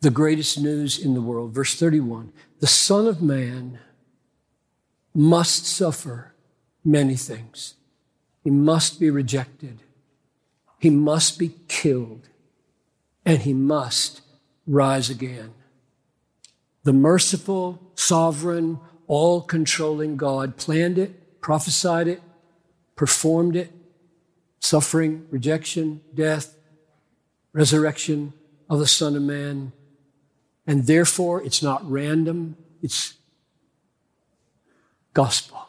The 0.00 0.10
greatest 0.10 0.58
news 0.58 0.98
in 0.98 1.14
the 1.14 1.20
world. 1.20 1.52
Verse 1.52 1.74
31 1.74 2.32
The 2.60 2.66
Son 2.66 3.06
of 3.06 3.20
Man 3.20 3.78
must 5.14 5.66
suffer 5.66 6.34
many 6.84 7.16
things. 7.16 7.74
He 8.42 8.50
must 8.50 8.98
be 8.98 9.10
rejected. 9.10 9.80
He 10.78 10.90
must 10.90 11.38
be 11.38 11.54
killed. 11.68 12.28
And 13.26 13.40
he 13.40 13.52
must 13.52 14.22
rise 14.66 15.10
again. 15.10 15.52
The 16.84 16.94
merciful, 16.94 17.92
sovereign, 17.94 18.80
all 19.06 19.42
controlling 19.42 20.16
God 20.16 20.56
planned 20.56 20.96
it, 20.96 21.42
prophesied 21.42 22.08
it, 22.08 22.22
performed 22.96 23.56
it 23.56 23.70
suffering, 24.60 25.26
rejection, 25.30 26.00
death, 26.14 26.54
resurrection 27.52 28.32
of 28.68 28.78
the 28.78 28.86
Son 28.86 29.16
of 29.16 29.22
Man. 29.22 29.72
And 30.70 30.86
therefore, 30.86 31.42
it's 31.42 31.64
not 31.64 31.82
random, 31.90 32.56
it's 32.80 33.14
gospel. 35.14 35.66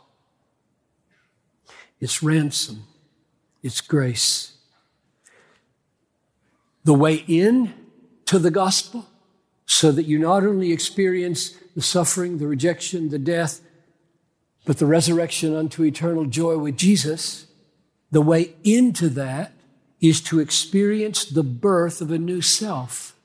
It's 1.99 2.21
ransom, 2.21 2.83
it's 3.63 3.81
grace. 3.81 4.53
The 6.83 6.93
way 6.93 7.23
in 7.27 7.73
to 8.25 8.37
the 8.37 8.51
gospel, 8.51 9.07
so 9.65 9.91
that 9.91 10.03
you 10.03 10.19
not 10.19 10.43
only 10.43 10.71
experience 10.71 11.55
the 11.75 11.81
suffering, 11.81 12.37
the 12.37 12.45
rejection, 12.45 13.09
the 13.09 13.17
death, 13.17 13.59
but 14.65 14.77
the 14.77 14.85
resurrection 14.85 15.55
unto 15.55 15.83
eternal 15.83 16.25
joy 16.25 16.59
with 16.59 16.77
Jesus, 16.77 17.47
the 18.11 18.21
way 18.21 18.53
into 18.63 19.09
that 19.09 19.53
is 19.99 20.21
to 20.21 20.39
experience 20.39 21.25
the 21.25 21.41
birth 21.41 22.01
of 22.01 22.11
a 22.11 22.19
new 22.19 22.43
self. 22.43 23.15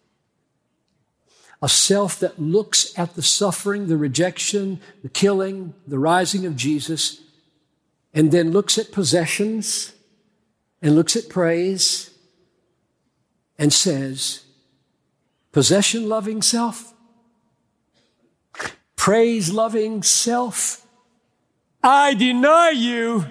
A 1.63 1.69
self 1.69 2.21
that 2.21 2.39
looks 2.39 2.97
at 2.99 3.15
the 3.15 3.23
suffering, 3.23 3.87
the 3.87 3.97
rejection, 3.97 4.81
the 5.03 5.09
killing, 5.09 5.75
the 5.87 5.99
rising 5.99 6.45
of 6.45 6.57
Jesus, 6.57 7.23
and 8.13 8.31
then 8.31 8.51
looks 8.51 8.79
at 8.79 8.93
possessions 8.93 9.95
and 10.83 10.95
looks 10.95 11.17
at 11.17 11.29
praise 11.29 12.11
and 13.59 13.73
says, 13.73 14.45
possession 15.53 16.09
loving 16.09 16.43
self, 16.43 16.93
praise 18.97 19.51
loving 19.53 20.03
self, 20.03 20.87
I 21.83 22.15
deny 22.15 22.71
you. 22.71 23.25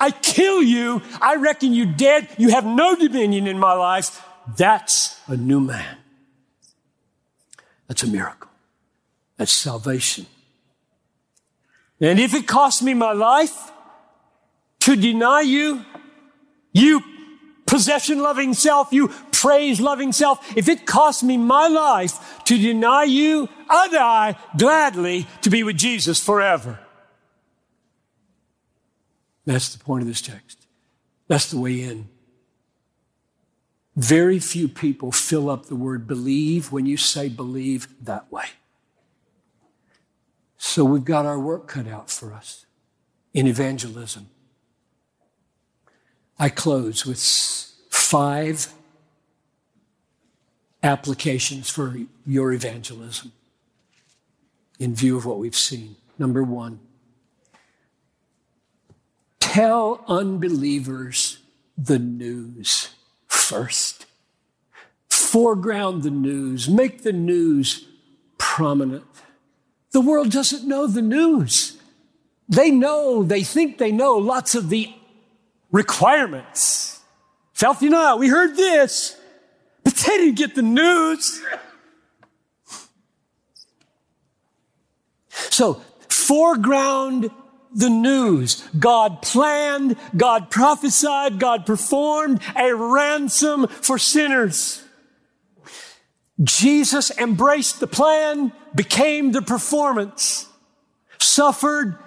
I 0.00 0.10
kill 0.10 0.62
you. 0.62 1.02
I 1.20 1.36
reckon 1.36 1.72
you 1.72 1.86
dead. 1.86 2.28
You 2.38 2.50
have 2.50 2.64
no 2.64 2.94
dominion 2.96 3.46
in 3.46 3.58
my 3.58 3.72
life. 3.72 4.22
That's 4.56 5.20
a 5.28 5.36
new 5.36 5.60
man. 5.60 5.96
That's 7.88 8.02
a 8.02 8.06
miracle. 8.06 8.50
That's 9.36 9.52
salvation. 9.52 10.26
And 12.00 12.20
if 12.20 12.34
it 12.34 12.46
costs 12.46 12.82
me 12.82 12.94
my 12.94 13.12
life 13.12 13.72
to 14.80 14.94
deny 14.94 15.40
you, 15.40 15.84
you 16.72 17.02
possession 17.66 18.20
loving 18.20 18.54
self, 18.54 18.92
you 18.92 19.08
praise 19.32 19.80
loving 19.80 20.12
self, 20.12 20.56
if 20.56 20.68
it 20.68 20.86
costs 20.86 21.22
me 21.22 21.36
my 21.36 21.68
life 21.68 22.42
to 22.44 22.58
deny 22.58 23.04
you, 23.04 23.48
I 23.68 23.88
die 23.88 24.36
gladly 24.56 25.26
to 25.42 25.50
be 25.50 25.62
with 25.62 25.76
Jesus 25.76 26.22
forever. 26.22 26.78
That's 29.44 29.74
the 29.74 29.82
point 29.82 30.02
of 30.02 30.08
this 30.08 30.20
text. 30.20 30.66
That's 31.26 31.50
the 31.50 31.58
way 31.58 31.82
in. 31.82 32.08
Very 33.98 34.38
few 34.38 34.68
people 34.68 35.10
fill 35.10 35.50
up 35.50 35.66
the 35.66 35.74
word 35.74 36.06
believe 36.06 36.70
when 36.70 36.86
you 36.86 36.96
say 36.96 37.28
believe 37.28 37.88
that 38.00 38.30
way. 38.30 38.44
So 40.56 40.84
we've 40.84 41.04
got 41.04 41.26
our 41.26 41.38
work 41.38 41.66
cut 41.66 41.88
out 41.88 42.08
for 42.08 42.32
us 42.32 42.64
in 43.34 43.48
evangelism. 43.48 44.28
I 46.38 46.48
close 46.48 47.04
with 47.04 47.18
five 47.90 48.72
applications 50.84 51.68
for 51.68 51.96
your 52.24 52.52
evangelism 52.52 53.32
in 54.78 54.94
view 54.94 55.16
of 55.16 55.26
what 55.26 55.40
we've 55.40 55.56
seen. 55.56 55.96
Number 56.20 56.44
one, 56.44 56.78
tell 59.40 60.04
unbelievers 60.06 61.38
the 61.76 61.98
news 61.98 62.90
first. 63.28 64.06
Foreground 65.08 66.02
the 66.02 66.10
news, 66.10 66.68
make 66.68 67.02
the 67.02 67.12
news 67.12 67.86
prominent. 68.38 69.04
The 69.92 70.00
world 70.00 70.30
doesn't 70.30 70.66
know 70.66 70.86
the 70.86 71.02
news. 71.02 71.78
They 72.48 72.70
know, 72.70 73.22
they 73.22 73.42
think 73.42 73.78
they 73.78 73.92
know 73.92 74.16
lots 74.16 74.54
of 74.54 74.70
the 74.70 74.92
requirements. 75.70 77.00
Self 77.52 77.80
denial, 77.80 78.18
we 78.18 78.28
heard 78.28 78.56
this, 78.56 79.16
but 79.84 79.94
they 79.94 80.16
didn't 80.16 80.36
get 80.36 80.54
the 80.54 80.62
news. 80.62 81.42
So, 85.28 85.82
foreground 86.08 87.30
the 87.74 87.90
news. 87.90 88.66
God 88.78 89.22
planned, 89.22 89.96
God 90.16 90.50
prophesied, 90.50 91.38
God 91.38 91.66
performed 91.66 92.40
a 92.56 92.74
ransom 92.74 93.66
for 93.68 93.98
sinners. 93.98 94.82
Jesus 96.42 97.10
embraced 97.18 97.80
the 97.80 97.86
plan, 97.86 98.52
became 98.74 99.32
the 99.32 99.42
performance, 99.42 100.48
suffered, 101.18 101.98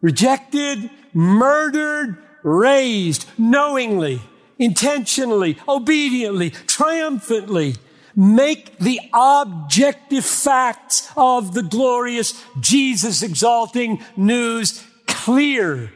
rejected, 0.00 0.90
murdered, 1.12 2.18
raised 2.42 3.26
knowingly, 3.36 4.20
intentionally, 4.58 5.58
obediently, 5.68 6.50
triumphantly. 6.50 7.74
Make 8.16 8.78
the 8.78 9.00
objective 9.12 10.24
facts 10.24 11.10
of 11.16 11.52
the 11.52 11.64
glorious 11.64 12.40
Jesus 12.60 13.22
exalting 13.24 14.04
news 14.16 14.84
clear. 15.24 15.90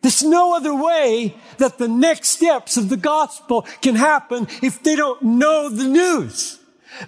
There's 0.00 0.24
no 0.24 0.56
other 0.56 0.74
way 0.74 1.36
that 1.58 1.78
the 1.78 1.86
next 1.86 2.30
steps 2.30 2.76
of 2.76 2.88
the 2.88 2.96
gospel 2.96 3.62
can 3.80 3.94
happen 3.94 4.48
if 4.60 4.82
they 4.82 4.96
don't 4.96 5.22
know 5.22 5.68
the 5.68 5.84
news. 5.84 6.58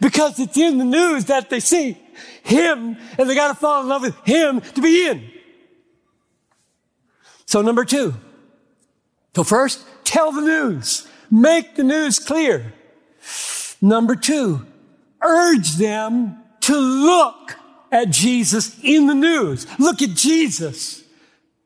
Because 0.01 0.39
it's 0.39 0.57
in 0.57 0.79
the 0.79 0.85
news 0.85 1.25
that 1.25 1.51
they 1.51 1.59
see 1.59 1.99
Him 2.45 2.97
and 3.19 3.29
they 3.29 3.35
gotta 3.35 3.55
fall 3.55 3.83
in 3.83 3.89
love 3.89 4.03
with 4.03 4.17
Him 4.25 4.61
to 4.61 4.81
be 4.81 5.09
in. 5.09 5.29
So 7.45 7.61
number 7.61 7.85
two. 7.85 8.15
So 9.35 9.43
first, 9.43 9.85
tell 10.05 10.31
the 10.31 10.43
news. 10.43 11.09
Make 11.29 11.75
the 11.75 11.83
news 11.83 12.21
clear. 12.21 12.73
Number 13.83 14.15
two, 14.15 14.65
urge 15.21 15.73
them 15.73 16.39
to 16.61 16.77
look 16.77 17.57
at 17.91 18.11
Jesus 18.11 18.79
in 18.83 19.09
the 19.09 19.15
news. 19.15 19.67
Look 19.81 20.03
at 20.03 20.11
Jesus. 20.11 21.04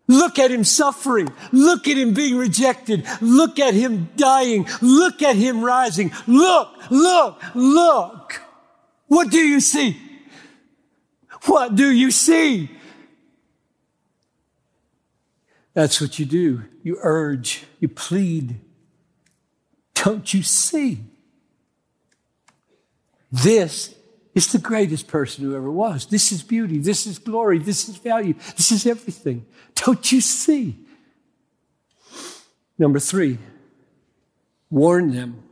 Look 0.08 0.38
at 0.38 0.50
him 0.50 0.64
suffering. 0.64 1.28
Look 1.52 1.86
at 1.86 1.98
him 1.98 2.14
being 2.14 2.36
rejected. 2.36 3.06
Look 3.20 3.58
at 3.58 3.74
him 3.74 4.08
dying. 4.16 4.66
Look 4.80 5.22
at 5.22 5.36
him 5.36 5.62
rising. 5.62 6.10
Look, 6.26 6.68
look, 6.90 7.42
look. 7.54 8.40
What 9.06 9.30
do 9.30 9.38
you 9.38 9.60
see? 9.60 10.00
What 11.44 11.74
do 11.74 11.90
you 11.90 12.10
see? 12.10 12.70
That's 15.74 16.00
what 16.00 16.18
you 16.18 16.24
do. 16.24 16.64
You 16.82 16.98
urge, 17.02 17.64
you 17.78 17.88
plead. 17.88 18.56
Don't 19.94 20.32
you 20.32 20.42
see? 20.42 21.04
This 23.30 23.94
is 24.46 24.52
the 24.52 24.58
greatest 24.58 25.08
person 25.08 25.44
who 25.44 25.56
ever 25.56 25.70
was. 25.70 26.06
This 26.06 26.32
is 26.32 26.42
beauty. 26.42 26.78
This 26.78 27.06
is 27.06 27.18
glory. 27.18 27.58
This 27.58 27.88
is 27.88 27.96
value. 27.96 28.34
This 28.56 28.70
is 28.70 28.86
everything. 28.86 29.46
Don't 29.74 30.12
you 30.12 30.20
see? 30.20 30.76
Number 32.78 33.00
three, 33.00 33.38
warn 34.70 35.12
them 35.12 35.42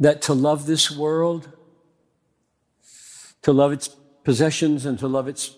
that 0.00 0.22
to 0.22 0.32
love 0.32 0.66
this 0.66 0.90
world, 0.90 1.48
to 3.42 3.52
love 3.52 3.72
its 3.72 3.88
possessions, 4.24 4.86
and 4.86 4.98
to 4.98 5.08
love 5.08 5.28
its 5.28 5.56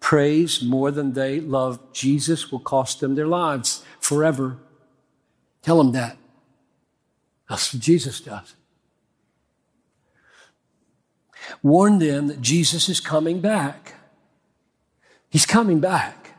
praise 0.00 0.62
more 0.62 0.90
than 0.90 1.12
they 1.12 1.40
love 1.40 1.92
Jesus 1.92 2.50
will 2.50 2.60
cost 2.60 3.00
them 3.00 3.14
their 3.14 3.26
lives 3.26 3.84
forever. 4.00 4.56
Tell 5.62 5.78
them 5.78 5.92
that. 5.92 6.16
That's 7.48 7.74
what 7.74 7.82
Jesus 7.82 8.20
does. 8.20 8.54
Warn 11.62 11.98
them 11.98 12.28
that 12.28 12.40
Jesus 12.40 12.88
is 12.88 13.00
coming 13.00 13.40
back. 13.40 13.94
He's 15.28 15.46
coming 15.46 15.80
back. 15.80 16.34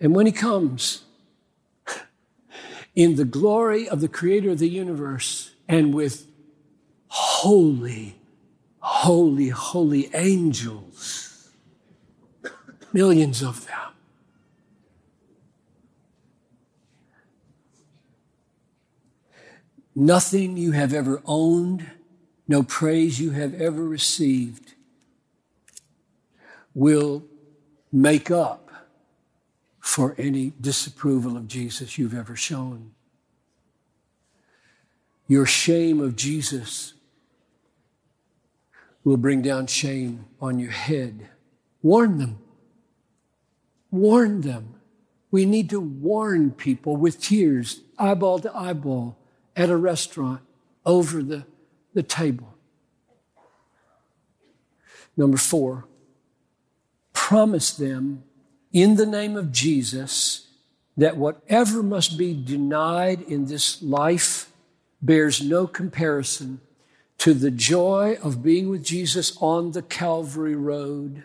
And 0.00 0.14
when 0.14 0.26
he 0.26 0.32
comes, 0.32 1.04
in 2.94 3.16
the 3.16 3.24
glory 3.24 3.88
of 3.88 4.00
the 4.00 4.08
creator 4.08 4.50
of 4.50 4.58
the 4.58 4.68
universe 4.68 5.54
and 5.68 5.94
with 5.94 6.26
holy, 7.08 8.16
holy, 8.80 9.48
holy 9.48 10.10
angels, 10.14 11.50
millions 12.92 13.42
of 13.42 13.66
them. 13.66 13.91
Nothing 19.94 20.56
you 20.56 20.72
have 20.72 20.94
ever 20.94 21.22
owned, 21.26 21.90
no 22.48 22.62
praise 22.62 23.20
you 23.20 23.30
have 23.30 23.54
ever 23.54 23.84
received 23.84 24.74
will 26.74 27.24
make 27.92 28.30
up 28.30 28.70
for 29.80 30.14
any 30.16 30.52
disapproval 30.60 31.36
of 31.36 31.48
Jesus 31.48 31.98
you've 31.98 32.14
ever 32.14 32.34
shown. 32.34 32.92
Your 35.28 35.44
shame 35.44 36.00
of 36.00 36.16
Jesus 36.16 36.94
will 39.04 39.16
bring 39.16 39.42
down 39.42 39.66
shame 39.66 40.26
on 40.40 40.58
your 40.58 40.70
head. 40.70 41.28
Warn 41.82 42.18
them. 42.18 42.38
Warn 43.90 44.40
them. 44.42 44.74
We 45.30 45.44
need 45.44 45.70
to 45.70 45.80
warn 45.80 46.52
people 46.52 46.96
with 46.96 47.20
tears, 47.20 47.80
eyeball 47.98 48.38
to 48.40 48.56
eyeball, 48.56 49.18
at 49.56 49.70
a 49.70 49.76
restaurant, 49.76 50.40
over 50.84 51.22
the, 51.22 51.44
the 51.94 52.02
table. 52.02 52.54
Number 55.16 55.36
four, 55.36 55.86
promise 57.12 57.72
them 57.72 58.24
in 58.72 58.96
the 58.96 59.06
name 59.06 59.36
of 59.36 59.52
Jesus 59.52 60.48
that 60.96 61.16
whatever 61.16 61.82
must 61.82 62.18
be 62.18 62.34
denied 62.34 63.22
in 63.22 63.46
this 63.46 63.82
life 63.82 64.50
bears 65.00 65.42
no 65.42 65.66
comparison 65.66 66.60
to 67.18 67.34
the 67.34 67.50
joy 67.50 68.16
of 68.22 68.42
being 68.42 68.68
with 68.68 68.84
Jesus 68.84 69.36
on 69.40 69.72
the 69.72 69.82
Calvary 69.82 70.56
Road 70.56 71.24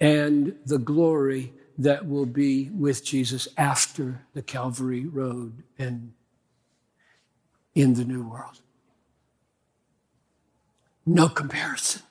and 0.00 0.54
the 0.64 0.78
glory 0.78 1.52
that 1.78 2.06
will 2.06 2.26
be 2.26 2.70
with 2.70 3.04
Jesus 3.04 3.48
after 3.56 4.22
the 4.32 4.42
Calvary 4.42 5.06
Road 5.06 5.62
and 5.78 6.12
in 7.74 7.94
the 7.94 8.04
new 8.04 8.22
world. 8.28 8.60
No 11.06 11.28
comparison. 11.28 12.02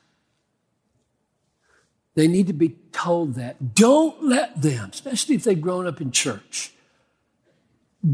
They 2.16 2.28
need 2.28 2.48
to 2.48 2.54
be 2.54 2.76
told 2.92 3.36
that. 3.36 3.74
Don't 3.74 4.24
let 4.24 4.62
them, 4.62 4.92
especially 4.94 5.36
if 5.36 5.44
they've 5.44 5.60
grown 5.60 5.88
up 5.88 6.00
in 6.00 6.12
church, 6.12 6.72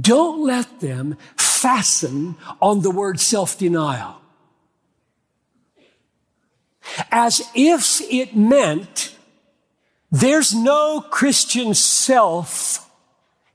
don't 0.01 0.43
let 0.43 0.79
them 0.79 1.17
fasten 1.35 2.37
on 2.61 2.81
the 2.81 2.91
word 2.91 3.19
self 3.19 3.57
denial. 3.57 4.21
As 7.11 7.41
if 7.53 8.01
it 8.09 8.35
meant 8.35 9.15
there's 10.11 10.53
no 10.53 11.01
Christian 11.01 11.73
self 11.73 12.89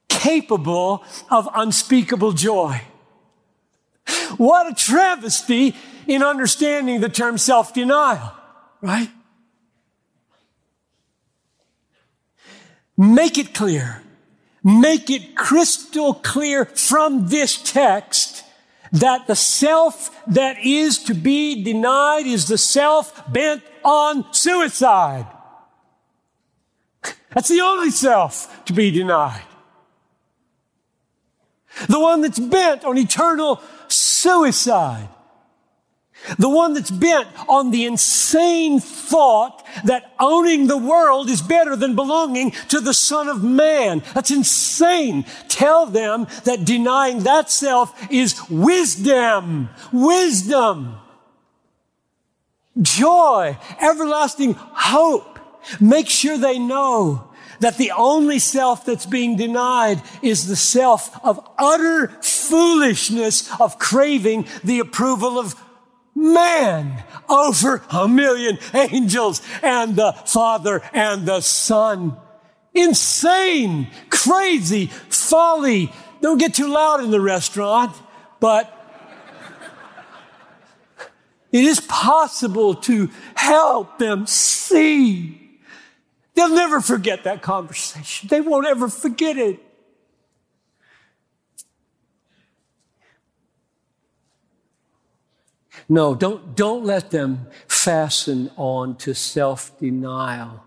capable 0.08 1.04
of 1.30 1.48
unspeakable 1.54 2.32
joy. 2.32 2.80
What 4.36 4.70
a 4.70 4.74
travesty 4.74 5.74
in 6.06 6.22
understanding 6.22 7.00
the 7.00 7.08
term 7.08 7.38
self 7.38 7.74
denial, 7.74 8.32
right? 8.80 9.10
Make 12.96 13.38
it 13.38 13.54
clear. 13.54 14.02
Make 14.62 15.10
it 15.10 15.34
crystal 15.34 16.14
clear 16.14 16.64
from 16.64 17.28
this 17.28 17.60
text 17.62 18.44
that 18.92 19.26
the 19.26 19.34
self 19.36 20.10
that 20.26 20.56
is 20.64 20.98
to 21.04 21.14
be 21.14 21.62
denied 21.62 22.26
is 22.26 22.46
the 22.46 22.56
self 22.56 23.30
bent 23.30 23.62
on 23.84 24.32
suicide. 24.32 25.26
That's 27.34 27.48
the 27.48 27.60
only 27.60 27.90
self 27.90 28.64
to 28.66 28.72
be 28.72 28.90
denied. 28.90 29.42
The 31.88 31.98
one 31.98 32.20
that's 32.20 32.38
bent 32.38 32.84
on 32.84 32.96
eternal 32.96 33.60
suicide. 33.88 35.08
The 36.38 36.48
one 36.48 36.72
that's 36.72 36.90
bent 36.90 37.28
on 37.48 37.70
the 37.70 37.84
insane 37.84 38.80
thought 38.80 39.66
that 39.84 40.14
owning 40.18 40.68
the 40.68 40.78
world 40.78 41.28
is 41.28 41.42
better 41.42 41.76
than 41.76 41.94
belonging 41.94 42.52
to 42.68 42.80
the 42.80 42.94
Son 42.94 43.28
of 43.28 43.42
Man. 43.44 44.02
That's 44.14 44.30
insane. 44.30 45.26
Tell 45.48 45.84
them 45.84 46.26
that 46.44 46.64
denying 46.64 47.24
that 47.24 47.50
self 47.50 48.10
is 48.10 48.40
wisdom. 48.48 49.68
Wisdom. 49.92 50.96
Joy. 52.80 53.58
Everlasting 53.80 54.54
hope. 54.54 55.33
Make 55.80 56.08
sure 56.08 56.38
they 56.38 56.58
know 56.58 57.30
that 57.60 57.78
the 57.78 57.92
only 57.92 58.38
self 58.38 58.84
that's 58.84 59.06
being 59.06 59.36
denied 59.36 60.02
is 60.22 60.46
the 60.46 60.56
self 60.56 61.18
of 61.24 61.46
utter 61.58 62.08
foolishness 62.20 63.48
of 63.60 63.78
craving 63.78 64.46
the 64.62 64.80
approval 64.80 65.38
of 65.38 65.54
man 66.14 67.02
over 67.28 67.82
a 67.90 68.06
million 68.06 68.58
angels 68.72 69.42
and 69.62 69.96
the 69.96 70.12
Father 70.12 70.82
and 70.92 71.26
the 71.26 71.40
Son. 71.40 72.16
Insane, 72.72 73.88
crazy, 74.10 74.86
folly. 75.08 75.92
Don't 76.20 76.38
get 76.38 76.54
too 76.54 76.68
loud 76.68 77.02
in 77.04 77.10
the 77.10 77.20
restaurant, 77.20 77.94
but 78.40 78.70
it 81.52 81.64
is 81.64 81.80
possible 81.80 82.74
to 82.74 83.10
help 83.36 83.98
them 83.98 84.26
see. 84.26 85.43
They'll 86.34 86.48
never 86.48 86.80
forget 86.80 87.24
that 87.24 87.42
conversation. 87.42 88.28
They 88.28 88.40
won't 88.40 88.66
ever 88.66 88.88
forget 88.88 89.36
it. 89.36 89.60
No, 95.88 96.14
don't, 96.14 96.56
don't 96.56 96.84
let 96.84 97.10
them 97.10 97.46
fasten 97.68 98.50
on 98.56 98.96
to 98.96 99.14
self 99.14 99.78
denial. 99.78 100.64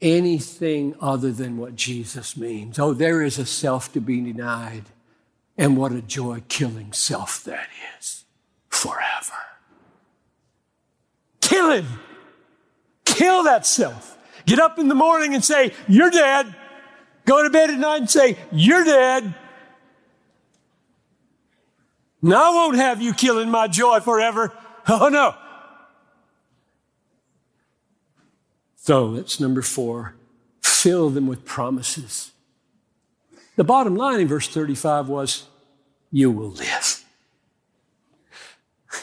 Anything 0.00 0.94
other 1.00 1.32
than 1.32 1.56
what 1.56 1.74
Jesus 1.74 2.36
means. 2.36 2.78
Oh, 2.78 2.92
there 2.92 3.22
is 3.22 3.38
a 3.38 3.46
self 3.46 3.92
to 3.94 4.00
be 4.00 4.20
denied. 4.20 4.84
And 5.56 5.76
what 5.76 5.90
a 5.90 6.02
joy 6.02 6.42
killing 6.48 6.92
self 6.92 7.42
that 7.44 7.68
is 7.98 8.24
forever. 8.68 9.34
Kill 11.40 11.70
him. 11.70 11.86
Kill 13.18 13.42
that 13.42 13.66
self. 13.66 14.16
Get 14.46 14.60
up 14.60 14.78
in 14.78 14.86
the 14.86 14.94
morning 14.94 15.34
and 15.34 15.44
say, 15.44 15.72
You're 15.88 16.08
dead. 16.08 16.54
Go 17.24 17.42
to 17.42 17.50
bed 17.50 17.68
at 17.68 17.76
night 17.76 18.02
and 18.02 18.08
say, 18.08 18.38
You're 18.52 18.84
dead. 18.84 19.34
I 22.22 22.50
won't 22.50 22.76
have 22.76 23.02
you 23.02 23.12
killing 23.12 23.50
my 23.50 23.66
joy 23.66 24.00
forever. 24.00 24.56
Oh 24.90 25.10
no. 25.10 25.34
So 28.76 29.12
that's 29.12 29.38
number 29.38 29.60
four. 29.60 30.14
Fill 30.62 31.10
them 31.10 31.26
with 31.26 31.44
promises. 31.44 32.32
The 33.56 33.64
bottom 33.64 33.96
line 33.96 34.20
in 34.20 34.28
verse 34.28 34.48
35 34.48 35.08
was, 35.08 35.44
You 36.10 36.30
will 36.30 36.52
live. 36.52 37.04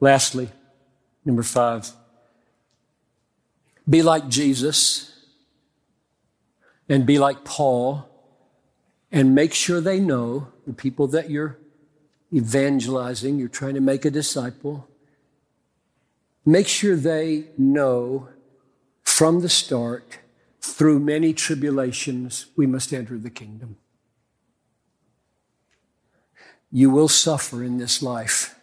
Lastly, 0.00 0.50
number 1.24 1.42
five, 1.42 1.90
be 3.88 4.02
like 4.02 4.28
Jesus 4.28 5.12
and 6.88 7.06
be 7.06 7.18
like 7.18 7.44
Paul 7.44 8.08
and 9.12 9.34
make 9.34 9.54
sure 9.54 9.80
they 9.80 10.00
know, 10.00 10.48
the 10.66 10.72
people 10.72 11.06
that 11.08 11.30
you're 11.30 11.58
evangelizing, 12.34 13.38
you're 13.38 13.48
trying 13.48 13.74
to 13.74 13.80
make 13.80 14.04
a 14.04 14.10
disciple, 14.10 14.88
make 16.44 16.66
sure 16.66 16.96
they 16.96 17.46
know 17.56 18.28
from 19.02 19.40
the 19.40 19.48
start, 19.48 20.18
through 20.60 20.98
many 20.98 21.32
tribulations, 21.32 22.46
we 22.56 22.66
must 22.66 22.92
enter 22.92 23.16
the 23.16 23.30
kingdom. 23.30 23.76
You 26.70 26.90
will 26.90 27.08
suffer 27.08 27.62
in 27.62 27.78
this 27.78 28.02
life. 28.02 28.58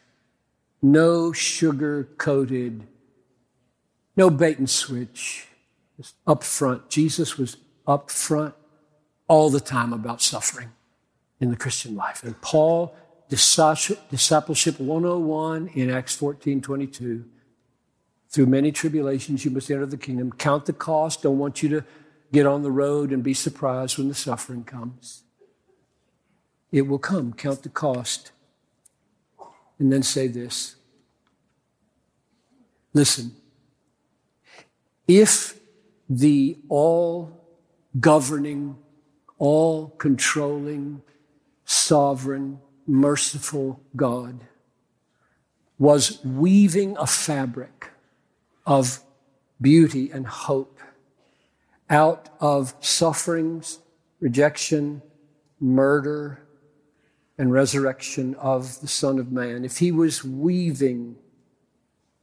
No 0.82 1.32
sugar 1.32 2.10
coated, 2.18 2.84
no 4.16 4.30
bait 4.30 4.58
and 4.58 4.70
switch. 4.70 5.48
Just 5.98 6.16
up 6.26 6.44
front. 6.44 6.90
Jesus 6.90 7.38
was 7.38 7.58
up 7.86 8.10
front 8.10 8.56
all 9.28 9.50
the 9.50 9.60
time 9.60 9.94
about 9.94 10.22
suffering 10.22 10.72
in 11.40 11.50
the 11.50 11.56
Christian 11.56 11.96
life. 11.96 12.24
And 12.24 12.40
Paul 12.42 12.96
Discipleship 13.30 14.80
101 14.80 15.68
in 15.74 15.90
Acts 15.90 16.16
14 16.16 16.62
22. 16.62 17.26
Through 18.30 18.46
many 18.46 18.72
tribulations, 18.72 19.44
you 19.44 19.52
must 19.52 19.72
enter 19.72 19.86
the 19.86 19.98
kingdom. 19.98 20.32
Count 20.32 20.66
the 20.66 20.74
cost. 20.74 21.24
Don't 21.24 21.40
want 21.40 21.64
you 21.64 21.70
to 21.70 21.84
get 22.32 22.46
on 22.46 22.62
the 22.62 22.72
road 22.72 23.12
and 23.12 23.24
be 23.24 23.34
surprised 23.34 23.98
when 23.98 24.08
the 24.08 24.14
suffering 24.14 24.64
comes. 24.64 25.24
It 26.72 26.84
will 26.84 27.00
come. 27.00 27.34
Count 27.34 27.64
the 27.64 27.70
cost. 27.70 28.32
And 29.80 29.92
then 29.92 30.04
say 30.04 30.28
this 30.28 30.76
Listen, 32.94 33.36
if 35.08 35.60
the 36.10 36.58
all 36.70 37.46
governing, 38.00 38.78
all 39.38 39.90
controlling, 39.98 41.02
sovereign, 41.66 42.60
merciful 42.88 43.82
God 43.96 44.42
was 45.80 46.24
weaving 46.24 46.96
a 46.98 47.08
fabric 47.08 47.92
of 48.66 49.00
beauty 49.60 50.12
and 50.12 50.28
hope 50.28 50.80
out 51.90 52.30
of 52.40 52.74
sufferings, 52.80 53.80
rejection, 54.20 55.02
murder, 55.60 56.40
and 57.38 57.52
resurrection 57.52 58.36
of 58.36 58.80
the 58.82 58.88
Son 58.88 59.20
of 59.20 59.32
Man. 59.32 59.66
If 59.66 59.78
he 59.78 59.92
was 59.92 60.24
weaving, 60.24 61.16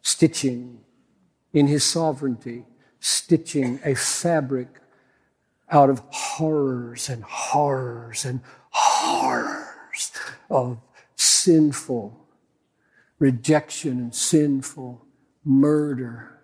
stitching 0.03 0.81
in 1.53 1.67
his 1.67 1.85
sovereignty, 1.85 2.65
stitching 3.01 3.81
a 3.85 3.95
fabric 3.95 4.69
out 5.71 5.91
of 5.91 6.03
horrors 6.11 7.09
and 7.09 7.23
horrors 7.25 8.25
and 8.25 8.41
horrors 8.71 10.13
of 10.49 10.79
sinful 11.17 12.21
rejection 13.21 13.99
and 13.99 14.15
sinful 14.15 15.07
murder, 15.45 16.41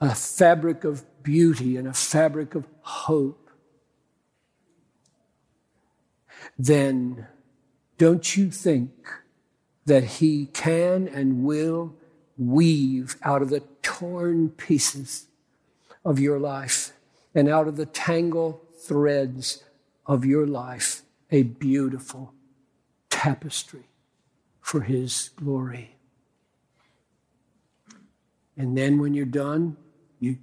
a 0.00 0.14
fabric 0.14 0.84
of 0.84 1.04
beauty 1.22 1.76
and 1.76 1.88
a 1.88 1.92
fabric 1.92 2.54
of 2.54 2.66
hope, 2.82 3.50
then 6.58 7.26
don't 7.98 8.36
you 8.36 8.50
think 8.50 8.90
that 9.86 10.04
He 10.04 10.46
can 10.46 11.08
and 11.08 11.44
will 11.44 11.94
weave 12.36 13.16
out 13.22 13.42
of 13.42 13.50
the 13.50 13.62
torn 13.92 14.48
pieces 14.50 15.26
of 16.04 16.18
your 16.18 16.38
life 16.38 16.92
and 17.34 17.48
out 17.48 17.68
of 17.68 17.76
the 17.76 17.86
tangled 17.86 18.60
threads 18.78 19.64
of 20.06 20.24
your 20.24 20.46
life 20.46 21.02
a 21.30 21.42
beautiful 21.42 22.32
tapestry 23.10 23.84
for 24.60 24.82
His 24.82 25.30
glory. 25.36 25.96
And 28.56 28.76
then 28.76 28.98
when 28.98 29.14
you're 29.14 29.24
done, 29.24 29.76
you, 30.20 30.38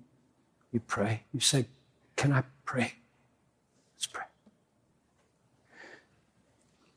you 0.72 0.80
pray. 0.80 1.24
You 1.34 1.40
say, 1.40 1.66
Can 2.16 2.32
I 2.32 2.44
pray? 2.66 2.94
Let's 3.96 4.08
pray. 4.08 4.24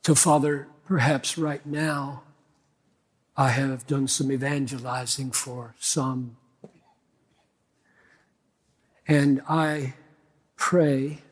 So, 0.04 0.14
Father, 0.14 0.68
perhaps 0.86 1.36
right 1.36 1.64
now, 1.64 2.22
I 3.36 3.50
have 3.50 3.86
done 3.86 4.08
some 4.08 4.30
evangelizing 4.30 5.32
for 5.32 5.74
some. 5.78 6.36
And 9.06 9.42
I 9.48 9.94
pray 10.56 11.22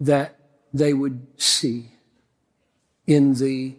that 0.00 0.38
they 0.72 0.92
would 0.92 1.26
see 1.40 1.92
in 3.06 3.34
the 3.34 3.76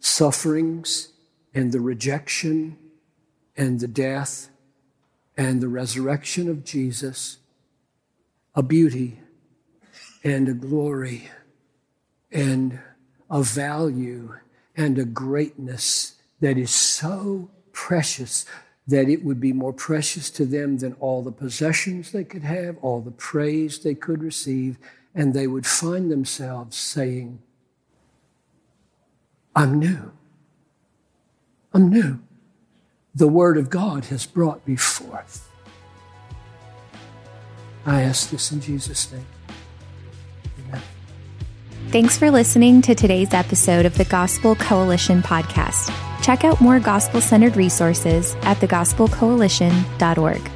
sufferings 0.00 1.12
and 1.54 1.72
the 1.72 1.80
rejection 1.80 2.78
and 3.56 3.80
the 3.80 3.88
death 3.88 4.50
and 5.36 5.60
the 5.60 5.68
resurrection 5.68 6.48
of 6.48 6.64
Jesus 6.64 7.38
a 8.54 8.62
beauty 8.62 9.20
and 10.24 10.48
a 10.48 10.54
glory 10.54 11.30
and 12.32 12.80
a 13.30 13.42
value 13.42 14.34
and 14.76 14.98
a 14.98 15.04
greatness 15.04 16.14
that 16.40 16.56
is 16.56 16.70
so 16.70 17.50
precious 17.72 18.46
that 18.86 19.08
it 19.08 19.24
would 19.24 19.40
be 19.40 19.52
more 19.52 19.72
precious 19.72 20.30
to 20.30 20.44
them 20.44 20.78
than 20.78 20.92
all 20.94 21.22
the 21.22 21.32
possessions 21.32 22.12
they 22.12 22.24
could 22.24 22.44
have, 22.44 22.76
all 22.78 23.00
the 23.00 23.10
praise 23.10 23.80
they 23.80 23.94
could 23.94 24.22
receive, 24.22 24.78
and 25.14 25.34
they 25.34 25.46
would 25.46 25.66
find 25.66 26.10
themselves 26.10 26.76
saying, 26.76 27.40
I'm 29.56 29.78
new. 29.78 30.12
I'm 31.72 31.88
new. 31.88 32.20
The 33.14 33.28
Word 33.28 33.56
of 33.56 33.70
God 33.70 34.06
has 34.06 34.26
brought 34.26 34.66
me 34.68 34.76
forth. 34.76 35.48
I 37.86 38.02
ask 38.02 38.30
this 38.30 38.52
in 38.52 38.60
Jesus' 38.60 39.10
name. 39.12 39.26
Thanks 41.90 42.18
for 42.18 42.30
listening 42.32 42.82
to 42.82 42.94
today's 42.96 43.32
episode 43.32 43.86
of 43.86 43.96
the 43.96 44.04
Gospel 44.06 44.56
Coalition 44.56 45.22
podcast. 45.22 45.94
Check 46.20 46.42
out 46.44 46.60
more 46.60 46.80
gospel 46.80 47.20
centered 47.20 47.56
resources 47.56 48.34
at 48.42 48.56
thegospelcoalition.org. 48.58 50.50